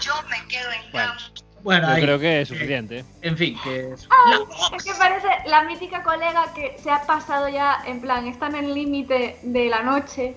[0.00, 1.39] Yo me quedo en Bueno.
[1.62, 2.02] Bueno, yo ahí.
[2.02, 3.00] creo que es suficiente.
[3.00, 3.04] ¿eh?
[3.22, 4.08] En fin, que es...
[4.10, 4.40] Ay,
[4.76, 8.56] es que parece la mítica colega que se ha pasado ya, en plan, está en
[8.56, 10.36] el límite de la noche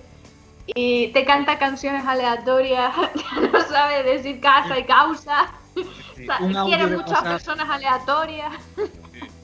[0.66, 5.52] y te canta canciones aleatorias, ya no sabe decir casa y causa.
[6.14, 7.24] O sea, quiere mucho a WhatsApp.
[7.24, 8.52] personas aleatorias.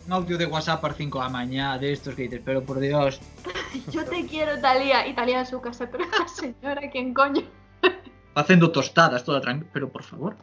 [0.07, 2.63] un audio de WhatsApp a las 5 de la mañana de estos que dices, pero
[2.63, 3.21] por Dios.
[3.91, 5.05] Yo te quiero, Talía.
[5.09, 7.43] Y Talía en su casa, pero la señora, ¿quién coño?
[8.37, 10.37] Haciendo tostadas toda tranquila, pero por favor.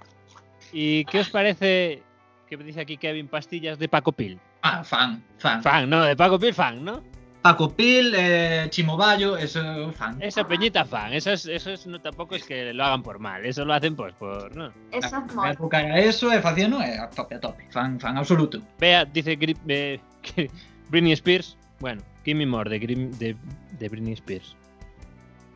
[0.71, 2.03] ¿Y qué os parece
[2.49, 4.39] que dice aquí Kevin Pastillas de Paco Pil?
[4.61, 5.61] Ah, fan, fan.
[5.63, 7.01] Fan, no, de Paco Pil fan, ¿no?
[7.41, 10.21] Paco Pil, eh, Chimo Bayo, eso, fan.
[10.21, 13.45] Esa peñita fan, eso es, eso es, no, tampoco es que lo hagan por mal,
[13.45, 14.71] eso lo hacen pues por, ¿no?
[14.91, 15.45] Eso es mod.
[15.51, 17.63] época era eso, e facíano e a tope, a tope.
[17.71, 18.59] Fan, fan absoluto.
[18.79, 20.49] Vea, dice Gri- eh, que
[20.89, 23.35] Britney Spears, bueno, Give Me More de, Grim- de,
[23.79, 24.55] de Britney Spears.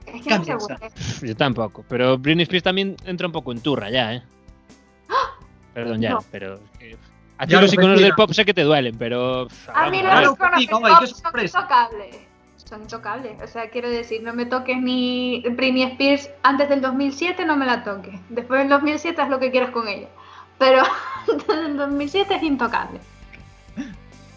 [0.06, 0.46] Es que no.
[1.22, 4.24] Yo tampoco, pero Britney Spears también entra un poco en turra ya, ¿eh?
[5.74, 6.20] Perdón, ya, No.
[6.32, 6.56] pero...
[6.56, 6.98] es que-
[7.38, 9.48] A ti los iconos del pop sé que te duelen, pero...
[9.74, 12.18] A mí los iconos del pop son intocables.
[12.66, 13.42] Son intocables.
[13.42, 17.66] O sea, quiero decir, no me toques ni Britney Spears antes del 2007, no me
[17.66, 18.14] la toques.
[18.30, 20.08] Después del 2007 haz lo que quieras con ella.
[20.58, 20.84] Pero
[21.32, 23.00] antes del 2007 es intocable.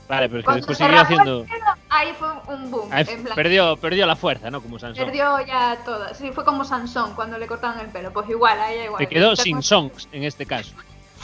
[0.08, 1.46] Vale, pero es que Cuando después siguió haciendo...
[1.88, 2.88] ahí fue un boom.
[2.92, 4.60] Ahí en plan, perdió, perdió la fuerza, ¿no?
[4.60, 5.02] Como Sansón.
[5.04, 6.12] perdió ya todo.
[6.14, 8.12] Sí, fue como Sansón cuando le cortaban el pelo.
[8.12, 8.98] Pues igual, a ella igual.
[8.98, 10.74] Se quedó sin songs en este caso.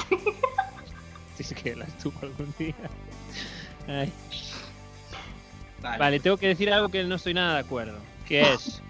[1.40, 2.74] Sí que las tuvo algún día.
[3.88, 4.12] Ay.
[5.80, 5.98] Vale.
[5.98, 7.98] Vale, tengo que decir algo que no estoy nada de acuerdo.
[8.28, 8.82] Que es,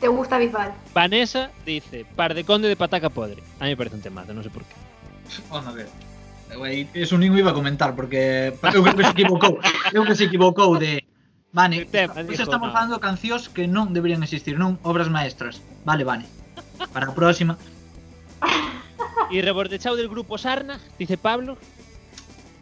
[0.00, 0.74] Te gusta Bisbal.
[0.92, 3.42] Vanessa dice, par de conde de pataca podre.
[3.60, 4.74] A mí me parece un temazo, no sé por qué.
[5.48, 5.88] Vamos a ver.
[6.94, 9.58] Eso nin o iba a comentar porque eu creo que se equivocou.
[9.94, 11.02] Eu que se equivocou de
[11.52, 12.74] Vane, pois dijo, estamos no.
[12.74, 15.58] falando de cancións que non deberían existir, non obras maestras.
[15.82, 16.28] Vale, Vane.
[16.92, 17.58] Para a próxima.
[19.30, 21.58] Y rebordechao del grupo Sarna, dice Pablo.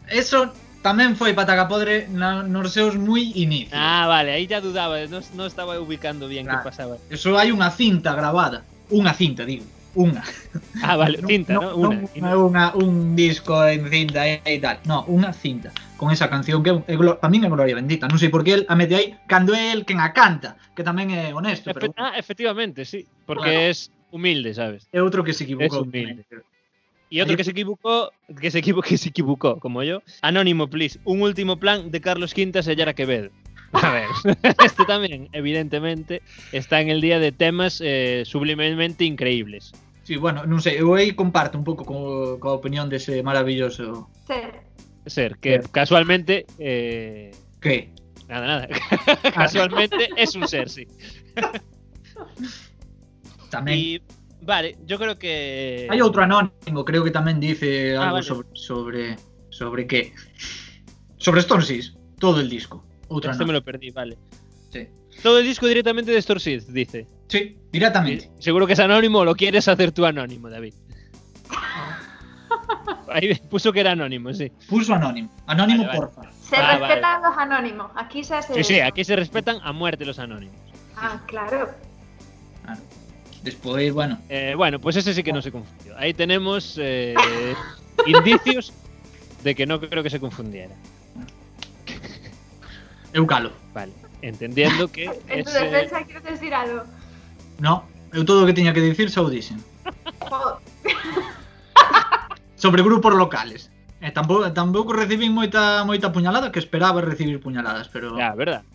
[0.09, 0.53] Eso
[0.85, 3.73] tamén foi pataca podre na, nos seus moi inicios.
[3.73, 6.61] Ah, vale, ahí ya dudaba, no, no estaba ubicando bien Claro.
[6.61, 6.97] qué pasaba.
[7.09, 8.61] Eso hai unha cinta grabada.
[8.93, 9.65] Unha cinta, digo.
[9.97, 10.21] Unha.
[10.83, 11.73] Ah, vale, cinta, ¿no?
[11.73, 12.05] Una.
[12.05, 14.77] Non, é unha, un disco en cinta e, e tal.
[14.85, 15.73] No, unha cinta.
[15.97, 18.05] Con esa canción que é, para min é Gloria Bendita.
[18.05, 20.53] Non sei por que el a mete aí cando é el quen a canta.
[20.77, 23.09] Que tamén é honesto, pero ah, efectivamente, sí.
[23.25, 23.71] Porque Claro.
[23.73, 24.85] es humilde, ¿sabes?
[24.93, 25.81] é outro que se Es equivocou.
[25.87, 26.27] humilde.
[27.09, 30.01] Y otro que se equivocó, que se equivocó, que se equivocó, como yo.
[30.21, 30.99] Anónimo, please.
[31.05, 33.29] Un último plan de Carlos Quintas y Yara Quevedo.
[33.73, 34.07] A ver,
[34.63, 36.21] este también, evidentemente,
[36.51, 39.73] está en el día de temas eh, sublimemente increíbles.
[40.05, 44.61] Sí, bueno, non sei, eu aí comparto un pouco co, coa opinión dese maravilloso Ser.
[45.09, 46.45] Ser, que casualmente.
[46.61, 47.89] eh, que
[48.29, 48.65] nada, nada.
[49.33, 50.85] casualmente es un ser, sí.
[53.49, 54.01] tamén Y
[54.45, 55.87] vale, yo creo que.
[55.89, 58.29] hai outro anónimo, creo que tamén dice Ah, algo vale.
[58.29, 59.03] sobre sobre
[59.49, 60.13] sobre que
[61.17, 62.85] sobre Stormsis, todo el disco.
[63.09, 64.17] Outro Este me lo perdí, vale.
[64.69, 64.87] Sí.
[65.21, 67.07] Todo el disco directamente de Storsid, dice.
[67.27, 68.29] Sí, directamente.
[68.39, 70.73] Seguro que es anónimo o lo quieres hacer tú anónimo, David.
[73.09, 74.51] Ahí puso que era anónimo, sí.
[74.67, 75.29] Puso anónimo.
[75.47, 76.11] Anónimo, Vale, vale.
[76.13, 76.31] porfa.
[76.41, 77.91] Se Ah, respetan los anónimos.
[77.95, 78.53] Aquí se hace.
[78.55, 80.57] Sí, sí, aquí se respetan a muerte los anónimos.
[80.97, 81.69] Ah, claro.
[83.45, 85.93] Despois, bueno, Eh, bueno, pues ese sí que no se confundió.
[85.97, 87.13] Ahí tenemos eh,
[88.07, 88.73] indicios
[89.43, 90.73] de que no creo que se confundiera.
[93.13, 93.51] eu calo.
[93.73, 96.83] Vale, entendiendo que En tu ese- defensa quieres decir algo.
[97.61, 99.61] No, eu todo o que tiña que dicir xa o dixen.
[100.25, 100.57] Joder.
[102.57, 103.69] Sobre grupos locales.
[104.01, 108.65] E tampouco, tampouco recibín moita moita puñalada que esperaba recibir puñaladas, pero Ya, ¿verdad?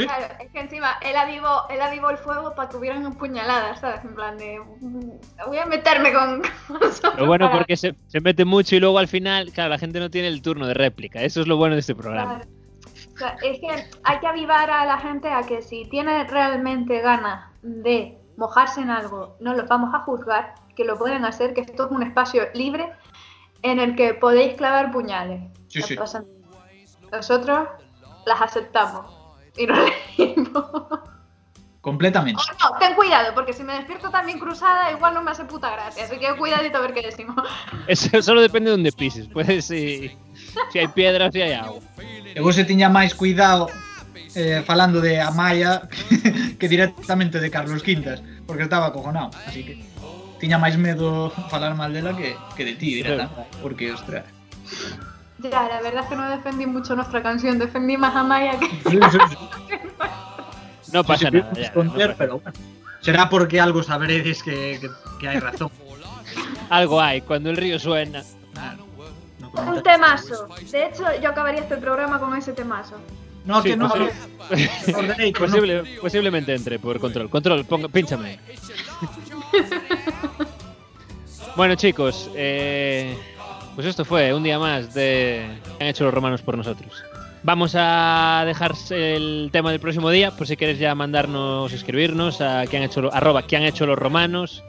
[0.00, 0.06] Sí.
[0.06, 4.04] Claro, es que encima él avivó, él avivó el fuego para que hubieran puñaladas, ¿sabes?
[4.04, 4.60] En plan de.
[4.80, 5.10] mm,
[5.46, 6.42] Voy a meterme con.
[7.18, 10.00] Lo bueno para- porque se, se mete mucho y luego al final, claro, la gente
[10.00, 11.22] no tiene el turno de réplica.
[11.22, 12.40] Eso es lo bueno de este programa.
[12.40, 12.50] Claro.
[13.14, 17.00] O sea, es que hay que avivar a la gente a que si tiene realmente
[17.00, 21.60] ganas de mojarse en algo, no los vamos a juzgar, que lo pueden hacer, que
[21.60, 22.90] esto es un espacio libre
[23.62, 25.42] en el que podéis clavar puñales.
[25.68, 25.96] Sí, sí.
[27.12, 27.68] Nosotros
[28.24, 29.06] las aceptamos
[29.60, 30.64] y lo leímos.
[31.80, 32.40] Completamente.
[32.42, 35.70] Oh, no, ten cuidado, porque si me despierto también cruzada, igual no me hace puta
[35.70, 36.04] gracia.
[36.04, 37.36] Así que cuidadito a ver qué decimos.
[37.86, 39.28] Eso solo depende de donde pises.
[39.32, 40.12] Pues si,
[40.72, 41.80] si hai piedras, si hai agua.
[42.36, 43.72] Eu se tiña máis cuidado
[44.36, 45.88] eh, falando de Amaya
[46.60, 49.80] que directamente de Carlos Quintas, porque estaba acojonado, así que
[50.38, 54.24] tiña máis medo falar mal dela que, que de ti, directamente, porque, ostras...
[55.42, 58.68] Ya, la verdad es que no defendí mucho nuestra canción, defendí más a Maya que...
[60.92, 61.52] No pasa Sí, nada.
[61.54, 62.52] ya, esconder, no pasa- pero bueno.
[63.00, 64.88] Será porque algo sabréis que, que,
[65.20, 65.70] que hay razón.
[66.68, 68.22] Algo hay, cuando el río suena.
[69.54, 70.48] Un temazo.
[70.70, 72.96] De hecho, yo acabaría este programa con ese temazo.
[73.44, 73.88] No, Sí, que no.
[75.38, 77.30] Posible- Posiblemente entre por control.
[77.30, 78.38] Control, ponga, pínchame.
[81.56, 83.16] bueno, chicos, eh,
[83.80, 87.02] pues esto fue un día más de que han hecho los romanos por nosotros.
[87.42, 92.66] Vamos a dejar el tema del próximo día, por si queréis ya mandarnos, escribirnos a
[92.66, 94.62] que han hecho, arroba que han hecho los romanos,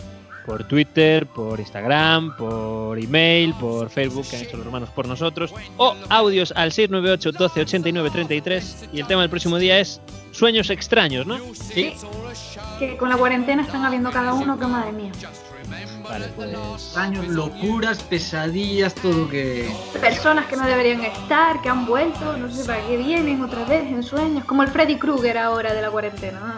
[0.45, 5.53] por Twitter, por Instagram, por email, por Facebook, que han hecho los romanos por nosotros,
[5.75, 8.89] o audios al 698 12 89 33.
[8.93, 9.99] Y el tema del próximo día es
[10.31, 11.37] sueños extraños, ¿no?
[11.53, 11.95] Sí.
[12.79, 15.11] Que con la cuarentena están habiendo cada uno que madre mía.
[16.03, 16.49] Vale, pues.
[16.75, 19.71] Extraños, locuras, pesadillas, todo que.
[19.99, 23.83] Personas que no deberían estar, que han vuelto, no sé para qué vienen otra vez
[23.83, 26.39] en sueños, como el Freddy Krueger ahora de la cuarentena.
[26.39, 26.53] ¿no?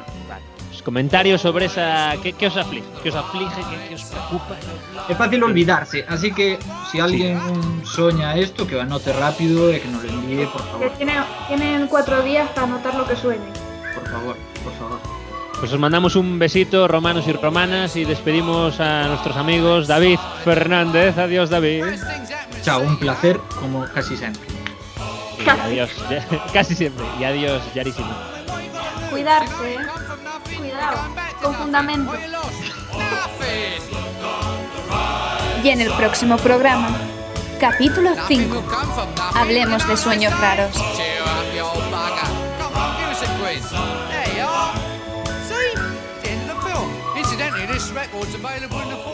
[0.69, 2.13] pues, comentarios sobre esa.
[2.21, 2.85] ¿Qué, qué os aflige?
[3.03, 3.61] ¿Qué os aflige?
[3.69, 4.55] ¿Qué, qué os preocupa?
[5.07, 6.57] Es fácil olvidarse, así que
[6.91, 7.39] si alguien
[7.85, 10.89] soña esto, que lo anote rápido y que nos lo envíe, por Que favor.
[10.97, 13.51] tienen, tienen cuatro días para anotar lo que sueñen.
[13.93, 14.99] Por favor, por favor.
[15.63, 21.17] Pues os mandamos un besito, romanos y romanas, y despedimos a nuestros amigos David Fernández.
[21.17, 21.85] Adiós, David.
[22.63, 24.41] Chao, un placer, como casi siempre.
[25.39, 25.89] Y adiós,
[26.53, 27.05] casi siempre.
[27.17, 28.13] Y adiós, Yarísimo.
[29.09, 29.77] Cuidarse, ¿eh?
[30.57, 30.97] Cuidado,
[31.41, 32.11] con fundamento.
[35.63, 36.89] Y en el próximo programa,
[37.61, 38.63] capítulo 5,
[39.33, 40.75] hablemos de sueños raros.
[47.93, 49.12] Record's available in the.